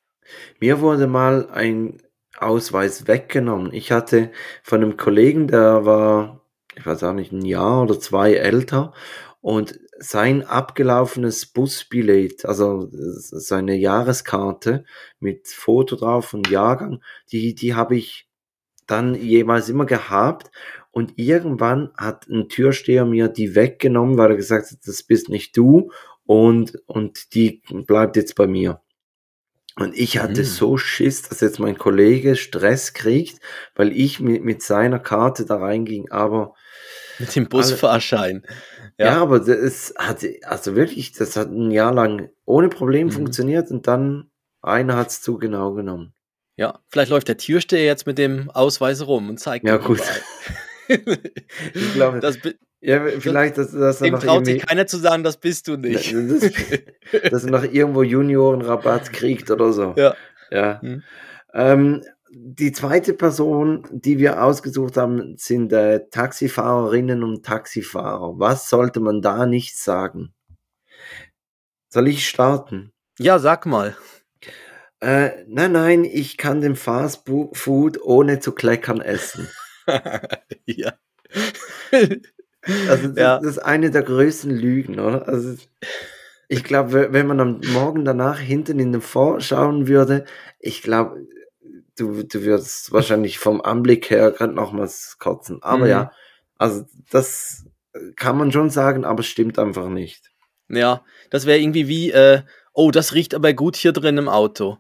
Mir 0.60 0.80
wurde 0.82 1.08
mal 1.08 1.49
ein 1.51 2.01
Ausweis 2.38 3.08
weggenommen. 3.08 3.71
Ich 3.73 3.91
hatte 3.91 4.32
von 4.63 4.82
einem 4.82 4.97
Kollegen, 4.97 5.47
der 5.47 5.86
war, 5.86 6.41
ich 6.75 6.86
weiß 6.86 7.04
auch 7.04 7.13
nicht, 7.13 7.32
ein 7.32 7.45
Jahr 7.45 7.84
oder 7.84 7.99
zwei 7.99 8.34
älter 8.34 8.93
und 9.41 9.80
sein 9.97 10.43
abgelaufenes 10.43 11.45
Busbillett, 11.45 12.45
also 12.45 12.88
seine 12.91 13.75
Jahreskarte 13.75 14.84
mit 15.19 15.47
Foto 15.47 15.95
drauf 15.95 16.34
und 16.34 16.49
Jahrgang, 16.49 17.01
die, 17.31 17.55
die 17.55 17.75
habe 17.75 17.95
ich 17.95 18.27
dann 18.88 19.15
jeweils 19.15 19.69
immer 19.69 19.86
gehabt 19.86 20.51
und 20.91 21.13
irgendwann 21.17 21.91
hat 21.97 22.27
ein 22.27 22.49
Türsteher 22.49 23.05
mir 23.05 23.27
die 23.27 23.55
weggenommen, 23.55 24.17
weil 24.17 24.31
er 24.31 24.38
gesagt 24.38 24.71
hat, 24.71 24.79
das 24.86 25.03
bist 25.03 25.29
nicht 25.29 25.55
du 25.58 25.91
und, 26.25 26.81
und 26.86 27.34
die 27.34 27.62
bleibt 27.88 28.15
jetzt 28.15 28.36
bei 28.36 28.47
mir. 28.47 28.81
Und 29.77 29.97
ich 29.97 30.19
hatte 30.19 30.41
Mm. 30.41 30.45
so 30.45 30.77
Schiss, 30.77 31.23
dass 31.23 31.41
jetzt 31.41 31.60
mein 31.60 31.77
Kollege 31.77 32.38
Stress 32.38 32.93
kriegt, 32.93 33.39
weil 33.75 33.91
ich 33.91 34.21
mit, 34.21 34.43
mit 34.43 34.62
seiner 34.62 34.99
Karte 34.99 35.45
da 35.45 35.58
reinging. 35.58 36.12
Aber 36.12 36.53
mit 37.19 37.36
dem 37.36 37.49
Busfahrschein. 37.49 38.43
Ja, 38.97 39.05
Ja. 39.08 39.21
aber 39.21 39.39
das 39.39 39.93
hat, 39.97 40.25
also 40.43 40.75
wirklich, 40.75 41.12
das 41.13 41.36
hat 41.36 41.49
ein 41.51 41.71
Jahr 41.71 41.93
lang 41.93 42.29
ohne 42.45 42.69
Problem 42.69 43.08
Mhm. 43.08 43.12
funktioniert 43.12 43.71
und 43.71 43.88
dann 43.88 44.29
einer 44.62 44.95
hat 44.97 45.10
es 45.10 45.21
zu 45.21 45.38
genau 45.38 45.73
genommen. 45.73 46.13
Ja, 46.58 46.79
vielleicht 46.89 47.12
läuft 47.12 47.27
der 47.27 47.38
Türsteher 47.38 47.84
jetzt 47.86 48.08
mit 48.08 48.17
dem 48.17 48.49
Ausweis 48.51 49.05
rum 49.05 49.29
und 49.29 49.39
zeigt 49.39 49.65
Ja, 49.67 49.77
gut. 49.77 50.01
Ich 50.88 51.93
glaube, 51.93 52.19
das, 52.19 52.38
ja, 52.79 53.03
vielleicht, 53.19 53.58
dass, 53.58 53.71
dass 53.71 53.99
dem 53.99 54.13
noch 54.13 54.23
traut 54.23 54.45
sich 54.45 54.63
keiner 54.65 54.86
zu 54.86 54.97
sagen, 54.97 55.23
das 55.23 55.38
bist 55.38 55.67
du 55.67 55.77
nicht. 55.77 56.13
dass, 56.13 56.51
dass 57.31 57.43
er 57.43 57.49
noch 57.51 57.63
irgendwo 57.63 58.03
Juniorenrabatt 58.03 59.12
kriegt 59.12 59.49
oder 59.49 59.73
so. 59.73 59.93
Ja. 59.97 60.15
Ja. 60.51 60.79
Mhm. 60.84 61.03
Ähm, 61.53 62.03
die 62.38 62.74
zweite 62.74 63.13
Person, 63.13 63.88
die 63.91 64.19
wir 64.19 64.43
ausgesucht 64.43 64.98
haben, 64.98 65.38
sind 65.38 65.71
äh, 65.71 66.02
Taxifahrerinnen 66.10 67.24
und 67.24 67.45
Taxifahrer. 67.45 68.38
Was 68.38 68.69
sollte 68.69 69.00
man 69.00 69.21
da 69.21 69.45
nicht 69.45 69.78
sagen? 69.78 70.34
Soll 71.89 72.10
ich 72.10 72.28
starten? 72.28 72.91
ja, 73.17 73.39
sag 73.39 73.65
mal. 73.65 73.95
Äh, 75.00 75.45
nein, 75.48 75.71
nein, 75.71 76.04
ich 76.04 76.36
kann 76.36 76.60
den 76.60 76.76
Fast 76.76 77.30
Food 77.54 78.02
ohne 78.02 78.39
zu 78.41 78.52
kleckern 78.52 79.00
essen. 79.00 79.48
ja. 80.65 80.93
Also 81.91 83.08
das, 83.10 83.17
Ja. 83.17 83.38
das 83.39 83.45
ist 83.52 83.60
eine 83.60 83.91
der 83.91 84.04
größten 84.04 84.52
Lügen, 84.52 85.00
oder? 85.00 85.28
Also 85.30 85.56
ich 86.50 86.63
glaube, 86.65 87.10
wenn 87.12 87.28
man 87.28 87.39
am 87.39 87.62
Morgen 87.71 88.04
danach 88.04 88.39
hinten 88.39 88.80
in 88.80 88.91
den 88.91 89.02
Vorschauen 89.02 89.88
würde, 89.88 90.26
ich 90.60 90.82
glaube, 90.82 91.26
du, 91.97 92.23
du 92.23 92.41
würdest 92.43 92.91
wahrscheinlich 92.91 93.39
vom 93.39 93.62
Anblick 93.62 94.10
her 94.10 94.31
gerade 94.31 94.53
nochmals 94.53 95.17
kotzen. 95.19 95.62
Aber 95.63 95.86
Mhm. 95.86 95.89
ja, 95.91 96.12
also 96.58 96.86
das 97.12 97.65
kann 98.15 98.38
man 98.38 98.51
schon 98.51 98.69
sagen, 98.69 99.05
aber 99.05 99.21
es 99.21 99.27
stimmt 99.27 99.58
einfach 99.60 99.88
nicht. 99.89 100.31
Ja, 100.69 101.03
das 101.29 101.45
wäre 101.45 101.60
irgendwie 101.60 101.88
wie, 101.88 102.12
äh, 102.12 102.41
oh, 102.73 102.91
das 102.91 103.13
riecht 103.13 103.34
aber 103.36 103.53
gut 103.53 103.75
hier 103.75 103.91
drin 103.93 104.17
im 104.17 104.27
Auto. 104.29 104.77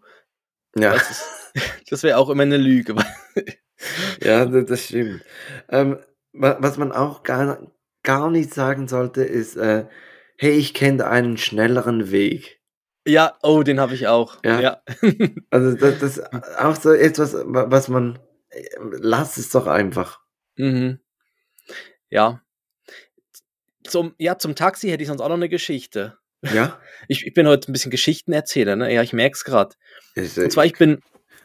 Ja, 0.75 0.93
Das, 0.93 1.09
ist- 1.11 1.53
das 1.89 2.03
wäre 2.03 2.17
auch 2.17 2.29
immer 2.29 2.43
eine 2.43 2.57
Lüge. 2.57 2.95
ja, 4.21 4.45
das, 4.45 4.83
stimmt. 4.85 5.23
Ähm, 5.69 5.99
wa- 6.33 6.57
was 6.59 6.77
man 6.77 6.91
auch 6.91 7.23
gar, 7.23 7.71
gar 8.03 8.29
nicht 8.29 8.53
sagen 8.53 8.87
sollte, 8.87 9.23
ist, 9.23 9.55
äh, 9.55 9.85
hey, 10.37 10.51
ich 10.51 10.73
kenne 10.73 11.07
einen 11.07 11.37
schnelleren 11.37 12.11
Weg. 12.11 12.54
Ja, 13.07 13.33
oh, 13.43 13.63
den 13.63 13.79
habe 13.79 13.93
ich 13.95 14.07
auch. 14.07 14.37
Ja. 14.43 14.59
Ja. 14.61 14.81
Also 15.49 15.75
das, 15.75 15.99
das 15.99 16.17
ist 16.17 16.23
auch 16.59 16.75
so 16.75 16.91
etwas, 16.91 17.33
wa- 17.35 17.65
was 17.69 17.87
man, 17.87 18.19
äh, 18.49 18.63
lass 18.99 19.37
es 19.37 19.49
doch 19.49 19.67
einfach. 19.67 20.19
Mhm. 20.57 20.99
Ja. 22.09 22.41
Zum, 23.83 24.15
ja, 24.17 24.37
zum 24.37 24.55
Taxi 24.55 24.89
hätte 24.89 25.03
ich 25.03 25.07
sonst 25.09 25.21
auch 25.21 25.29
noch 25.29 25.35
eine 25.35 25.49
Geschichte. 25.49 26.17
Ja? 26.41 26.79
Ich, 27.07 27.25
ich 27.27 27.33
bin 27.35 27.47
heute 27.47 27.69
ein 27.69 27.73
bisschen 27.73 27.91
Geschichtenerzähler, 27.91 28.75
ne? 28.75 28.91
Ja, 28.91 29.03
ich 29.03 29.13
merke 29.13 29.35
es 29.35 29.43
gerade. 29.43 29.75
Und 30.15 30.51
zwar, 30.51 30.65
ich 30.65 30.73
bin, 30.73 31.01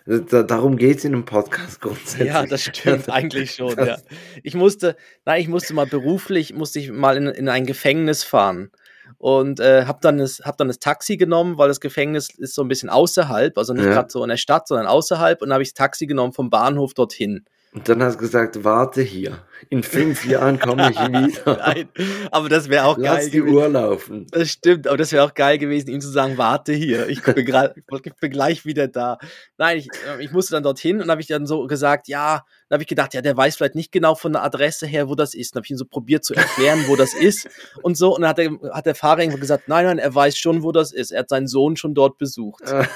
da, 0.07 0.43
darum 0.43 0.79
geht's 0.79 1.05
in 1.05 1.13
einem 1.13 1.27
Podcast 1.27 1.83
grundsätzlich. 1.83 2.29
ja, 2.29 2.47
das 2.47 2.63
stimmt 2.65 3.09
eigentlich 3.11 3.57
schon, 3.57 3.77
ja. 3.77 3.99
Ich 4.43 4.55
musste, 4.55 4.97
nein, 5.27 5.43
ich 5.43 5.49
musste 5.49 5.75
mal 5.75 5.87
beruflich, 5.87 6.55
musste 6.55 6.79
ich 6.79 6.91
mal 6.91 7.19
in, 7.19 7.27
in 7.27 7.49
ein 7.51 7.67
Gefängnis 7.67 8.25
fahren. 8.25 8.71
Und 9.19 9.61
äh, 9.61 9.85
habe 9.87 9.99
dann, 10.03 10.19
das- 10.19 10.41
hab 10.45 10.57
dann 10.59 10.69
das 10.69 10.79
Taxi 10.79 11.17
genommen, 11.17 11.59
weil 11.59 11.69
das 11.69 11.81
Gefängnis 11.81 12.29
ist 12.37 12.55
so 12.55 12.63
ein 12.63 12.69
bisschen 12.69 12.89
außerhalb, 12.89 13.57
also 13.59 13.73
nicht 13.75 13.85
Ja. 13.85 13.93
gerade 13.93 14.11
so 14.11 14.23
in 14.23 14.29
der 14.31 14.37
Stadt, 14.37 14.69
sondern 14.69 14.87
außerhalb. 14.87 15.41
Und 15.43 15.49
dann 15.49 15.55
habe 15.55 15.63
ich 15.63 15.71
das 15.71 15.75
Taxi 15.75 16.07
genommen 16.07 16.33
vom 16.33 16.51
Bahnhof 16.51 16.95
dorthin. 16.95 17.45
Und 17.73 17.89
dann 17.89 18.03
hast 18.03 18.17
du 18.17 18.19
gesagt, 18.19 18.65
warte 18.65 19.01
hier. 19.01 19.45
In 19.69 19.85
fünf 19.85 20.25
Jahren 20.25 20.59
komme 20.59 20.91
ich 20.91 20.99
wieder. 20.99 21.57
Nein, 21.57 21.89
aber 22.33 22.49
das 22.49 22.69
wäre 22.69 22.85
auch 22.85 22.99
Lass 22.99 23.17
geil 23.17 23.31
die 23.31 23.39
gewesen. 23.39 23.55
Uhr 23.55 23.69
laufen. 23.69 24.27
Das 24.33 24.51
stimmt, 24.51 24.89
aber 24.89 24.97
das 24.97 25.13
wäre 25.13 25.25
auch 25.25 25.35
geil 25.35 25.57
gewesen, 25.57 25.89
ihm 25.89 26.01
zu 26.01 26.09
sagen, 26.09 26.37
warte 26.37 26.73
hier, 26.73 27.09
ich 27.09 27.23
bin, 27.23 27.45
grad, 27.47 27.77
ich 27.77 28.15
bin 28.15 28.31
gleich 28.31 28.65
wieder 28.65 28.89
da. 28.89 29.19
Nein, 29.57 29.79
ich, 29.79 29.89
äh, 30.09 30.21
ich 30.21 30.33
musste 30.33 30.55
dann 30.55 30.65
dorthin 30.65 31.01
und 31.01 31.09
habe 31.11 31.21
ich 31.21 31.29
dann 31.29 31.47
so 31.47 31.65
gesagt, 31.69 32.09
ja, 32.09 32.45
dann 32.69 32.77
habe 32.77 32.83
ich 32.83 32.89
gedacht, 32.89 33.15
ja, 33.15 33.23
der 33.23 33.37
weiß 33.37 33.55
vielleicht 33.57 33.77
nicht 33.77 33.93
genau 33.93 34.17
von 34.17 34.33
der 34.33 34.43
Adresse 34.43 34.89
her, 34.89 35.09
wo 35.09 35.15
das 35.15 35.35
ist. 35.35 35.55
Dann 35.55 35.61
habe 35.61 35.67
ich 35.67 35.71
ihn 35.71 35.79
so 35.79 35.85
probiert 35.85 36.25
zu 36.25 36.35
erklären, 36.35 36.85
wo 36.89 36.97
das 36.97 37.15
ist 37.15 37.49
und 37.83 37.97
so. 37.97 38.17
Und 38.17 38.23
dann 38.23 38.31
hat 38.31 38.39
der, 38.39 38.51
hat 38.73 38.87
der 38.87 38.97
Fahrer 38.97 39.21
irgendwo 39.21 39.39
gesagt, 39.39 39.69
nein, 39.69 39.85
nein, 39.85 39.99
er 39.99 40.13
weiß 40.13 40.37
schon, 40.37 40.65
wo 40.65 40.73
das 40.73 40.91
ist. 40.91 41.13
Er 41.13 41.21
hat 41.21 41.29
seinen 41.29 41.47
Sohn 41.47 41.77
schon 41.77 41.95
dort 41.95 42.19
besucht. 42.19 42.63
Und 42.63 42.89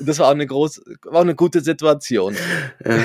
das 0.06 0.18
war 0.18 0.26
auch 0.26 0.32
eine 0.32 0.46
große, 0.46 0.82
war 1.04 1.14
auch 1.14 1.20
eine 1.22 1.34
gute 1.34 1.62
Situation. 1.62 2.36
ja. 2.84 3.04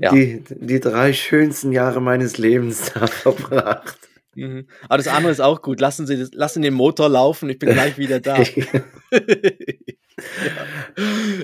Ja. 0.00 0.12
Die, 0.12 0.42
die 0.50 0.80
drei 0.80 1.12
schönsten 1.12 1.72
Jahre 1.72 2.00
meines 2.00 2.38
Lebens 2.38 2.92
da 2.94 3.06
verbracht. 3.06 3.98
Mhm. 4.34 4.66
Aber 4.88 4.96
das 4.98 5.08
andere 5.08 5.30
ist 5.32 5.40
auch 5.40 5.60
gut. 5.62 5.80
Lassen 5.80 6.06
Sie 6.06 6.16
das, 6.18 6.30
lassen 6.32 6.62
den 6.62 6.74
Motor 6.74 7.08
laufen, 7.08 7.50
ich 7.50 7.58
bin 7.58 7.70
gleich 7.74 7.98
wieder 7.98 8.20
da. 8.20 8.36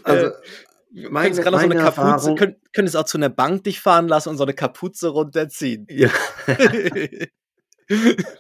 also, 0.05 0.27
Äh, 0.27 0.33
meine, 1.11 1.35
so 1.35 1.43
eine 1.43 1.51
meine 1.51 1.75
Kapuze, 1.75 2.01
Erfahrung, 2.01 2.37
könnt, 2.37 2.57
könntest 2.73 2.97
auch 2.97 3.05
zu 3.05 3.19
einer 3.19 3.29
Bank 3.29 3.65
dich 3.65 3.81
fahren 3.81 4.09
lassen 4.09 4.31
und 4.31 4.39
so 4.39 4.45
eine 4.45 4.55
Kapuze 4.55 5.09
runterziehen. 5.09 5.87
ja, 5.91 6.09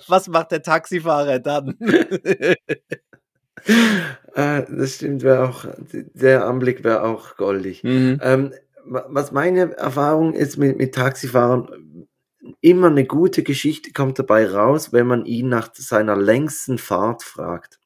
Was 0.06 0.28
macht 0.28 0.52
der 0.52 0.62
Taxifahrer 0.62 1.40
dann? 1.40 1.76
äh, 4.34 4.62
das 4.70 4.94
stimmt, 4.94 5.22
wäre 5.22 5.48
auch, 5.48 5.66
der 5.92 6.46
Anblick 6.46 6.84
wäre 6.84 7.02
auch 7.02 7.36
goldig. 7.36 7.84
mhm. 7.84 8.18
Ähm, 8.22 8.52
was 8.90 9.32
meine 9.32 9.76
Erfahrung 9.76 10.34
ist 10.34 10.56
mit, 10.56 10.78
mit 10.78 10.94
Taxifahrern, 10.94 12.06
immer 12.60 12.88
eine 12.88 13.04
gute 13.04 13.42
Geschichte 13.42 13.92
kommt 13.92 14.18
dabei 14.18 14.46
raus, 14.48 14.92
wenn 14.92 15.06
man 15.06 15.24
ihn 15.26 15.48
nach 15.48 15.70
seiner 15.74 16.16
längsten 16.16 16.78
Fahrt 16.78 17.22
fragt. 17.22 17.78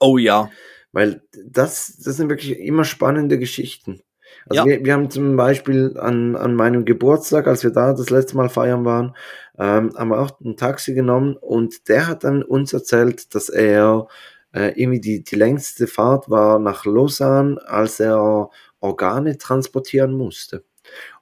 Oh 0.00 0.18
ja. 0.18 0.50
Weil 0.92 1.22
das, 1.46 1.96
das 2.04 2.16
sind 2.16 2.28
wirklich 2.28 2.58
immer 2.58 2.84
spannende 2.84 3.38
Geschichten. 3.38 4.00
Also 4.48 4.62
Ja. 4.62 4.66
wir, 4.66 4.84
wir 4.84 4.92
haben 4.92 5.10
zum 5.10 5.36
Beispiel 5.36 5.96
an, 5.98 6.36
an 6.36 6.54
meinem 6.54 6.84
Geburtstag, 6.84 7.46
als 7.46 7.62
wir 7.62 7.70
da 7.70 7.92
das 7.92 8.10
letzte 8.10 8.36
Mal 8.36 8.48
feiern 8.48 8.84
waren, 8.84 9.14
ähm, 9.58 9.92
haben 9.96 10.08
wir 10.08 10.18
auch 10.20 10.40
ein 10.40 10.56
Taxi 10.56 10.94
genommen 10.94 11.36
und 11.36 11.88
der 11.88 12.06
hat 12.06 12.24
dann 12.24 12.42
uns 12.42 12.72
erzählt, 12.72 13.34
dass 13.34 13.48
er 13.48 14.08
äh, 14.52 14.72
irgendwie 14.80 15.00
die, 15.00 15.24
die 15.24 15.36
längste 15.36 15.86
Fahrt 15.86 16.28
war 16.30 16.58
nach 16.58 16.84
Lausanne, 16.84 17.60
als 17.66 18.00
er 18.00 18.50
Organe 18.84 19.38
transportieren 19.38 20.12
musste. 20.12 20.64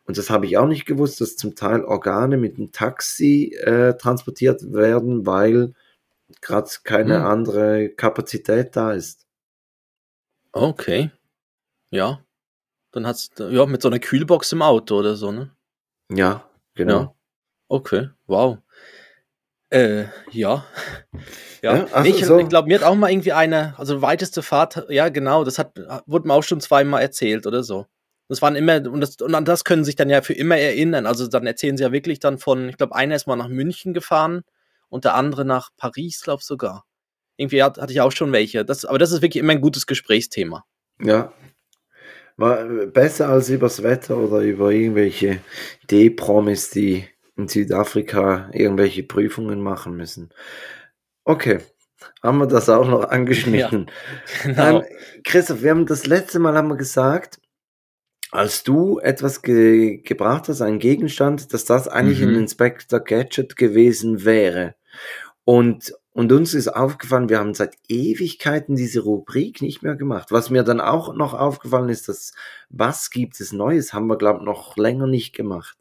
Und 0.05 0.19
das 0.19 0.31
habe 0.31 0.47
ich 0.47 0.59
auch 0.59 0.67
nicht 0.67 0.85
gewusst, 0.85 1.21
dass 1.21 1.37
zum 1.37 1.55
Teil 1.55 1.85
Organe 1.85 2.37
mit 2.37 2.59
dem 2.59 2.73
Taxi 2.73 3.55
äh, 3.63 3.95
transportiert 3.95 4.73
werden, 4.73 5.25
weil 5.27 5.75
gerade 6.41 6.69
keine 6.83 7.21
Hm. 7.21 7.25
andere 7.25 7.89
Kapazität 7.91 8.75
da 8.75 8.93
ist. 8.93 9.27
Okay. 10.53 11.11
Ja. 11.91 12.21
Dann 12.91 13.07
hat's, 13.07 13.31
ja, 13.39 13.65
mit 13.67 13.81
so 13.81 13.89
einer 13.89 14.01
Kühlbox 14.01 14.53
im 14.53 14.63
Auto 14.63 14.99
oder 14.99 15.15
so, 15.15 15.31
ne? 15.31 15.55
Ja, 16.11 16.45
genau. 16.75 17.01
Ja. 17.01 17.15
Okay. 17.69 18.11
Wow. 18.27 18.59
Äh, 19.73 20.05
ja. 20.31 20.65
Ja, 21.63 21.77
Ja, 21.77 21.87
also 21.93 22.11
nee, 22.11 22.17
ich, 22.17 22.27
so- 22.27 22.39
ich 22.39 22.49
glaube, 22.49 22.69
mir 22.69 22.79
hat 22.81 22.87
auch 22.87 22.95
mal 22.95 23.11
irgendwie 23.11 23.33
eine, 23.33 23.75
also 23.79 24.03
weiteste 24.03 24.43
Fahrt, 24.43 24.85
ja 24.89 25.09
genau, 25.09 25.45
das 25.45 25.59
hat, 25.59 25.79
wurde 26.07 26.29
mir 26.29 26.35
auch 26.35 26.43
schon 26.43 26.61
zweimal 26.61 27.01
erzählt 27.03 27.47
oder 27.47 27.63
so. 27.63 27.87
Das 28.29 28.43
waren 28.43 28.55
immer, 28.57 28.77
und, 28.91 29.01
das, 29.01 29.17
und 29.17 29.35
an 29.35 29.45
das 29.45 29.65
können 29.65 29.85
sie 29.85 29.89
sich 29.89 29.97
dann 29.97 30.11
ja 30.11 30.23
für 30.23 30.33
immer 30.35 30.57
erinnern. 30.57 31.07
Also 31.07 31.27
dann 31.27 31.47
erzählen 31.47 31.77
sie 31.77 31.83
ja 31.85 31.93
wirklich 31.93 32.19
dann 32.19 32.39
von, 32.39 32.69
ich 32.69 32.77
glaube, 32.77 32.95
einer 32.95 33.15
ist 33.17 33.27
mal 33.27 33.37
nach 33.37 33.49
München 33.49 33.95
gefahren 33.95 34.43
und 34.89 35.05
der 35.05 35.15
andere 35.15 35.45
nach 35.45 35.71
Paris, 35.77 36.21
glaube 36.23 36.41
ich 36.41 36.47
sogar. 36.47 36.85
Irgendwie 37.37 37.63
hat, 37.63 37.79
hatte 37.79 37.93
ich 37.93 38.01
auch 38.01 38.13
schon 38.13 38.33
welche. 38.33 38.65
Das, 38.65 38.85
aber 38.85 38.99
das 38.99 39.11
ist 39.13 39.23
wirklich 39.23 39.41
immer 39.43 39.53
ein 39.53 39.61
gutes 39.61 39.87
Gesprächsthema. 39.87 40.65
Ja. 41.01 41.33
War 42.37 42.65
besser 42.87 43.29
als 43.29 43.49
übers 43.51 43.83
Wetter 43.83 44.17
oder 44.17 44.41
über 44.41 44.71
irgendwelche 44.71 45.41
D-Promis, 45.91 46.71
die 46.71 47.05
in 47.43 47.49
Südafrika 47.49 48.51
irgendwelche 48.53 49.03
Prüfungen 49.03 49.61
machen 49.61 49.97
müssen. 49.97 50.31
Okay, 51.25 51.61
haben 52.23 52.39
wir 52.39 52.47
das 52.47 52.69
auch 52.69 52.87
noch 52.89 53.05
angeschnitten. 53.05 53.91
Genau. 54.43 54.79
Ähm, 54.81 54.85
Christoph, 55.25 55.63
wir 55.63 55.71
haben 55.71 55.87
das 55.87 56.07
letzte 56.07 56.39
Mal 56.39 56.57
haben 56.57 56.69
wir 56.69 56.77
gesagt, 56.77 57.41
als 58.31 58.63
du 58.63 58.99
etwas 58.99 59.43
ge 59.43 59.99
gebracht 59.99 60.49
hast, 60.49 60.63
einen 60.63 60.79
Gegenstand, 60.79 61.53
dass 61.53 61.65
das 61.65 61.87
eigentlich 61.87 62.21
Mhm. 62.21 62.29
ein 62.29 62.35
Inspector 62.37 63.01
Gadget 63.01 63.57
gewesen 63.57 64.25
wäre. 64.25 64.75
Und, 65.45 65.93
und 66.13 66.33
uns 66.33 66.55
ist 66.55 66.69
aufgefallen, 66.69 67.29
wir 67.29 67.39
haben 67.39 67.55
seit 67.55 67.77
Ewigkeiten 67.89 68.75
diese 68.77 69.01
Rubrik 69.01 69.61
nicht 69.61 69.83
mehr 69.83 69.97
gemacht. 69.97 70.29
Was 70.31 70.51
mir 70.51 70.63
dann 70.63 70.81
auch 70.81 71.15
noch 71.15 71.35
aufgefallen 71.35 71.89
ist, 71.89 72.09
dass 72.09 72.33
was 72.71 73.11
gibt 73.11 73.39
es 73.41 73.53
Neues, 73.53 73.93
haben 73.93 74.07
wir, 74.07 74.17
glaube 74.17 74.39
ich, 74.41 74.45
noch 74.47 74.77
länger 74.77 75.07
nicht 75.07 75.35
gemacht. 75.35 75.77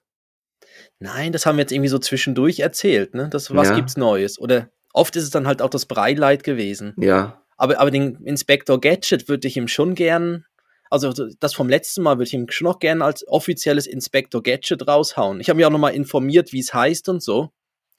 Nein, 1.04 1.32
das 1.32 1.48
haben 1.48 1.58
wir 1.58 1.62
jetzt 1.64 1.72
irgendwie 1.72 1.90
so 1.90 1.98
zwischendurch 1.98 2.60
erzählt, 2.60 3.16
ne? 3.16 3.28
Das, 3.32 3.50
was 3.56 3.70
Ja. 3.70 3.76
gibt's 3.76 3.98
Neues? 3.98 4.38
Oder 4.40 4.70
oft 4.94 5.16
ist 5.16 5.24
es 5.24 5.30
dann 5.32 5.48
halt 5.48 5.64
auch 5.64 5.70
das 5.72 5.88
Breileit 5.88 6.44
gewesen. 6.44 6.94
Ja, 6.98 7.42
Aber, 7.58 7.80
aber 7.80 7.90
den 7.90 8.18
Inspector 8.24 8.80
Gadget 8.80 9.28
würde 9.28 9.48
ich 9.48 9.58
ihm 9.58 9.68
schon 9.68 9.96
gern, 9.96 10.46
also 10.92 11.12
das 11.40 11.56
vom 11.56 11.70
letzten 11.70 12.04
Mal 12.04 12.18
würde 12.18 12.26
ich 12.28 12.34
ihm 12.36 12.46
schon 12.52 12.66
noch 12.66 12.78
gern 12.78 13.02
als 13.02 13.28
offizielles 13.28 13.88
Inspector 13.88 14.44
Gadget 14.44 14.88
raushauen. 14.88 15.40
Ich 15.40 15.50
habe 15.50 15.58
mich 15.58 15.66
auch 15.66 15.72
nochmal 15.72 15.96
informiert, 15.96 16.54
wie 16.54 16.60
es 16.60 16.72
heißt 16.72 17.10
und 17.10 17.24
so. 17.24 17.50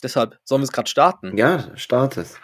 Deshalb 0.01 0.39
sollen 0.45 0.61
wir 0.63 0.67
es 0.67 0.73
gerade 0.73 0.89
starten. 0.89 1.37
ja, 1.37 1.73
start 1.77 2.17
es. 2.19 2.37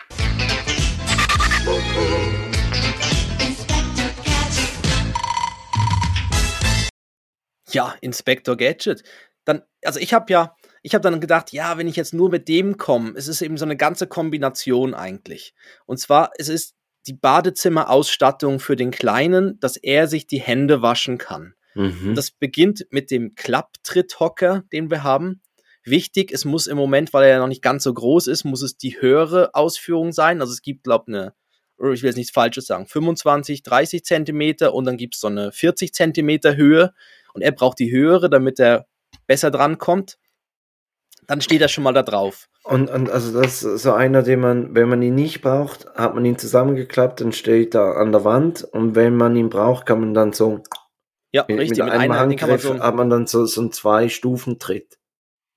Ja, 7.71 7.95
Inspector 8.01 8.57
Gadget. 8.57 9.03
Dann, 9.49 9.63
also 9.83 9.99
ich 9.99 10.13
habe 10.13 10.31
ja, 10.31 10.55
ich 10.83 10.93
habe 10.95 11.01
dann 11.01 11.21
gedacht, 11.21 11.55
ja, 11.55 11.79
wenn 11.79 11.89
ich 11.89 11.97
jetzt 11.97 12.13
nur 12.13 12.29
mit 12.29 12.49
dem 12.49 12.77
komme, 12.77 13.15
es 13.17 13.29
ist 13.29 13.41
eben 13.41 13.57
so 13.57 13.65
eine 13.65 13.79
ganze 13.79 14.07
Kombination 14.07 14.93
eigentlich. 14.93 15.55
Und 15.87 15.97
zwar, 15.97 16.33
es 16.37 16.51
ist 16.51 16.75
die 17.07 17.15
Badezimmerausstattung 17.15 18.61
für 18.61 18.77
den 18.77 18.91
Kleinen, 18.91 19.59
dass 19.59 19.79
er 19.79 20.07
sich 20.07 20.27
die 20.27 20.43
Hände 20.43 20.83
waschen 20.83 21.17
kann. 21.17 21.55
Mhm. 21.75 22.15
Das 22.15 22.31
beginnt 22.31 22.89
mit 22.91 23.11
dem 23.11 23.37
Klapptritthocker, 23.37 24.65
den 24.71 24.91
wir 24.91 25.03
haben. 25.03 25.41
Wichtig, 25.83 26.31
es 26.31 26.45
muss 26.45 26.67
im 26.67 26.77
Moment, 26.77 27.15
weil 27.15 27.25
er 27.25 27.31
ja 27.31 27.39
noch 27.39 27.49
nicht 27.49 27.63
ganz 27.63 27.85
so 27.85 27.95
groß 27.95 28.27
ist, 28.27 28.45
muss 28.45 28.61
es 28.61 28.77
die 28.77 29.01
höhere 29.01 29.55
Ausführung 29.55 30.13
sein. 30.13 30.43
Also 30.43 30.53
es 30.53 30.61
gibt, 30.61 30.85
glaube 30.85 31.07
ich, 31.09 31.15
eine, 31.15 31.33
ich 31.95 32.03
will 32.03 32.11
jetzt 32.11 32.19
nichts 32.19 32.33
Falsches 32.33 32.67
sagen, 32.67 32.87
25, 32.87 33.63
30 33.63 34.05
Zentimeter 34.05 34.75
und 34.75 34.85
dann 34.85 34.99
gibt 34.99 35.15
es 35.15 35.23
so 35.23 35.29
eine 35.29 35.53
40 35.53 35.95
Zentimeter 35.95 36.55
Höhe 36.55 36.93
und 37.33 37.41
er 37.41 37.53
braucht 37.53 37.79
die 37.79 37.91
höhere, 37.91 38.29
damit 38.29 38.61
er 38.61 38.87
besser 39.29 39.53
drankommt. 39.53 40.19
Dann 41.29 41.41
steht 41.41 41.61
er 41.61 41.69
schon 41.69 41.85
mal 41.85 41.93
da 41.93 42.03
drauf. 42.03 42.49
Und, 42.65 42.91
und 42.91 43.11
also 43.11 43.39
das 43.39 43.63
ist 43.63 43.83
so 43.83 43.93
einer, 43.93 44.23
den 44.23 44.41
man, 44.41 44.75
wenn 44.75 44.89
man 44.89 45.03
ihn 45.03 45.15
nicht 45.15 45.43
braucht, 45.43 45.87
hat 45.95 46.15
man 46.15 46.25
ihn 46.25 46.39
zusammengeklappt 46.39 47.23
und 47.23 47.35
steht 47.35 47.75
da 47.75 47.93
an 47.93 48.11
der 48.11 48.25
Wand. 48.25 48.65
Und 48.65 48.95
wenn 48.95 49.15
man 49.15 49.37
ihn 49.37 49.51
braucht, 49.51 49.87
kann 49.87 50.01
man 50.01 50.15
dann 50.15 50.33
so 50.33 50.63
Ja, 51.31 51.45
mit, 51.47 51.59
richtig. 51.59 51.79
mit 51.79 51.87
Mit 51.87 51.95
einem 51.95 52.13
einer, 52.13 52.27
den 52.27 52.39
kann 52.39 52.49
man 52.49 52.59
so, 52.59 52.79
hat 52.81 52.95
man 52.95 53.11
dann 53.11 53.27
so, 53.27 53.45
so 53.45 53.61
einen 53.61 53.73
Zwei-Stufen-Tritt. 53.73 54.99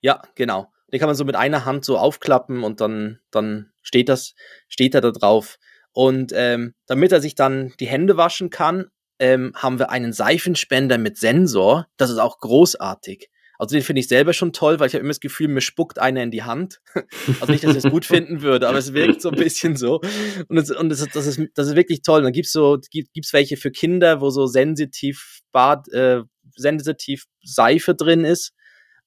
Ja, 0.02 0.22
genau. 0.36 0.72
Den 0.92 1.00
kann 1.00 1.08
man 1.08 1.16
so 1.16 1.24
mit 1.24 1.36
einer 1.36 1.64
Hand 1.64 1.86
so 1.86 1.98
aufklappen 1.98 2.64
und 2.64 2.82
dann, 2.82 3.20
dann 3.32 3.72
steht 3.82 4.10
das, 4.10 4.36
steht 4.68 4.94
er 4.94 5.02
da 5.02 5.12
drauf. 5.12 5.58
Und 5.94 6.34
ähm, 6.36 6.74
damit 6.86 7.14
er 7.14 7.22
sich 7.22 7.36
dann 7.36 7.74
die 7.80 7.88
Hände 7.88 8.18
waschen 8.18 8.50
kann, 8.50 8.88
ähm, 9.20 9.54
haben 9.56 9.80
wir 9.80 9.90
einen 9.90 10.12
Seifenspender 10.12 10.98
mit 10.98 11.18
Sensor. 11.18 11.88
Das 11.96 12.10
ist 12.10 12.18
auch 12.18 12.40
großartig. 12.40 13.30
Also 13.62 13.76
den 13.76 13.84
finde 13.84 14.00
ich 14.00 14.08
selber 14.08 14.34
schon 14.34 14.54
toll, 14.54 14.80
weil 14.80 14.88
ich 14.88 14.96
habe 14.96 15.02
immer 15.02 15.12
das 15.12 15.20
Gefühl, 15.20 15.48
mir 15.48 15.62
spuckt 15.62 16.00
einer 16.00 16.24
in 16.24 16.32
die 16.32 16.42
Hand. 16.42 16.82
Also 17.40 17.52
nicht, 17.52 17.64
dass 17.64 17.76
ich 17.76 17.86
es 17.86 17.92
gut 17.92 18.06
finden 18.06 18.42
würde, 18.42 18.68
aber 18.68 18.80
es 18.80 18.94
wirkt 18.94 19.22
so 19.22 19.30
ein 19.30 19.38
bisschen 19.38 19.76
so. 19.76 20.02
Und, 20.48 20.58
es, 20.58 20.72
und 20.72 20.92
es, 20.92 21.08
das, 21.14 21.28
ist, 21.28 21.40
das 21.54 21.68
ist 21.68 21.76
wirklich 21.76 22.02
toll. 22.02 22.18
Und 22.18 22.24
dann 22.24 22.34
gibt's 22.34 22.54
so, 22.54 22.80
gibt, 22.90 23.14
gibt's 23.14 23.34
welche 23.34 23.58
für 23.58 23.70
Kinder, 23.70 24.20
wo 24.20 24.32
so 24.32 24.48
sensitiv 24.48 25.42
Bad, 25.52 25.88
äh, 25.90 26.24
sensitiv 26.56 27.26
Seife 27.44 27.94
drin 27.94 28.26
ist. 28.26 28.54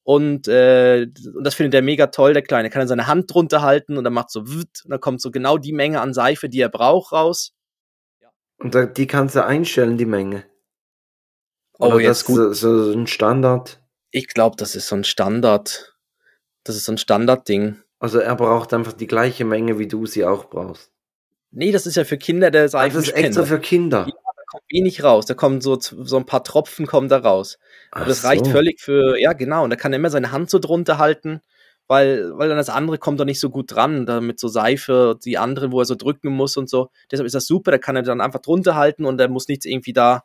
Und, 0.04 0.46
äh, 0.46 1.08
und 1.34 1.42
das 1.42 1.56
findet 1.56 1.74
er 1.74 1.82
mega 1.82 2.06
toll, 2.06 2.32
der 2.32 2.42
Kleine. 2.42 2.68
Er 2.68 2.70
kann 2.70 2.78
dann 2.78 2.88
seine 2.88 3.08
Hand 3.08 3.34
drunter 3.34 3.60
halten 3.60 3.98
und 3.98 4.04
dann 4.04 4.12
macht 4.12 4.30
so 4.30 4.46
wut, 4.46 4.84
und 4.84 4.90
dann 4.90 5.00
kommt 5.00 5.20
so 5.20 5.32
genau 5.32 5.58
die 5.58 5.72
Menge 5.72 6.00
an 6.00 6.14
Seife, 6.14 6.48
die 6.48 6.60
er 6.60 6.68
braucht, 6.68 7.10
raus. 7.10 7.54
Und 8.58 8.72
da, 8.76 8.86
die 8.86 9.08
kannst 9.08 9.34
du 9.34 9.44
einstellen, 9.44 9.98
die 9.98 10.06
Menge. 10.06 10.44
Oh, 11.80 11.86
Oder 11.86 12.02
jetzt 12.02 12.20
das 12.20 12.24
gut. 12.24 12.36
So, 12.54 12.84
so 12.84 12.92
ein 12.92 13.08
Standard. 13.08 13.80
Ich 14.16 14.28
glaube, 14.28 14.54
das 14.56 14.76
ist 14.76 14.86
so 14.86 14.94
ein 14.94 15.02
Standard. 15.02 15.96
Das 16.62 16.76
ist 16.76 16.84
so 16.84 16.92
ein 16.92 16.98
Standardding. 16.98 17.78
Also 17.98 18.20
er 18.20 18.36
braucht 18.36 18.72
einfach 18.72 18.92
die 18.92 19.08
gleiche 19.08 19.44
Menge, 19.44 19.80
wie 19.80 19.88
du 19.88 20.06
sie 20.06 20.24
auch 20.24 20.44
brauchst. 20.50 20.92
Nee, 21.50 21.72
das 21.72 21.84
ist 21.84 21.96
ja 21.96 22.04
für 22.04 22.16
Kinder 22.16 22.52
der 22.52 22.72
Ah, 22.74 22.88
das 22.88 22.94
ist 22.94 23.08
extra 23.08 23.44
für 23.44 23.58
Kinder. 23.58 24.06
Ja, 24.06 24.14
da 24.36 24.42
kommt 24.46 24.62
wenig 24.70 25.02
raus. 25.02 25.26
Da 25.26 25.34
kommen 25.34 25.60
so, 25.60 25.80
so 25.80 26.16
ein 26.16 26.26
paar 26.26 26.44
Tropfen 26.44 26.86
kommen 26.86 27.08
da 27.08 27.18
raus. 27.18 27.58
Aber 27.90 28.04
Ach 28.04 28.06
das 28.06 28.22
reicht 28.22 28.44
so. 28.44 28.52
völlig 28.52 28.80
für, 28.80 29.18
ja 29.20 29.32
genau, 29.32 29.64
und 29.64 29.70
da 29.70 29.76
kann 29.76 29.92
er 29.92 29.98
immer 29.98 30.10
seine 30.10 30.30
Hand 30.30 30.48
so 30.48 30.60
drunter 30.60 30.98
halten, 30.98 31.40
weil, 31.88 32.38
weil 32.38 32.48
dann 32.48 32.56
das 32.56 32.68
andere 32.68 32.98
kommt 32.98 33.18
da 33.18 33.24
nicht 33.24 33.40
so 33.40 33.50
gut 33.50 33.74
dran, 33.74 34.06
da 34.06 34.20
mit 34.20 34.38
so 34.38 34.46
Seife, 34.46 35.18
die 35.24 35.38
anderen, 35.38 35.72
wo 35.72 35.80
er 35.80 35.86
so 35.86 35.96
drücken 35.96 36.28
muss 36.28 36.56
und 36.56 36.70
so. 36.70 36.88
Deshalb 37.10 37.26
ist 37.26 37.34
das 37.34 37.46
super, 37.46 37.72
da 37.72 37.78
kann 37.78 37.96
er 37.96 38.02
dann 38.02 38.20
einfach 38.20 38.40
drunter 38.40 38.76
halten 38.76 39.06
und 39.06 39.20
er 39.20 39.28
muss 39.28 39.48
nichts 39.48 39.66
irgendwie 39.66 39.92
da, 39.92 40.22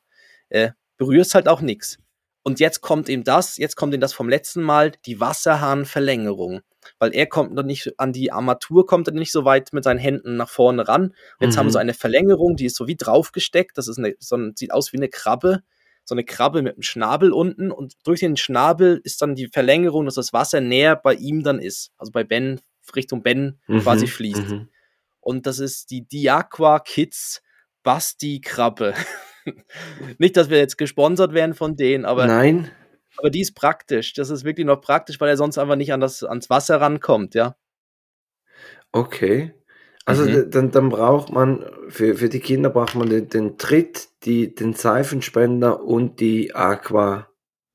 äh, 0.50 0.74
berührst 0.98 1.34
halt 1.34 1.48
auch 1.48 1.62
nichts. 1.62 1.98
Und 2.44 2.60
jetzt 2.60 2.82
kommt 2.82 3.10
ihm 3.10 3.24
das, 3.24 3.58
jetzt 3.58 3.76
kommt 3.76 3.94
ihm 3.94 4.00
das 4.00 4.14
vom 4.14 4.30
letzten 4.30 4.64
Mal, 4.64 4.92
die 5.06 5.20
Wasserhahnverlängerung. 5.20 6.62
Weil 6.98 7.14
er 7.14 7.28
kommt 7.28 7.54
noch 7.54 7.64
nicht 7.64 7.94
an 8.00 8.14
die 8.14 8.32
Armatur, 8.32 8.86
kommt 8.86 9.08
er 9.08 9.14
nicht 9.14 9.32
so 9.32 9.44
weit 9.46 9.74
mit 9.74 9.84
seinen 9.84 10.00
Händen 10.00 10.38
nach 10.38 10.50
vorne 10.50 10.88
ran. 10.88 11.14
Jetzt 11.40 11.58
haben 11.58 11.66
wir 11.66 11.70
Mhm. 11.70 11.74
so 11.74 11.80
eine 11.80 11.94
Verlängerung, 11.94 12.56
die 12.56 12.66
ist 12.66 12.76
so 12.78 12.88
wie 12.88 12.96
draufgesteckt. 12.96 13.78
Das 13.78 13.88
ist 13.88 13.98
eine, 14.00 14.16
so 14.20 14.36
ein, 14.38 14.54
sieht 14.56 14.72
aus 14.72 14.94
wie 14.94 14.98
eine 14.98 15.10
Krabbe. 15.10 15.62
So 16.06 16.16
eine 16.16 16.24
Krabbe 16.24 16.62
mit 16.62 16.74
einem 16.76 16.82
Schnabel 16.82 17.32
unten. 17.34 17.72
Und 17.72 17.94
durch 18.04 18.22
den 18.22 18.38
Schnabel 18.38 19.00
ist 19.04 19.22
dann 19.22 19.36
die 19.36 19.48
Verlängerung, 19.48 20.06
dass 20.06 20.16
das 20.16 20.34
Wasser 20.34 20.62
näher 20.62 20.96
bei 20.96 21.14
ihm 21.16 21.44
dann 21.44 21.60
ist. 21.60 21.92
Also 21.98 22.12
bei 22.12 22.24
Ben, 22.24 22.62
Richtung 22.96 23.22
Ben 23.22 23.60
quasi 23.82 24.06
Mhm, 24.06 24.10
fließt. 24.10 24.50
mhm. 24.50 24.70
Und 25.20 25.46
das 25.46 25.60
ist 25.60 25.92
die 25.92 26.08
Diaqua 26.08 26.80
Kids 26.80 27.42
Basti 27.84 28.40
Krabbe. 28.42 28.94
Nicht, 30.18 30.38
dass 30.38 30.50
wir 30.50 30.58
jetzt 30.58 30.78
gesponsert 30.78 31.34
werden 31.34 31.54
von 31.54 31.76
denen, 31.76 32.06
aber, 32.06 32.28
Nein, 32.28 32.72
aber 33.18 33.30
die 33.30 33.42
ist 33.42 33.54
praktisch. 33.56 34.14
Das 34.14 34.30
ist 34.30 34.44
wirklich 34.44 34.66
noch 34.66 34.82
praktisch, 34.82 35.20
weil 35.20 35.30
er 35.30 35.38
sonst 35.38 35.58
einfach 35.58 35.76
nicht 35.76 35.94
an 35.94 36.00
das, 36.00 36.24
ans 36.24 36.50
Wasser 36.50 36.80
rankommt, 36.82 37.36
ja. 37.36 37.56
okay. 38.92 39.54
Also 40.06 40.24
Mhm. 40.26 40.50
dann, 40.50 40.72
dann 40.72 40.90
braucht 40.90 41.32
man, 41.32 41.64
für, 41.90 42.16
für 42.16 42.30
die 42.30 42.40
Kinder 42.40 42.72
braucht 42.72 42.96
man 42.96 43.10
den, 43.10 43.30
den 43.30 43.58
Tritt, 43.60 44.10
die, 44.24 44.56
den 44.56 44.74
Seifenspender 44.74 45.84
und 45.84 46.20
die 46.20 46.56
Aqua 46.56 47.28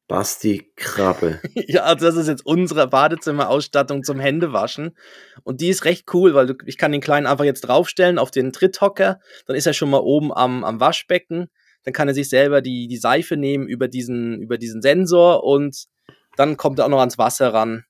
Basti 0.09 0.73
Krabbe. 0.77 1.41
Ja, 1.55 1.85
also 1.85 2.07
das 2.07 2.17
ist 2.17 2.29
jetzt 2.29 2.45
unsere 2.45 2.89
Badezimmerausstattung 2.89 4.03
zum 4.03 4.21
Händewaschen. 4.21 4.97
Und 5.45 5.61
die 5.61 5.69
ist 5.69 5.85
recht 5.85 6.13
cool, 6.13 6.35
weil 6.35 6.47
du, 6.47 6.55
ich 6.67 6.77
kann 6.77 6.93
den 6.93 7.01
Kleinen 7.01 7.27
einfach 7.27 7.45
jetzt 7.45 7.63
draufstellen 7.63 8.19
auf 8.19 8.31
den 8.31 8.53
Tritthocker. 8.53 9.21
Dann 9.47 9.57
ist 9.57 9.67
er 9.67 9.73
schon 9.73 9.91
mal 9.91 10.01
oben 10.01 10.33
am, 10.33 10.65
am 10.65 10.81
Waschbecken. 10.81 11.49
Dann 11.85 11.93
kann 11.95 12.09
er 12.09 12.15
sich 12.15 12.29
selber 12.29 12.61
die, 12.63 12.89
die 12.89 12.97
Seife 12.97 13.37
nehmen 13.37 13.67
über 13.69 13.89
diesen, 13.89 14.41
über 14.41 14.59
diesen 14.59 14.83
Sensor 14.83 15.45
und 15.45 15.85
dann 16.37 16.57
kommt 16.57 16.79
er 16.79 16.87
auch 16.87 16.91
noch 16.91 17.01
ans 17.01 17.19
Wasser 17.19 17.53
ran. 17.55 17.85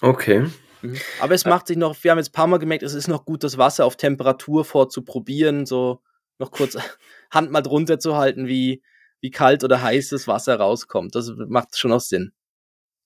Okay. 0.00 0.46
Mhm. 0.82 0.96
Aber 1.20 1.34
es 1.34 1.44
macht 1.44 1.66
sich 1.66 1.76
noch, 1.76 1.96
wir 2.02 2.10
haben 2.10 2.18
jetzt 2.18 2.30
ein 2.30 2.32
paar 2.32 2.46
Mal 2.46 2.58
gemerkt, 2.58 2.82
es 2.82 2.94
ist 2.94 3.08
noch 3.08 3.24
gut, 3.24 3.42
das 3.44 3.58
Wasser 3.58 3.84
auf 3.84 3.96
Temperatur 3.96 4.64
vorzuprobieren, 4.64 5.66
so 5.66 6.00
noch 6.38 6.50
kurz 6.50 6.76
Hand 7.30 7.50
mal 7.50 7.62
drunter 7.62 7.98
zu 7.98 8.16
halten, 8.16 8.46
wie, 8.46 8.82
wie 9.20 9.30
kalt 9.30 9.64
oder 9.64 9.82
heiß 9.82 10.10
das 10.10 10.28
Wasser 10.28 10.56
rauskommt. 10.56 11.14
Das 11.14 11.32
macht 11.48 11.76
schon 11.78 11.92
auch 11.92 12.00
Sinn. 12.00 12.32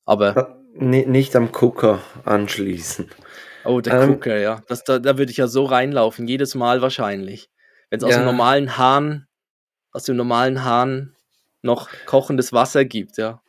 Aber, 0.04 0.58
Ni- 0.74 1.06
Nicht 1.06 1.34
am 1.36 1.52
Gucker 1.52 2.00
anschließen. 2.24 3.08
oh, 3.64 3.80
der 3.80 4.02
Ähm, 4.02 4.08
Gucker, 4.14 4.38
ja. 4.38 4.62
Das, 4.68 4.82
da, 4.84 4.98
da 4.98 5.16
würde 5.18 5.30
ich 5.30 5.38
ja 5.38 5.46
so 5.46 5.64
reinlaufen, 5.64 6.26
jedes 6.26 6.54
Mal 6.54 6.82
wahrscheinlich. 6.82 7.50
Wenn 7.88 7.98
es 7.98 8.04
aus 8.04 8.12
dem 8.14 8.20
Ja. 8.20 8.26
normalen 8.26 8.76
Hahn, 8.76 9.26
aus 9.92 10.04
dem 10.04 10.16
normalen 10.16 10.64
Hahn 10.64 11.14
noch 11.62 11.88
kochendes 12.06 12.52
Wasser 12.52 12.84
gibt, 12.84 13.18
ja. 13.18 13.42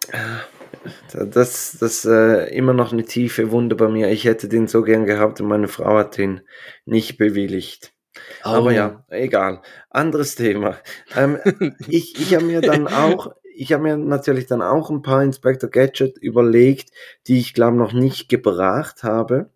Das, 1.13 1.77
das 1.79 2.05
äh, 2.05 2.53
immer 2.55 2.73
noch 2.73 2.91
eine 2.91 3.05
tiefe 3.05 3.51
Wunde 3.51 3.75
bei 3.75 3.87
mir. 3.87 4.09
Ich 4.09 4.25
hätte 4.25 4.47
den 4.47 4.67
so 4.67 4.81
gern 4.81 5.05
gehabt 5.05 5.39
und 5.41 5.47
meine 5.47 5.67
Frau 5.67 5.97
hat 5.97 6.17
den 6.17 6.41
nicht 6.85 7.17
bewilligt. 7.17 7.93
Aber 8.41 8.67
Oh. 8.67 8.71
ja, 8.71 9.05
egal. 9.09 9.61
Anderes 9.89 10.35
Thema. 10.35 10.77
Ähm, 11.15 11.37
ich 11.87 12.19
ich 12.19 12.33
habe 12.33 12.45
mir 12.45 12.61
dann 12.61 12.87
auch, 12.87 13.33
ich 13.55 13.73
habe 13.73 13.83
mir 13.83 13.97
natürlich 13.97 14.47
dann 14.47 14.61
auch 14.61 14.89
ein 14.89 15.01
paar 15.01 15.23
Inspector 15.23 15.69
Gadget 15.69 16.17
überlegt, 16.17 16.89
die 17.27 17.39
ich 17.39 17.53
glaube 17.53 17.77
noch 17.77 17.93
nicht 17.93 18.29
gebracht 18.29 19.03
habe. 19.03 19.49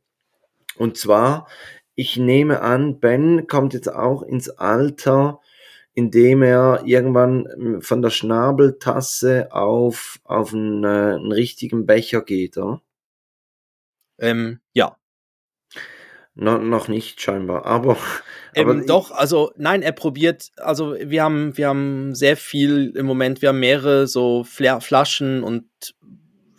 Und 0.78 0.98
zwar, 0.98 1.48
ich 1.96 2.18
nehme 2.18 2.62
an, 2.62 3.00
Ben 3.00 3.48
kommt 3.48 3.74
jetzt 3.74 3.92
auch 3.92 4.22
ins 4.22 4.50
Alter, 4.50 5.40
in 5.96 6.12
dem 6.12 6.44
er 6.44 6.84
irgendwann 6.86 7.48
ähm, 7.58 7.82
von 7.82 8.02
der 8.02 8.10
Schnabeltasse 8.10 9.52
auf, 9.52 10.20
auf 10.26 10.54
einen, 10.54 10.84
äh, 10.84 11.16
einen 11.16 11.32
richtigen 11.32 11.86
Becher 11.86 12.22
geht, 12.22 12.58
oder? 12.58 12.82
Ähm, 14.20 14.60
ja. 14.74 14.98
No, 16.36 16.58
noch 16.58 16.90
nicht 16.90 17.22
scheinbar, 17.22 17.66
aber, 17.66 17.98
aber 18.56 18.74
Ähm, 18.74 18.86
doch, 18.86 19.12
also 19.12 19.54
nein, 19.56 19.82
er 19.82 19.94
probiert, 19.94 20.52
also 20.58 20.96
wir 21.00 21.24
haben, 21.24 21.58
wir 21.58 21.70
haben 21.70 22.14
sehr 22.14 22.36
viel 22.36 22.92
im 22.96 23.06
Moment, 23.06 23.42
wir 23.42 23.50
haben 23.50 23.60
mehrere 23.62 24.06
so 24.06 24.44
Fla 24.44 24.82
Flaschen 24.82 25.44
und 25.44 25.66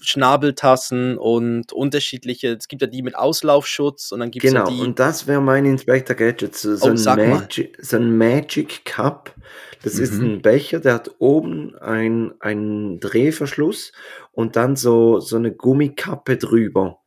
Schnabeltassen 0.09 1.19
und 1.19 1.73
unterschiedliche, 1.73 2.57
es 2.59 2.69
gibt 2.69 2.83
ja 2.83 2.89
die 2.89 3.03
mit 3.03 3.17
Auslaufschutz 3.17 4.13
und 4.13 4.21
dann 4.21 4.31
gibt 4.31 4.45
es 4.47 4.51
Genau, 4.51 4.69
ja 4.69 4.71
die, 4.71 4.81
und 4.83 4.99
das 4.99 5.27
wäre 5.27 5.41
mein 5.41 5.65
Inspector 5.65 6.15
Gadget, 6.17 6.55
so, 6.57 6.77
so, 6.77 6.89
Oh, 6.89 6.93
ein. 6.93 7.17
Magic, 7.17 7.77
so 7.81 7.97
ein 7.97 8.17
Magic 8.17 8.85
Cup. 8.85 9.35
Das 9.83 9.99
ist 9.99 10.21
Mhm. 10.21 10.27
ein 10.27 10.43
Becher, 10.43 10.81
der 10.81 10.95
hat 10.95 11.11
oben 11.19 11.75
ein, 11.77 12.33
einen 12.41 12.99
Drehverschluss 13.01 13.93
und 14.33 14.57
dann 14.57 14.77
so, 14.77 15.21
so 15.21 15.37
eine 15.37 15.53
Gummikappe 15.53 16.37
drüber. 16.37 16.99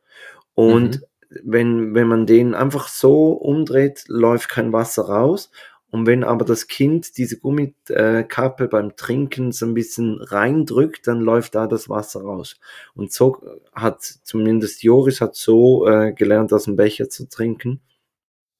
Und 0.54 0.96
Mhm. 0.96 1.04
wenn, 1.44 1.94
wenn 1.94 2.08
man 2.08 2.26
den 2.26 2.54
einfach 2.54 2.88
so 2.88 3.32
umdreht, 3.32 4.04
läuft 4.08 4.48
kein 4.48 4.72
Wasser 4.72 5.02
raus. 5.04 5.50
Und 5.90 6.06
wenn 6.06 6.22
aber 6.24 6.44
das 6.44 6.68
Kind 6.68 7.16
diese 7.18 7.38
Gummikappe 7.38 8.68
beim 8.68 8.94
Trinken 8.96 9.50
so 9.52 9.66
ein 9.66 9.74
bisschen 9.74 10.20
reindrückt, 10.22 11.06
dann 11.06 11.20
läuft 11.20 11.54
da 11.56 11.66
das 11.66 11.88
Wasser 11.88 12.22
raus. 12.22 12.56
Und 12.94 13.12
so 13.12 13.42
hat 13.74 14.02
zumindest 14.02 14.82
Joris 14.82 15.20
hat 15.20 15.34
so 15.34 15.86
äh, 15.88 16.12
gelernt, 16.12 16.52
aus 16.52 16.64
dem 16.64 16.76
Becher 16.76 17.08
zu 17.08 17.28
trinken. 17.28 17.80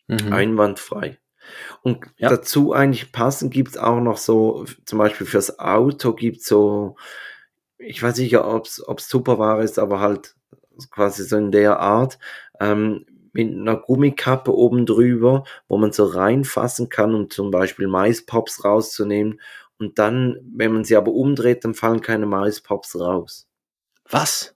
Mhm. 0.08 0.32
Einwandfrei. 0.32 1.18
Und 1.82 2.04
Ja. 2.16 2.28
dazu 2.28 2.72
eigentlich 2.72 3.12
passend 3.12 3.52
gibt's 3.52 3.76
auch 3.78 4.00
noch 4.00 4.18
so, 4.18 4.64
zum 4.84 4.98
Beispiel 4.98 5.26
fürs 5.26 5.58
Auto 5.58 6.12
gibt's 6.14 6.46
so, 6.46 6.96
ich 7.78 8.02
weiß 8.02 8.18
nicht, 8.18 8.36
ob's 8.36 8.86
ob's 8.86 9.08
Tupperware 9.08 9.62
ist, 9.62 9.78
aber 9.78 10.00
halt 10.00 10.34
quasi 10.90 11.24
so 11.24 11.36
in 11.36 11.50
der 11.52 11.78
Art, 11.80 12.18
ähm, 12.60 13.06
mit 13.32 13.52
einer 13.52 13.76
Gummikappe 13.76 14.54
oben 14.54 14.86
drüber, 14.86 15.44
wo 15.68 15.76
man 15.78 15.92
so 15.92 16.04
reinfassen 16.04 16.88
kann, 16.88 17.14
um 17.14 17.30
zum 17.30 17.50
Beispiel 17.50 17.86
Maispops 17.86 18.64
rauszunehmen. 18.64 19.40
Und 19.78 19.98
dann, 19.98 20.38
wenn 20.54 20.72
man 20.72 20.84
sie 20.84 20.96
aber 20.96 21.12
umdreht, 21.12 21.64
dann 21.64 21.74
fallen 21.74 22.00
keine 22.02 22.26
Maispops 22.26 22.98
raus. 22.98 23.46
Was? 24.10 24.54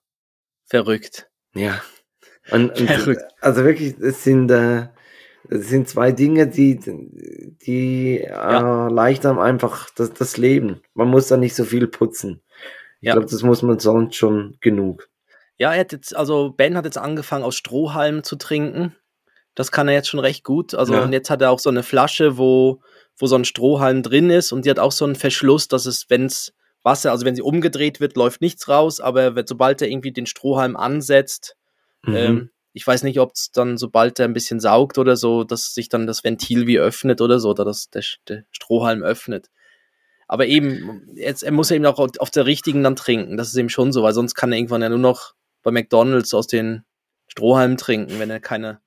Verrückt. 0.66 1.30
Ja. 1.54 1.80
Und, 2.50 2.78
und, 2.78 2.90
Verrückt. 2.90 3.22
also 3.40 3.64
wirklich, 3.64 3.96
es 4.00 4.22
sind, 4.24 4.50
äh, 4.50 4.88
es 5.48 5.68
sind 5.68 5.88
zwei 5.88 6.12
Dinge, 6.12 6.46
die, 6.46 6.78
die 7.66 8.18
Ja. 8.18 8.84
erleichtern 8.86 9.38
einfach 9.38 9.88
das, 9.90 10.12
das 10.12 10.36
Leben. 10.36 10.82
Man 10.94 11.08
muss 11.08 11.28
da 11.28 11.36
nicht 11.36 11.54
so 11.54 11.64
viel 11.64 11.86
putzen. 11.86 12.42
Ich 13.00 13.06
Ja. 13.08 13.12
glaube, 13.14 13.28
das 13.30 13.42
muss 13.42 13.62
man 13.62 13.78
sonst 13.78 14.16
schon 14.16 14.56
genug. 14.60 15.08
Ja, 15.58 15.72
er 15.72 15.80
hat 15.80 15.92
jetzt, 15.92 16.16
also 16.16 16.50
Ben 16.50 16.76
hat 16.76 16.84
jetzt 16.84 16.98
angefangen 16.98 17.44
aus 17.44 17.54
Strohhalmen 17.56 18.24
zu 18.24 18.36
trinken. 18.36 18.94
Das 19.54 19.70
kann 19.70 19.86
er 19.86 19.94
jetzt 19.94 20.08
schon 20.08 20.20
recht 20.20 20.42
gut. 20.44 20.74
Also 20.74 20.94
Ja. 20.94 21.04
und 21.04 21.12
jetzt 21.12 21.30
hat 21.30 21.40
er 21.42 21.50
auch 21.50 21.60
so 21.60 21.70
eine 21.70 21.82
Flasche, 21.84 22.36
wo, 22.38 22.82
wo 23.18 23.26
so 23.26 23.36
ein 23.36 23.44
Strohhalm 23.44 24.02
drin 24.02 24.30
ist 24.30 24.50
und 24.52 24.64
die 24.64 24.70
hat 24.70 24.80
auch 24.80 24.90
so 24.92 25.04
einen 25.04 25.14
Verschluss, 25.14 25.68
dass 25.68 25.86
es, 25.86 26.06
wenn 26.10 26.26
es 26.26 26.52
Wasser, 26.82 27.12
also 27.12 27.24
wenn 27.24 27.36
sie 27.36 27.42
umgedreht 27.42 28.00
wird, 28.00 28.16
läuft 28.16 28.40
nichts 28.40 28.68
raus, 28.68 29.00
aber 29.00 29.32
sobald 29.46 29.80
er 29.80 29.88
irgendwie 29.88 30.12
den 30.12 30.26
Strohhalm 30.26 30.76
ansetzt, 30.76 31.56
Mhm. 32.02 32.14
ähm, 32.16 32.50
ich 32.74 32.84
weiß 32.86 33.04
nicht, 33.04 33.20
ob 33.20 33.32
es 33.34 33.52
dann, 33.52 33.78
sobald 33.78 34.18
er 34.18 34.24
ein 34.26 34.32
bisschen 34.34 34.58
saugt 34.58 34.98
oder 34.98 35.16
so, 35.16 35.44
dass 35.44 35.72
sich 35.72 35.88
dann 35.88 36.08
das 36.08 36.24
Ventil 36.24 36.66
wie 36.66 36.78
öffnet 36.80 37.20
oder 37.20 37.38
so, 37.38 37.50
oder 37.50 37.64
dass 37.64 37.88
der, 37.90 38.02
der 38.28 38.44
Strohhalm 38.50 39.02
öffnet. 39.04 39.48
Aber 40.26 40.46
eben, 40.46 41.12
jetzt, 41.14 41.44
er 41.44 41.52
muss 41.52 41.70
eben 41.70 41.86
auch 41.86 41.98
auf 42.18 42.30
der 42.30 42.46
richtigen 42.46 42.82
dann 42.82 42.96
trinken. 42.96 43.36
Das 43.36 43.48
ist 43.48 43.56
eben 43.56 43.68
schon 43.68 43.92
so, 43.92 44.02
weil 44.02 44.12
sonst 44.12 44.34
kann 44.34 44.50
er 44.52 44.58
irgendwann 44.58 44.82
ja 44.82 44.88
nur 44.88 44.98
noch 44.98 45.33
bei 45.64 45.72
McDonalds 45.72 46.32
aus 46.32 46.46
den 46.46 46.84
Strohhalmen 47.26 47.76
trinken, 47.76 48.20
wenn 48.20 48.30
er 48.30 48.38
keine, 48.38 48.80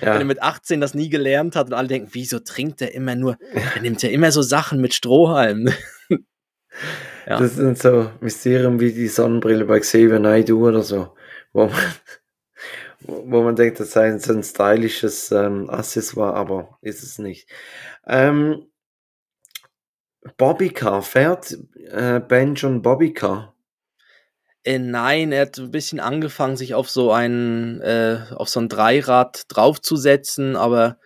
wenn 0.00 0.08
er 0.08 0.18
ja. 0.18 0.24
mit 0.24 0.42
18 0.42 0.80
das 0.82 0.92
nie 0.92 1.08
gelernt 1.08 1.56
hat 1.56 1.68
und 1.68 1.72
alle 1.72 1.88
denken, 1.88 2.10
wieso 2.12 2.40
trinkt 2.40 2.82
er 2.82 2.92
immer 2.92 3.14
nur, 3.14 3.38
er 3.74 3.80
nimmt 3.80 4.02
ja 4.02 4.10
immer 4.10 4.30
so 4.30 4.42
Sachen 4.42 4.80
mit 4.80 4.92
Strohhalmen. 4.92 5.72
ja. 6.10 7.38
Das 7.38 7.54
sind 7.54 7.78
so 7.78 8.10
Mysterien 8.20 8.80
wie 8.80 8.92
die 8.92 9.08
Sonnenbrille 9.08 9.64
bei 9.64 9.80
Xavier 9.80 10.18
Naidoo 10.18 10.68
oder 10.68 10.82
so, 10.82 11.14
wo 11.52 11.66
man, 11.66 11.80
wo 13.00 13.42
man 13.42 13.56
denkt, 13.56 13.80
das 13.80 13.92
sei 13.92 14.18
so 14.18 14.34
ein 14.34 14.42
stylisches 14.42 15.30
ähm, 15.30 15.70
Accessoire, 15.70 16.34
aber 16.34 16.78
ist 16.82 17.02
es 17.02 17.18
nicht. 17.18 17.48
Ähm, 18.06 18.66
Bobbycar, 20.36 21.02
fährt 21.02 21.56
äh, 21.90 22.20
Ben 22.20 22.56
schon 22.56 22.82
Bobbycar? 22.82 23.51
Äh, 24.64 24.78
nein, 24.78 25.32
er 25.32 25.42
hat 25.42 25.58
ein 25.58 25.70
bisschen 25.70 26.00
angefangen, 26.00 26.56
sich 26.56 26.74
auf 26.74 26.88
so 26.88 27.12
ein, 27.12 27.80
äh, 27.80 28.20
auf 28.34 28.48
so 28.48 28.60
ein 28.60 28.68
Dreirad 28.68 29.44
draufzusetzen, 29.48 30.56
aber 30.56 30.98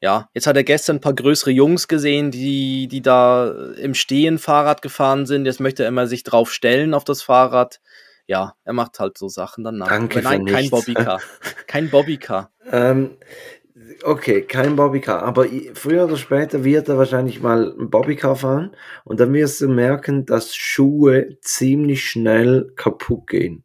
ja, 0.00 0.28
jetzt 0.32 0.46
hat 0.46 0.56
er 0.56 0.64
gestern 0.64 0.96
ein 0.96 1.00
paar 1.00 1.14
größere 1.14 1.50
Jungs 1.50 1.88
gesehen, 1.88 2.30
die, 2.30 2.86
die 2.86 3.02
da 3.02 3.72
im 3.76 3.94
Stehen 3.94 4.38
Fahrrad 4.38 4.80
gefahren 4.80 5.26
sind. 5.26 5.44
Jetzt 5.44 5.58
möchte 5.58 5.82
er 5.82 5.88
immer 5.88 6.06
sich 6.06 6.22
drauf 6.22 6.52
stellen 6.52 6.94
auf 6.94 7.04
das 7.04 7.20
Fahrrad. 7.22 7.80
Ja, 8.28 8.54
er 8.64 8.74
macht 8.74 9.00
halt 9.00 9.18
so 9.18 9.28
Sachen 9.28 9.64
danach. 9.64 9.88
Danke 9.88 10.20
aber 10.20 10.38
nein, 10.38 10.44
kein. 10.44 10.70
Bobbycar. 10.70 11.20
kein 11.66 11.90
Bobbycar. 11.90 12.52
Ähm, 12.70 13.16
okay, 14.04 14.42
kein 14.42 14.76
Bobbycar, 14.76 15.22
aber 15.22 15.46
früher 15.74 16.04
oder 16.04 16.16
später 16.16 16.64
wird 16.64 16.88
er 16.88 16.98
wahrscheinlich 16.98 17.40
mal 17.42 17.74
ein 17.78 17.90
Bobbycar 17.90 18.36
fahren 18.36 18.76
und 19.04 19.20
dann 19.20 19.32
wirst 19.34 19.60
du 19.60 19.68
merken, 19.68 20.26
dass 20.26 20.54
Schuhe 20.54 21.38
ziemlich 21.42 22.04
schnell 22.08 22.72
kaputt 22.76 23.26
gehen. 23.28 23.64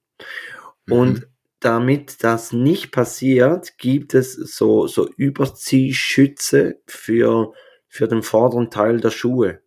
Und 0.90 1.28
damit 1.60 2.24
das 2.24 2.52
nicht 2.52 2.92
passiert, 2.92 3.78
gibt 3.78 4.14
es 4.14 4.34
so, 4.34 4.88
so 4.88 5.10
Überziehschütze 5.16 6.82
für, 6.88 7.54
für 7.88 8.08
den 8.08 8.22
vorderen 8.24 8.70
Teil 8.70 9.00
der 9.00 9.12
Schuhe. 9.12 9.62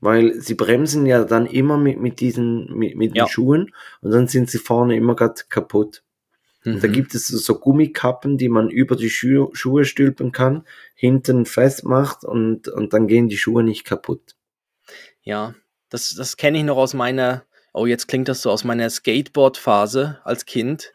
Weil 0.00 0.40
sie 0.40 0.54
bremsen 0.54 1.06
ja 1.06 1.24
dann 1.24 1.46
immer 1.46 1.76
mit, 1.76 1.98
mit 2.00 2.20
diesen, 2.20 2.72
mit, 2.74 2.96
mit 2.96 3.14
Ja. 3.16 3.24
den 3.24 3.28
Schuhen 3.30 3.74
und 4.00 4.12
dann 4.12 4.28
sind 4.28 4.48
sie 4.48 4.58
vorne 4.58 4.96
immer 4.96 5.16
grad 5.16 5.50
kaputt. 5.50 6.02
Da 6.80 6.88
Mhm. 6.88 6.92
gibt 6.92 7.14
es 7.14 7.28
so 7.28 7.58
Gummikappen, 7.58 8.36
die 8.36 8.48
man 8.48 8.68
über 8.68 8.96
die 8.96 9.10
Schuhe, 9.10 9.48
Schuhe 9.52 9.84
stülpen 9.84 10.32
kann, 10.32 10.64
hinten 10.94 11.46
festmacht 11.46 12.24
und, 12.24 12.68
und 12.68 12.92
dann 12.92 13.06
gehen 13.06 13.28
die 13.28 13.38
Schuhe 13.38 13.62
nicht 13.62 13.84
kaputt. 13.84 14.36
Ja, 15.22 15.54
das, 15.88 16.14
das 16.14 16.36
kenne 16.36 16.58
ich 16.58 16.64
noch 16.64 16.76
aus 16.76 16.94
meiner, 16.94 17.44
oh, 17.72 17.86
jetzt 17.86 18.08
klingt 18.08 18.28
das 18.28 18.42
so, 18.42 18.50
aus 18.50 18.64
meiner 18.64 18.90
Skateboard-Phase 18.90 20.20
als 20.24 20.44
Kind, 20.46 20.92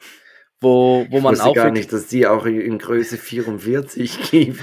wo, 0.60 1.06
wo 1.10 1.18
ich 1.18 1.24
man 1.24 1.40
auch 1.40 1.56
gar 1.56 1.72
nicht, 1.72 1.92
dass 1.92 2.08
die 2.08 2.28
auch 2.28 2.46
in 2.46 2.78
Größe 2.78 3.18
44 3.18 4.20
gibt. 4.32 4.60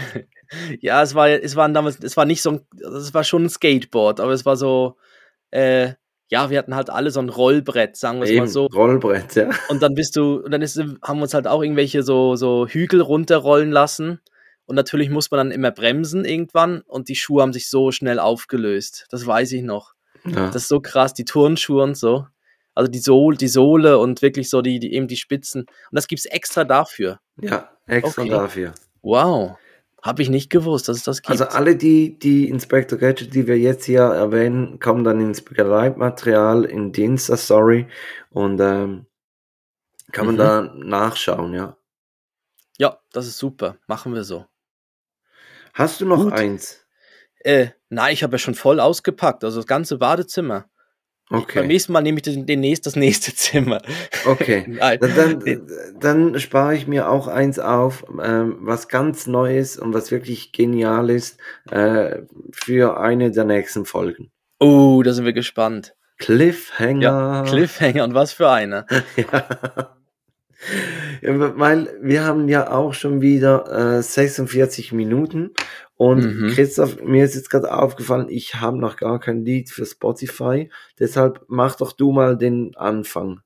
Ja, 0.80 1.02
es 1.02 1.14
war, 1.14 1.28
es 1.28 1.56
waren 1.56 1.74
damals, 1.74 1.98
es 2.02 2.16
war 2.16 2.24
nicht 2.24 2.42
so 2.42 2.50
ein, 2.50 2.60
es 2.80 3.14
war 3.14 3.24
schon 3.24 3.44
ein 3.44 3.50
Skateboard, 3.50 4.20
aber 4.20 4.32
es 4.32 4.44
war 4.44 4.56
so, 4.56 4.96
äh, 5.50 5.92
ja, 6.30 6.48
wir 6.48 6.58
hatten 6.58 6.74
halt 6.74 6.90
alle 6.90 7.10
so 7.10 7.20
ein 7.20 7.28
Rollbrett, 7.28 7.96
sagen 7.96 8.20
wir 8.20 8.28
es 8.30 8.36
mal 8.38 8.46
so. 8.48 8.66
Rollbrett, 8.66 9.34
ja. 9.34 9.50
Und 9.68 9.82
dann 9.82 9.94
bist 9.94 10.16
du, 10.16 10.36
und 10.36 10.50
dann 10.52 10.62
ist, 10.62 10.78
haben 10.78 11.18
wir 11.18 11.22
uns 11.22 11.34
halt 11.34 11.46
auch 11.48 11.62
irgendwelche 11.62 12.02
so, 12.02 12.36
so 12.36 12.66
Hügel 12.68 13.00
runterrollen 13.00 13.70
lassen. 13.72 14.20
Und 14.66 14.76
natürlich 14.76 15.10
muss 15.10 15.30
man 15.32 15.38
dann 15.38 15.50
immer 15.50 15.72
bremsen 15.72 16.24
irgendwann 16.24 16.82
und 16.82 17.08
die 17.08 17.16
Schuhe 17.16 17.42
haben 17.42 17.52
sich 17.52 17.68
so 17.68 17.90
schnell 17.90 18.20
aufgelöst. 18.20 19.06
Das 19.10 19.26
weiß 19.26 19.50
ich 19.52 19.62
noch. 19.62 19.94
ja. 20.24 20.46
Das 20.46 20.56
ist 20.62 20.68
so 20.68 20.80
krass, 20.80 21.12
die 21.12 21.24
Turnschuhe 21.24 21.82
und 21.82 21.96
so. 21.96 22.26
Also 22.76 22.88
die 22.88 23.00
Sohle, 23.00 23.36
die 23.36 23.48
Sohle 23.48 23.98
und 23.98 24.22
wirklich 24.22 24.48
so 24.48 24.62
die, 24.62 24.78
die 24.78 24.94
eben 24.94 25.08
die 25.08 25.16
Spitzen. 25.16 25.62
Und 25.62 25.68
das 25.90 26.06
gibt's 26.06 26.24
extra 26.26 26.62
dafür. 26.62 27.18
ja, 27.40 27.68
extra 27.88 28.22
Okay. 28.22 28.30
dafür. 28.30 28.72
Wow. 29.02 29.56
Habe 30.02 30.22
ich 30.22 30.30
nicht 30.30 30.48
gewusst, 30.50 30.88
dass 30.88 30.96
es 30.98 31.02
das 31.04 31.20
gibt. 31.20 31.30
Also 31.30 31.44
alle 31.44 31.76
die, 31.76 32.18
die 32.18 32.48
Inspector 32.48 32.98
Gadget, 32.98 33.34
die 33.34 33.46
wir 33.46 33.58
jetzt 33.58 33.84
hier 33.84 34.00
erwähnen, 34.00 34.78
kommen 34.80 35.04
dann 35.04 35.20
ins 35.20 35.42
Begleitmaterial 35.42 36.64
in 36.64 36.92
die 36.92 37.04
Insta-Story 37.04 37.86
und 38.30 38.60
ähm, 38.60 39.06
kann 40.12 40.26
man 40.26 40.34
Mhm. 40.36 40.38
da 40.38 40.62
nachschauen, 40.62 41.52
ja. 41.54 41.76
ja, 42.78 42.98
das 43.12 43.26
ist 43.26 43.38
super. 43.38 43.76
Machen 43.86 44.14
wir 44.14 44.24
so. 44.24 44.46
Hast 45.74 46.00
du 46.00 46.06
noch 46.06 46.24
Gut. 46.24 46.32
eins? 46.32 46.86
Äh, 47.40 47.68
nein, 47.90 48.12
ich 48.12 48.22
habe 48.22 48.32
ja 48.34 48.38
schon 48.38 48.54
voll 48.54 48.80
ausgepackt. 48.80 49.44
Also 49.44 49.58
das 49.60 49.66
ganze 49.66 49.98
Badezimmer. 49.98 50.68
Beim 51.30 51.42
Okay, 51.42 51.66
nächsten 51.66 51.92
Mal 51.92 52.02
nehme 52.02 52.18
ich 52.18 52.22
den, 52.22 52.44
demnächst 52.44 52.86
das 52.86 52.96
nächste 52.96 53.34
Zimmer. 53.36 53.80
okay. 54.26 54.64
Dann, 55.00 55.14
dann, 55.14 55.66
dann 55.98 56.40
spare 56.40 56.74
ich 56.74 56.86
mir 56.86 57.08
auch 57.08 57.28
eins 57.28 57.58
auf, 57.58 58.04
ähm, 58.22 58.56
was 58.60 58.88
ganz 58.88 59.26
Neues 59.26 59.78
und 59.78 59.94
was 59.94 60.10
wirklich 60.10 60.52
genial 60.52 61.08
ist 61.08 61.38
äh, 61.70 62.22
für 62.52 62.98
eine 63.00 63.30
der 63.30 63.44
nächsten 63.44 63.84
Folgen. 63.86 64.30
Oh, 64.58 65.02
da 65.02 65.12
sind 65.12 65.24
wir 65.24 65.32
gespannt. 65.32 65.94
Cliffhanger. 66.18 67.00
Ja, 67.00 67.42
Cliffhanger 67.44 68.04
und 68.04 68.14
was 68.14 68.32
für 68.32 68.50
einer. 68.50 68.86
Ja. 69.16 69.96
Ja, 71.22 71.58
weil 71.58 71.96
wir 72.02 72.24
haben 72.24 72.48
ja 72.48 72.70
auch 72.70 72.92
schon 72.92 73.20
wieder 73.20 73.98
äh, 73.98 74.02
46 74.02 74.92
Minuten 74.92 75.52
und 75.96 76.24
Mhm. 76.24 76.48
Christoph, 76.50 77.02
mir 77.02 77.24
ist 77.24 77.34
jetzt 77.34 77.50
gerade 77.50 77.72
aufgefallen, 77.72 78.28
ich 78.30 78.54
habe 78.56 78.78
noch 78.78 78.96
gar 78.96 79.20
kein 79.20 79.44
Lied 79.44 79.70
für 79.70 79.84
Spotify, 79.86 80.70
deshalb 80.98 81.44
mach 81.48 81.76
doch 81.76 81.92
du 81.92 82.12
mal 82.12 82.36
den 82.36 82.74
Anfang. 82.76 83.40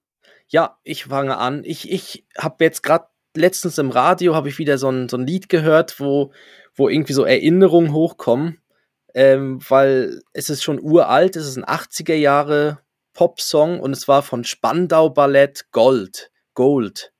Ja, 0.48 0.78
ich 0.84 1.06
fange 1.06 1.38
an. 1.38 1.62
Ich, 1.64 1.90
ich 1.90 2.26
habe 2.38 2.62
jetzt 2.64 2.82
gerade 2.82 3.06
letztens 3.36 3.78
im 3.78 3.90
Radio 3.90 4.34
habe 4.34 4.48
ich 4.48 4.58
wieder 4.58 4.78
so 4.78 4.88
ein, 4.88 5.08
so 5.08 5.16
ein 5.16 5.26
Lied 5.26 5.48
gehört, 5.48 5.98
wo, 5.98 6.32
wo 6.74 6.88
irgendwie 6.88 7.12
so 7.12 7.24
Erinnerungen 7.24 7.92
hochkommen, 7.92 8.58
ähm, 9.14 9.58
weil 9.68 10.20
es 10.32 10.50
ist 10.50 10.62
schon 10.62 10.80
uralt, 10.80 11.36
es 11.36 11.46
ist 11.46 11.56
ein 11.56 11.64
80er 11.64 12.14
Jahre 12.14 12.78
Popsong 13.14 13.80
und 13.80 13.92
es 13.92 14.06
war 14.06 14.22
von 14.22 14.44
Spandau 14.44 15.10
Ballett 15.10 15.66
Gold, 15.72 16.30
Gold. 16.54 17.12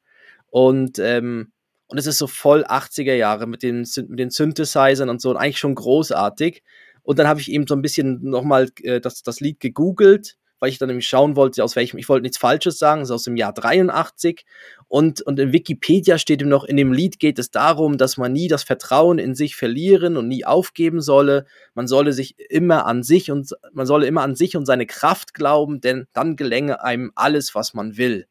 Und, 0.51 0.99
ähm, 0.99 1.53
und 1.89 1.99
es 1.99 2.07
ist 2.07 2.19
so 2.19 2.27
voll 2.27 2.65
80er 2.65 3.15
Jahre 3.15 3.47
mit 3.47 3.63
den, 3.63 3.87
mit 4.09 4.19
den 4.19 4.31
Synthesizern 4.31 5.11
und 5.11 5.21
so 5.21 5.31
und 5.31 5.37
eigentlich 5.37 5.59
schon 5.59 5.75
großartig. 5.75 6.63
Und 7.03 7.19
dann 7.19 7.29
habe 7.29 7.41
ich 7.41 7.51
eben 7.51 7.67
so 7.67 7.75
ein 7.75 7.83
bisschen 7.83 8.23
nochmal 8.23 8.71
äh, 8.83 9.01
das, 9.01 9.23
das 9.23 9.41
Lied 9.41 9.61
gegoogelt, 9.61 10.37
weil 10.59 10.71
ich 10.71 10.79
dann 10.79 10.89
nämlich 10.89 11.07
schauen 11.07 11.37
wollte, 11.37 11.63
aus 11.63 11.77
welchem, 11.77 11.99
ich 11.99 12.09
wollte 12.09 12.23
nichts 12.23 12.39
Falsches 12.39 12.79
sagen, 12.79 13.03
es 13.03 13.09
ist 13.09 13.15
aus 13.15 13.25
dem 13.25 13.37
Jahr 13.37 13.53
83. 13.53 14.47
Und, 14.89 15.21
und 15.21 15.39
in 15.39 15.53
Wikipedia 15.53 16.17
steht 16.17 16.41
eben 16.41 16.49
noch, 16.49 16.65
in 16.65 16.79
dem 16.79 16.93
Lied 16.93 17.19
geht 17.19 17.39
es 17.39 17.51
darum, 17.51 17.99
dass 17.99 18.17
man 18.17 18.33
nie 18.33 18.49
das 18.49 18.63
Vertrauen 18.63 19.19
in 19.19 19.35
sich 19.35 19.57
verlieren 19.57 20.17
und 20.17 20.29
nie 20.29 20.47
aufgeben 20.47 21.03
solle. 21.03 21.45
Man 21.75 21.87
solle 21.87 22.15
sich 22.15 22.37
immer 22.49 22.87
an 22.87 23.03
sich 23.03 23.31
und 23.31 23.51
man 23.75 23.85
solle 23.85 24.07
immer 24.07 24.23
an 24.23 24.37
sich 24.37 24.57
und 24.57 24.65
seine 24.65 24.87
Kraft 24.87 25.35
glauben, 25.35 25.83
denn 25.83 26.07
dann 26.15 26.37
gelänge 26.37 26.83
einem 26.83 27.13
alles, 27.15 27.55
was 27.55 27.75
man 27.75 27.99
will. 27.99 28.27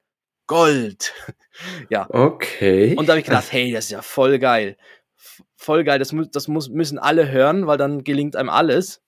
Gold. 0.47 1.13
ja. 1.89 2.07
Okay. 2.09 2.95
Und 2.95 3.07
da 3.07 3.13
habe 3.13 3.19
ich 3.19 3.25
gedacht, 3.25 3.51
hey, 3.51 3.71
das 3.71 3.85
ist 3.85 3.91
ja 3.91 4.01
voll 4.01 4.39
geil. 4.39 4.77
Voll 5.55 5.83
geil, 5.83 5.99
das, 5.99 6.11
mu 6.11 6.25
das 6.25 6.47
muss, 6.47 6.69
müssen 6.69 6.99
alle 6.99 7.31
hören, 7.31 7.67
weil 7.67 7.77
dann 7.77 8.03
gelingt 8.03 8.35
einem 8.35 8.49
alles. 8.49 9.01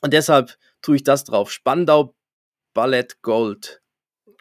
Und 0.00 0.12
deshalb 0.12 0.56
tue 0.82 0.96
ich 0.96 1.04
das 1.04 1.24
drauf. 1.24 1.50
Spandau 1.52 2.14
Ballett 2.74 3.22
Gold. 3.22 3.82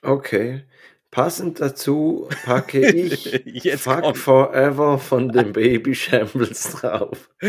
Okay. 0.02 0.66
Passend 1.12 1.62
dazu 1.62 2.28
packe 2.46 2.92
ich 2.96 3.26
Jetzt 3.46 3.84
Fuck 3.84 4.02
kommt. 4.02 4.18
Forever 4.18 5.00
von 5.00 5.30
den 5.30 5.54
Baby 5.54 5.96
Shambles 5.96 6.74
drauf. 6.74 7.30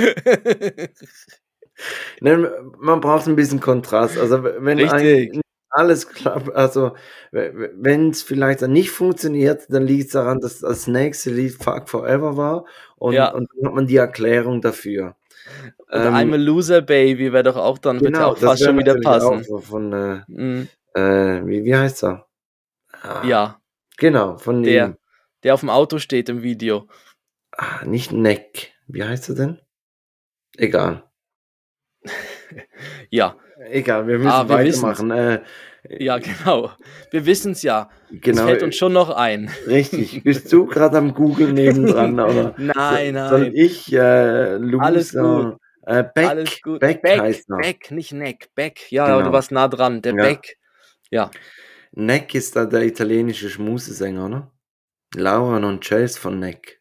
Nein, 2.20 2.48
man 2.78 3.00
braucht 3.00 3.26
ein 3.26 3.36
bisschen 3.36 3.60
Kontrast. 3.60 4.16
Also 4.18 4.42
wenn 4.42 4.78
Richtig. 4.78 5.32
ein, 5.34 5.40
alles 5.70 6.08
klappt, 6.08 6.54
also 6.54 6.94
wenn 7.32 8.10
es 8.10 8.22
vielleicht 8.22 8.62
dann 8.62 8.72
nicht 8.72 8.90
funktioniert, 8.90 9.66
dann 9.68 9.86
liegt 9.86 10.06
es 10.06 10.12
daran, 10.12 10.40
dass 10.40 10.60
das 10.60 10.86
nächste 10.86 11.30
Lied 11.30 11.52
Fuck 11.62 11.88
Forever 11.88 12.36
war 12.36 12.64
und, 12.96 13.14
Ja. 13.14 13.30
und 13.32 13.48
dann 13.56 13.66
hat 13.68 13.74
man 13.74 13.86
die 13.86 13.96
Erklärung 13.96 14.60
dafür. 14.60 15.16
Und 15.90 16.00
I'm 16.00 16.32
a 16.34 16.36
Loser 16.36 16.82
Baby 16.82 17.32
wäre 17.32 17.44
doch 17.44 17.56
auch 17.56 17.78
dann 17.78 17.98
auch 17.98 18.02
Ähm, 18.02 18.12
genau, 18.12 18.32
das 18.34 18.42
fast 18.42 18.64
schon 18.64 18.78
wieder 18.78 18.94
auch 18.96 19.00
passen. 19.02 19.44
so 19.44 19.58
von, 19.58 19.92
äh, 19.92 20.20
Mm, 20.28 20.68
äh, 20.94 21.46
wie, 21.46 21.64
wie 21.64 21.76
heißt 21.76 22.04
er? 22.04 22.26
Ah, 23.02 23.24
Ja, 23.26 23.60
Genau, 23.96 24.36
von 24.38 24.62
Der. 24.62 24.86
ihm. 24.88 24.96
der 25.42 25.54
auf 25.54 25.60
dem 25.60 25.70
Auto 25.70 25.98
steht 25.98 26.28
im 26.28 26.42
Video. 26.42 26.88
Ah, 27.52 27.84
nicht 27.84 28.12
Neck. 28.12 28.72
Wie 28.86 29.02
heißt 29.02 29.28
er 29.30 29.34
denn? 29.34 29.60
Egal. 30.56 31.04
Ja, 33.10 33.36
Egal, 33.70 34.06
wir 34.06 34.18
müssen 34.18 34.28
Ah, 34.30 34.48
wir 34.48 34.56
weitermachen. 34.56 35.10
Äh, 35.10 35.40
ja, 35.98 36.18
genau. 36.18 36.70
Wir 37.10 37.26
wissen 37.26 37.52
es 37.52 37.62
ja. 37.62 37.88
genau, 38.10 38.42
Es 38.42 38.46
fällt 38.48 38.62
uns 38.62 38.76
schon 38.76 38.92
noch 38.92 39.10
ein. 39.10 39.50
richtig. 39.66 40.22
Bist 40.22 40.52
du 40.52 40.66
gerade 40.66 40.98
am 40.98 41.14
Google 41.14 41.52
nebendran, 41.52 42.18
oder? 42.20 42.54
Nein, 42.58 43.14
Soll 43.28 43.40
nein. 43.42 43.52
ich, 43.54 43.92
äh, 43.92 44.56
Loser, 44.56 44.84
Alles 44.84 45.12
gut. 45.12 45.56
Äh, 45.86 46.04
Beck, 46.14 46.28
Alles 46.28 46.60
gut. 46.62 46.80
Beck, 46.80 47.00
Beck, 47.02 47.20
heißt 47.20 47.48
er. 47.50 47.56
Beck, 47.58 47.90
nicht 47.90 48.12
Neck. 48.12 48.48
Beck. 48.54 48.90
Ja, 48.92 49.06
Genau. 49.06 49.22
du 49.28 49.32
warst 49.32 49.50
nah 49.52 49.68
dran. 49.68 50.02
Der 50.02 50.14
Ja. 50.14 50.22
Beck. 50.22 50.56
Ja. 51.10 51.30
Neck 51.92 52.34
ist 52.34 52.54
da 52.54 52.66
der 52.66 52.82
italienische 52.82 53.48
Schmusesänger, 53.48 54.26
oder? 54.26 54.52
Lauren 55.16 55.64
und 55.64 55.82
Chase 55.82 56.20
von 56.20 56.38
Neck. 56.38 56.80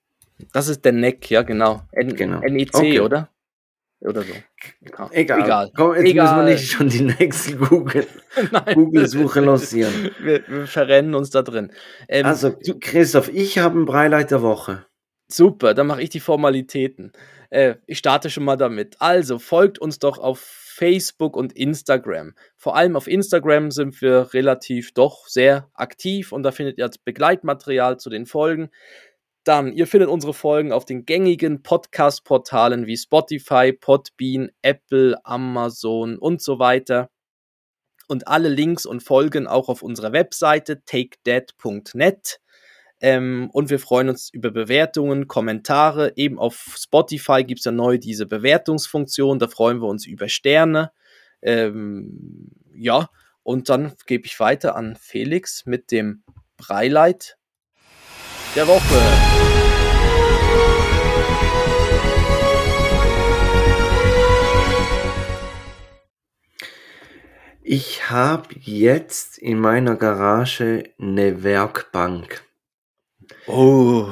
Das 0.53 0.67
ist 0.67 0.83
der 0.83 0.91
Neck, 0.91 1.29
ja, 1.31 1.41
genau. 1.43 1.81
N 1.93 2.13
Genau. 2.15 2.39
NEC, 2.41 2.75
Okay. 2.75 2.99
oder? 2.99 3.29
Oder 3.99 4.21
so. 4.21 4.33
Ja. 4.81 5.09
Egal. 5.11 5.43
Egal. 5.43 5.71
Komm, 5.75 5.95
jetzt 5.95 6.05
Egal. 6.05 6.25
müssen 6.25 6.47
wir 6.47 6.53
nicht 6.53 6.71
schon 6.71 6.89
die 6.89 7.01
nächste 7.01 7.55
Google-. 7.57 8.07
Google-Suche 8.73 9.39
lancieren. 9.39 10.11
Wir, 10.19 10.47
wir 10.47 10.67
verrennen 10.67 11.15
uns 11.15 11.31
da 11.31 11.41
drin. 11.41 11.71
Ähm, 12.07 12.25
Also, 12.25 12.55
Christoph, 12.79 13.29
ich 13.33 13.57
habe 13.57 13.75
einen 13.75 13.85
Breileid 13.85 14.29
der 14.31 14.41
Woche. 14.43 14.85
Super, 15.29 15.73
dann 15.73 15.87
mache 15.87 16.01
ich 16.01 16.09
die 16.09 16.19
Formalitäten. 16.19 17.11
Äh, 17.49 17.75
ich 17.85 17.97
starte 17.97 18.29
schon 18.29 18.43
mal 18.45 18.55
damit. 18.55 18.95
Also 18.99 19.39
folgt 19.39 19.79
uns 19.79 19.99
doch 19.99 20.19
auf 20.19 20.39
Facebook 20.39 21.35
und 21.35 21.53
Instagram. 21.53 22.33
Vor 22.55 22.75
allem 22.75 22.95
auf 22.95 23.07
Instagram 23.07 23.71
sind 23.71 23.99
wir 24.01 24.33
relativ 24.33 24.93
doch 24.93 25.27
sehr 25.27 25.69
aktiv 25.73 26.31
und 26.31 26.43
da 26.43 26.51
findet 26.51 26.77
ihr 26.77 26.89
Begleitmaterial 27.03 27.97
zu 27.97 28.11
den 28.11 28.27
Folgen. 28.27 28.69
Dann, 29.47 29.71
ihr 29.71 29.87
findet 29.87 30.09
unsere 30.09 30.33
Folgen 30.33 30.73
auf 30.73 30.83
den 30.83 31.05
gängigen 31.05 31.63
Podcast-Portalen 31.63 32.85
wie 32.85 32.97
Spotify, 32.97 33.71
Podbean, 33.71 34.49
Apple, 34.61 35.17
Amazon 35.23 36.17
und 36.17 36.41
so 36.41 36.59
weiter. 36.59 37.09
Und 38.09 38.27
alle 38.27 38.49
Links 38.49 38.85
und 38.85 39.03
Folgen 39.03 39.47
auch 39.47 39.69
auf 39.69 39.83
unserer 39.83 40.11
Webseite 40.11 40.83
takedead.net. 40.83 42.41
Ähm, 42.99 43.49
und 43.53 43.69
wir 43.69 43.79
freuen 43.79 44.09
uns 44.09 44.29
über 44.33 44.51
Bewertungen, 44.51 45.29
Kommentare. 45.29 46.11
Eben 46.17 46.39
auf 46.39 46.75
Spotify 46.77 47.45
gibt 47.45 47.59
es 47.59 47.65
ja 47.65 47.71
neu 47.71 47.99
diese 47.99 48.25
Bewertungsfunktion. 48.25 49.39
Da 49.39 49.47
freuen 49.47 49.79
wir 49.81 49.87
uns 49.87 50.05
über 50.05 50.27
Sterne. 50.27 50.91
Ähm, 51.41 52.51
ja, 52.73 53.09
und 53.43 53.69
dann 53.69 53.93
gebe 54.07 54.25
ich 54.25 54.41
weiter 54.41 54.75
an 54.75 54.97
Felix 54.99 55.65
mit 55.65 55.91
dem 55.91 56.23
Breileit 56.57 57.36
der 58.57 58.67
Woche. 58.67 58.81
Ich 67.61 68.09
habe 68.09 68.47
jetzt 68.59 69.37
in 69.37 69.59
meiner 69.59 69.95
Garage 69.95 70.85
eine 70.99 71.43
Werkbank. 71.43 72.41
Oh. 73.45 74.07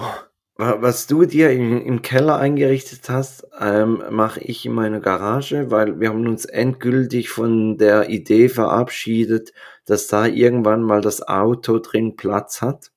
Was 0.58 1.08
du 1.08 1.26
dir 1.26 1.50
im, 1.50 1.84
im 1.84 2.04
Keller 2.04 2.38
eingerichtet 2.38 3.10
hast, 3.10 3.48
ähm, 3.60 4.04
mache 4.12 4.42
ich 4.42 4.64
in 4.68 4.74
meiner 4.74 5.00
Garage, 5.00 5.72
weil 5.72 6.00
wir 6.00 6.10
haben 6.10 6.28
uns 6.28 6.46
endgültig 6.46 7.30
von 7.30 7.80
der 7.80 8.10
Idee 8.10 8.48
verabschiedet, 8.48 9.54
dass 9.86 10.06
da 10.06 10.28
irgendwann 10.28 10.84
mal 10.84 11.02
das 11.02 11.28
Auto 11.28 11.80
drin 11.80 12.16
Platz 12.16 12.62
hat. 12.62 12.92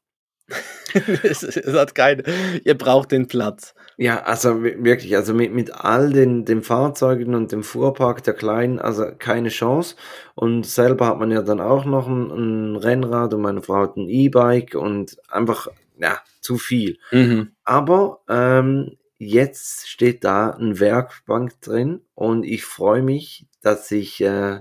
es, 1.22 1.42
es, 1.42 1.74
hat 1.74 1.94
keine, 1.94 2.22
ihr 2.64 2.76
braucht 2.76 3.12
den 3.12 3.28
Platz. 3.28 3.74
Ja, 3.96 4.22
also 4.22 4.62
wirklich, 4.62 5.16
also 5.16 5.34
mit, 5.34 5.52
mit 5.52 5.74
all 5.74 6.12
den, 6.12 6.44
den 6.44 6.62
Fahrzeugen 6.62 7.34
und 7.34 7.52
dem 7.52 7.62
Fuhrpark 7.62 8.22
der 8.22 8.34
Kleinen, 8.34 8.78
also 8.78 9.06
keine 9.18 9.48
Chance. 9.48 9.96
Und 10.34 10.66
selber 10.66 11.06
hat 11.06 11.18
man 11.18 11.30
ja 11.30 11.42
dann 11.42 11.60
auch 11.60 11.84
noch 11.84 12.06
ein, 12.06 12.30
ein 12.30 12.76
Rennrad 12.76 13.34
und 13.34 13.42
meine 13.42 13.62
Frau 13.62 13.82
hat 13.82 13.96
ein 13.96 14.08
E-Bike 14.08 14.74
und 14.74 15.16
einfach 15.28 15.68
ja, 15.98 16.18
zu 16.40 16.58
viel. 16.58 16.98
Mhm. 17.10 17.52
Aber 17.64 18.20
ähm, 18.28 18.96
jetzt 19.18 19.88
steht 19.88 20.24
da 20.24 20.50
ein 20.50 20.78
Werkbank 20.80 21.60
drin 21.60 22.02
und 22.14 22.44
ich 22.44 22.64
freue 22.64 23.02
mich, 23.02 23.46
dass 23.62 23.90
ich 23.90 24.20
äh, 24.20 24.60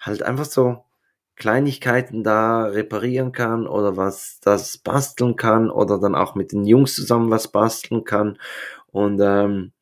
halt 0.00 0.22
einfach 0.22 0.46
so 0.46 0.84
Kleinigkeiten 1.38 2.24
da 2.24 2.64
reparieren 2.64 3.32
kann 3.32 3.66
oder 3.66 3.96
was 3.96 4.40
das 4.40 4.78
basteln 4.78 5.36
kann 5.36 5.70
oder 5.70 6.00
dann 6.00 6.14
auch 6.14 6.34
mit 6.34 6.52
den 6.52 6.64
Jungs 6.64 6.94
zusammen 6.94 7.30
was 7.30 7.48
basteln 7.48 8.04
kann. 8.04 8.38
Und 8.88 9.20
ähm, 9.20 9.72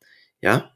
ja. 0.40 0.70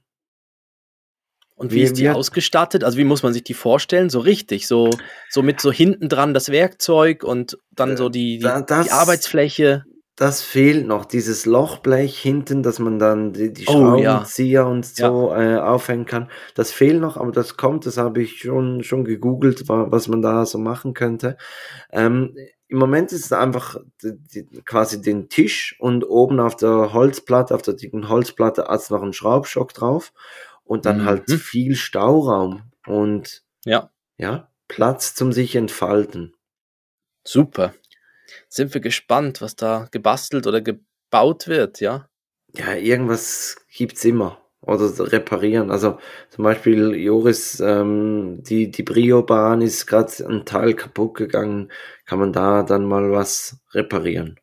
Und 1.55 1.72
wie, 1.72 1.76
wie 1.76 1.83
ist 1.83 1.99
die 1.99 2.09
ausgestattet? 2.09 2.85
Also 2.85 2.97
wie 2.97 3.05
muss 3.05 3.22
man 3.22 3.35
sich 3.35 3.45
die 3.45 3.53
vorstellen? 3.53 4.09
So 4.09 4.20
richtig, 4.20 4.66
so, 4.66 4.89
so 5.28 5.43
mit 5.43 5.61
so 5.61 5.70
hinten 5.70 6.09
dran 6.09 6.33
das 6.33 6.49
Werkzeug 6.49 7.22
und 7.22 7.59
dann 7.70 7.99
so 7.99 8.09
die, 8.09 8.39
die, 8.39 8.45
das, 8.45 8.87
die 8.87 8.91
Arbeitsfläche 8.91 9.85
das 10.21 10.43
fehlt 10.43 10.87
noch, 10.87 11.07
dieses 11.07 11.47
Lochblech 11.47 12.21
hinten, 12.21 12.62
dass 12.62 12.79
man 12.79 12.99
dann 12.99 13.33
die, 13.33 13.55
die 13.55 13.64
Schraubenzieher 13.64 14.64
oh, 14.64 14.66
ja. 14.66 14.71
und 14.71 14.85
so 14.85 15.31
ja. 15.33 15.57
äh, 15.57 15.59
aufhängen 15.59 16.05
kann. 16.05 16.29
Das 16.55 16.73
fehlt 16.73 17.01
noch, 17.01 17.16
aber 17.16 17.33
das 17.33 17.57
kommt, 17.57 17.87
das 17.87 17.97
habe 17.97 18.21
ich 18.21 18.41
schon, 18.41 18.85
schon 18.85 19.07
gegoogelt, 19.07 19.66
was 19.66 20.09
man 20.09 20.21
da 20.21 20.45
so 20.45 20.59
machen 20.59 20.93
könnte. 20.93 21.39
Ähm, 21.91 22.37
Im 22.68 22.79
Moment 22.79 23.12
ist 23.12 23.25
es 23.25 23.33
einfach 23.33 23.79
die, 24.03 24.18
die, 24.18 24.45
quasi 24.66 25.01
den 25.01 25.31
Tisch 25.31 25.75
und 25.79 26.05
oben 26.05 26.39
auf 26.39 26.55
der 26.55 26.93
Holzplatte, 26.93 27.55
auf 27.55 27.62
der 27.62 27.75
dicken 27.75 28.11
Holzplatte 28.11 28.64
hat 28.64 28.91
noch 28.91 29.03
ein 29.03 29.14
Schraubstock 29.14 29.73
drauf 29.73 30.12
und 30.64 30.85
dann 30.85 31.07
halt 31.07 31.29
mhm. 31.29 31.33
halt 31.33 31.41
viel 31.41 31.77
Stauraum 31.77 32.64
und 32.87 33.43
ja. 33.64 33.89
ja, 34.18 34.51
Platz 34.68 35.14
zum 35.14 35.33
sich 35.33 35.57
entfalten. 35.57 36.35
Super 37.25 37.73
sind 38.49 38.74
wir 38.74 38.81
gespannt, 38.81 39.41
was 39.41 39.57
da 39.57 39.89
gebastelt 39.91 40.47
oder 40.47 40.61
gebaut 40.61 41.49
wird, 41.49 41.81
ja? 41.81 42.09
Ja, 42.55 42.74
irgendwas 42.74 43.57
gibt's 43.72 44.05
immer. 44.05 44.39
Oder 44.62 44.91
reparieren. 45.12 45.70
Also 45.70 45.99
zum 46.28 46.45
Beispiel 46.45 46.95
Joris, 46.95 47.61
ähm, 47.61 48.43
die, 48.43 48.70
die 48.70 48.83
Brio-Bahn 48.83 49.62
ist 49.62 49.87
gerade 49.87 50.12
ein 50.28 50.45
Teil 50.45 50.74
kaputt 50.74 51.14
gegangen. 51.14 51.72
Kann 52.05 52.18
man 52.18 52.33
da 52.33 52.62
dann 52.62 52.85
mal 52.85 53.11
was 53.11 53.59
reparieren? 53.72 54.39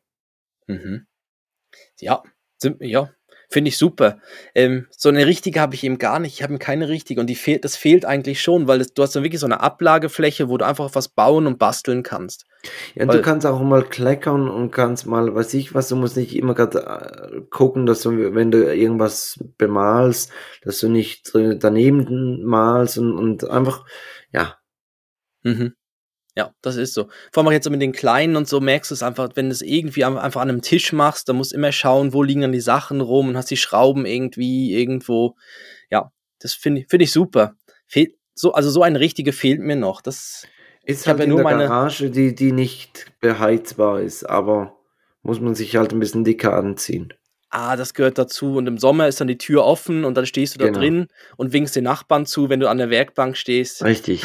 Mhm. 0.66 1.06
Ja, 2.00 2.22
sind, 2.58 2.80
ja, 2.80 3.10
Finde 3.50 3.70
ich 3.70 3.78
super. 3.78 4.18
Ähm, 4.54 4.86
so 4.90 5.08
eine 5.08 5.24
richtige 5.24 5.60
habe 5.60 5.74
ich 5.74 5.82
eben 5.82 5.96
gar 5.96 6.18
nicht. 6.18 6.34
Ich 6.34 6.42
habe 6.42 6.58
keine 6.58 6.88
richtige 6.88 7.20
und 7.20 7.28
die 7.28 7.34
fehlt, 7.34 7.64
das 7.64 7.76
fehlt 7.76 8.04
eigentlich 8.04 8.42
schon, 8.42 8.68
weil 8.68 8.78
das, 8.78 8.92
du 8.92 9.02
hast 9.02 9.16
dann 9.16 9.22
wirklich 9.22 9.40
so 9.40 9.46
eine 9.46 9.60
Ablagefläche, 9.60 10.50
wo 10.50 10.58
du 10.58 10.66
einfach 10.66 10.94
was 10.94 11.08
bauen 11.08 11.46
und 11.46 11.58
basteln 11.58 12.02
kannst. 12.02 12.44
Ja, 12.94 13.02
und 13.02 13.08
weil, 13.08 13.16
du 13.16 13.22
kannst 13.22 13.46
auch 13.46 13.62
mal 13.62 13.84
kleckern 13.84 14.50
und 14.50 14.70
kannst 14.70 15.06
mal, 15.06 15.34
weiß 15.34 15.54
ich 15.54 15.74
was, 15.74 15.88
du 15.88 15.96
musst 15.96 16.18
nicht 16.18 16.36
immer 16.36 16.54
gerade 16.54 16.80
äh, 16.80 17.40
gucken, 17.48 17.86
dass 17.86 18.02
du, 18.02 18.34
wenn 18.34 18.50
du 18.50 18.74
irgendwas 18.74 19.42
bemalst, 19.56 20.30
dass 20.62 20.80
du 20.80 20.90
nicht 20.90 21.32
daneben 21.32 22.44
malst 22.44 22.98
und, 22.98 23.16
und 23.16 23.48
einfach, 23.48 23.86
ja. 24.30 24.58
Mhm. 25.42 25.72
Ja, 26.38 26.54
das 26.62 26.76
ist 26.76 26.94
so. 26.94 27.08
Vor 27.32 27.40
allem 27.40 27.48
auch 27.48 27.52
jetzt 27.52 27.68
mit 27.68 27.82
den 27.82 27.90
Kleinen 27.90 28.36
und 28.36 28.46
so 28.46 28.60
merkst 28.60 28.92
du 28.92 28.94
es 28.94 29.02
einfach, 29.02 29.30
wenn 29.34 29.46
du 29.46 29.52
es 29.52 29.60
irgendwie 29.60 30.04
einfach 30.04 30.40
an 30.40 30.48
einem 30.48 30.62
Tisch 30.62 30.92
machst, 30.92 31.28
dann 31.28 31.34
musst 31.34 31.50
du 31.50 31.56
immer 31.56 31.72
schauen, 31.72 32.12
wo 32.12 32.22
liegen 32.22 32.42
dann 32.42 32.52
die 32.52 32.60
Sachen 32.60 33.00
rum 33.00 33.30
und 33.30 33.36
hast 33.36 33.50
die 33.50 33.56
Schrauben 33.56 34.06
irgendwie 34.06 34.72
irgendwo. 34.72 35.34
Ja, 35.90 36.12
das 36.38 36.54
finde 36.54 36.82
ich, 36.82 36.86
finde 36.86 37.02
ich 37.02 37.10
super. 37.10 37.56
Fehlt, 37.88 38.14
so, 38.36 38.52
also 38.52 38.70
so 38.70 38.84
eine 38.84 39.00
richtige 39.00 39.32
fehlt 39.32 39.58
mir 39.58 39.74
noch. 39.74 40.00
Das 40.00 40.46
ist 40.84 41.08
halt 41.08 41.18
ja 41.18 41.26
nur 41.26 41.42
meine 41.42 41.64
Garage, 41.66 42.08
die, 42.08 42.36
die 42.36 42.52
nicht 42.52 43.06
beheizbar 43.20 44.00
ist, 44.00 44.22
aber 44.22 44.76
muss 45.22 45.40
man 45.40 45.56
sich 45.56 45.74
halt 45.74 45.92
ein 45.92 45.98
bisschen 45.98 46.22
dicker 46.22 46.54
anziehen. 46.54 47.14
Ah, 47.50 47.74
das 47.74 47.94
gehört 47.94 48.16
dazu. 48.16 48.58
Und 48.58 48.68
im 48.68 48.78
Sommer 48.78 49.08
ist 49.08 49.20
dann 49.20 49.26
die 49.26 49.38
Tür 49.38 49.64
offen 49.64 50.04
und 50.04 50.14
dann 50.14 50.24
stehst 50.24 50.54
du 50.54 50.60
da 50.60 50.66
genau. 50.66 50.78
drin 50.78 51.08
und 51.36 51.52
winkst 51.52 51.74
den 51.74 51.82
Nachbarn 51.82 52.26
zu, 52.26 52.48
wenn 52.48 52.60
du 52.60 52.70
an 52.70 52.78
der 52.78 52.90
Werkbank 52.90 53.36
stehst. 53.36 53.82
Richtig. 53.82 54.22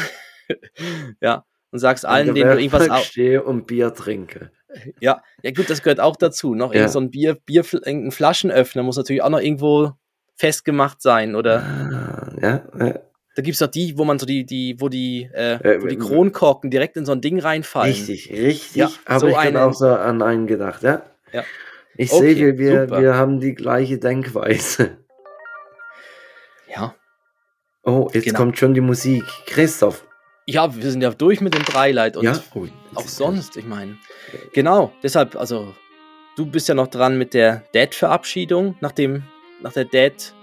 ja 1.20 1.44
und 1.74 1.80
sagst 1.80 2.06
allen, 2.06 2.36
denen 2.36 2.52
du 2.52 2.56
irgendwas 2.56 2.88
auch. 2.88 3.02
stehe 3.02 3.42
und 3.42 3.66
Bier 3.66 3.92
trinke. 3.92 4.52
Ja, 5.00 5.24
ja 5.42 5.50
gut, 5.50 5.68
das 5.68 5.82
gehört 5.82 5.98
auch 5.98 6.14
dazu. 6.14 6.54
Noch 6.54 6.72
ja. 6.72 6.86
so 6.86 7.00
ein 7.00 7.10
Bier, 7.10 7.34
Bier, 7.34 7.64
ein 7.84 8.12
Flaschenöffner 8.12 8.84
muss 8.84 8.96
natürlich 8.96 9.22
auch 9.22 9.28
noch 9.28 9.40
irgendwo 9.40 9.90
festgemacht 10.36 11.02
sein, 11.02 11.34
oder? 11.34 11.62
Ah, 11.64 12.32
ja, 12.40 12.64
ja. 12.78 12.94
Da 13.34 13.42
gibt 13.42 13.54
es 13.54 13.58
doch 13.58 13.66
die, 13.66 13.98
wo 13.98 14.04
man 14.04 14.20
so 14.20 14.24
die, 14.26 14.46
die, 14.46 14.76
wo 14.78 14.88
die, 14.88 15.28
äh, 15.34 15.54
äh, 15.54 15.82
wo 15.82 15.88
die 15.88 15.98
Kronkorken 15.98 16.70
direkt 16.70 16.96
in 16.96 17.04
so 17.04 17.10
ein 17.10 17.20
Ding 17.20 17.40
reinfallen. 17.40 17.92
Richtig, 17.92 18.30
richtig. 18.30 18.76
Ja, 18.76 18.88
Aber 19.04 19.18
so 19.18 19.26
ich 19.26 19.36
habe 19.36 19.64
auch 19.64 19.74
so 19.74 19.88
an 19.88 20.22
einen 20.22 20.46
gedacht, 20.46 20.84
ja. 20.84 21.02
ja. 21.32 21.42
Ich 21.96 22.12
okay, 22.12 22.34
sehe, 22.34 22.56
wir, 22.58 22.88
wir 22.88 23.14
haben 23.16 23.40
die 23.40 23.56
gleiche 23.56 23.98
Denkweise. 23.98 24.98
Ja. 26.68 26.94
Oh, 27.82 28.08
jetzt 28.12 28.26
genau. 28.26 28.38
kommt 28.38 28.58
schon 28.58 28.74
die 28.74 28.80
Musik. 28.80 29.24
Christoph, 29.46 30.06
ja, 30.46 30.74
wir 30.74 30.90
sind 30.90 31.02
ja 31.02 31.10
durch 31.10 31.40
mit 31.40 31.54
dem 31.54 31.62
Breileit 31.62 32.16
und 32.16 32.24
ja? 32.24 32.38
oh, 32.54 32.66
auch 32.94 33.08
sonst, 33.08 33.56
ich 33.56 33.64
meine. 33.64 33.96
Genau, 34.52 34.92
deshalb, 35.02 35.36
also, 35.36 35.74
du 36.36 36.46
bist 36.46 36.68
ja 36.68 36.74
noch 36.74 36.88
dran 36.88 37.16
mit 37.16 37.34
der 37.34 37.64
Dad-Verabschiedung, 37.72 38.76
nach 38.80 38.92
dem, 38.92 39.24
nach 39.62 39.72
der 39.72 39.86
Dad, 39.86 40.34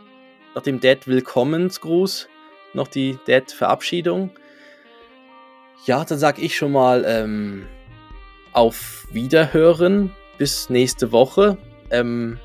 nach 0.55 0.63
dem 0.63 0.79
Dad-Willkommensgruß, 0.79 2.27
noch 2.73 2.87
die 2.87 3.17
Dad-Verabschiedung. 3.27 4.31
Ja, 5.85 6.03
dann 6.03 6.17
sag 6.17 6.39
ich 6.39 6.55
schon 6.55 6.71
mal 6.71 7.03
ähm, 7.05 7.65
auf 8.53 9.07
Wiederhören 9.11 10.11
bis 10.37 10.69
nächste 10.69 11.11
Woche. 11.11 11.57
Ähm, 11.91 12.39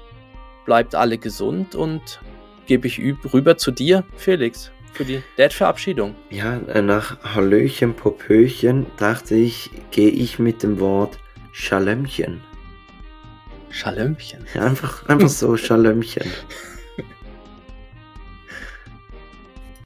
bleibt 0.65 0.95
alle 0.95 1.19
gesund 1.19 1.75
und 1.75 2.21
gebe 2.67 2.87
ich 2.89 3.01
rüber 3.33 3.57
zu 3.57 3.71
dir, 3.71 4.05
Felix 4.17 4.73
für 4.97 5.05
die 5.05 5.23
Dad-Verabschiedung. 5.37 6.15
Ja, 6.31 6.59
äh, 6.69 6.83
nach 6.83 7.23
Hallöchen, 7.23 7.95
Popöchen 7.95 8.87
dachte 8.97 9.35
ich, 9.35 9.71
gehe 9.91 10.11
ich 10.11 10.39
mit 10.39 10.63
dem 10.63 10.81
Wort 10.81 11.19
Schalömchen. 11.53 12.41
Schalömchen? 13.71 14.47
Ja, 14.55 14.63
einfach, 14.63 15.07
einfach 15.09 15.29
so 15.29 15.57
Schalömchen. 15.57 16.31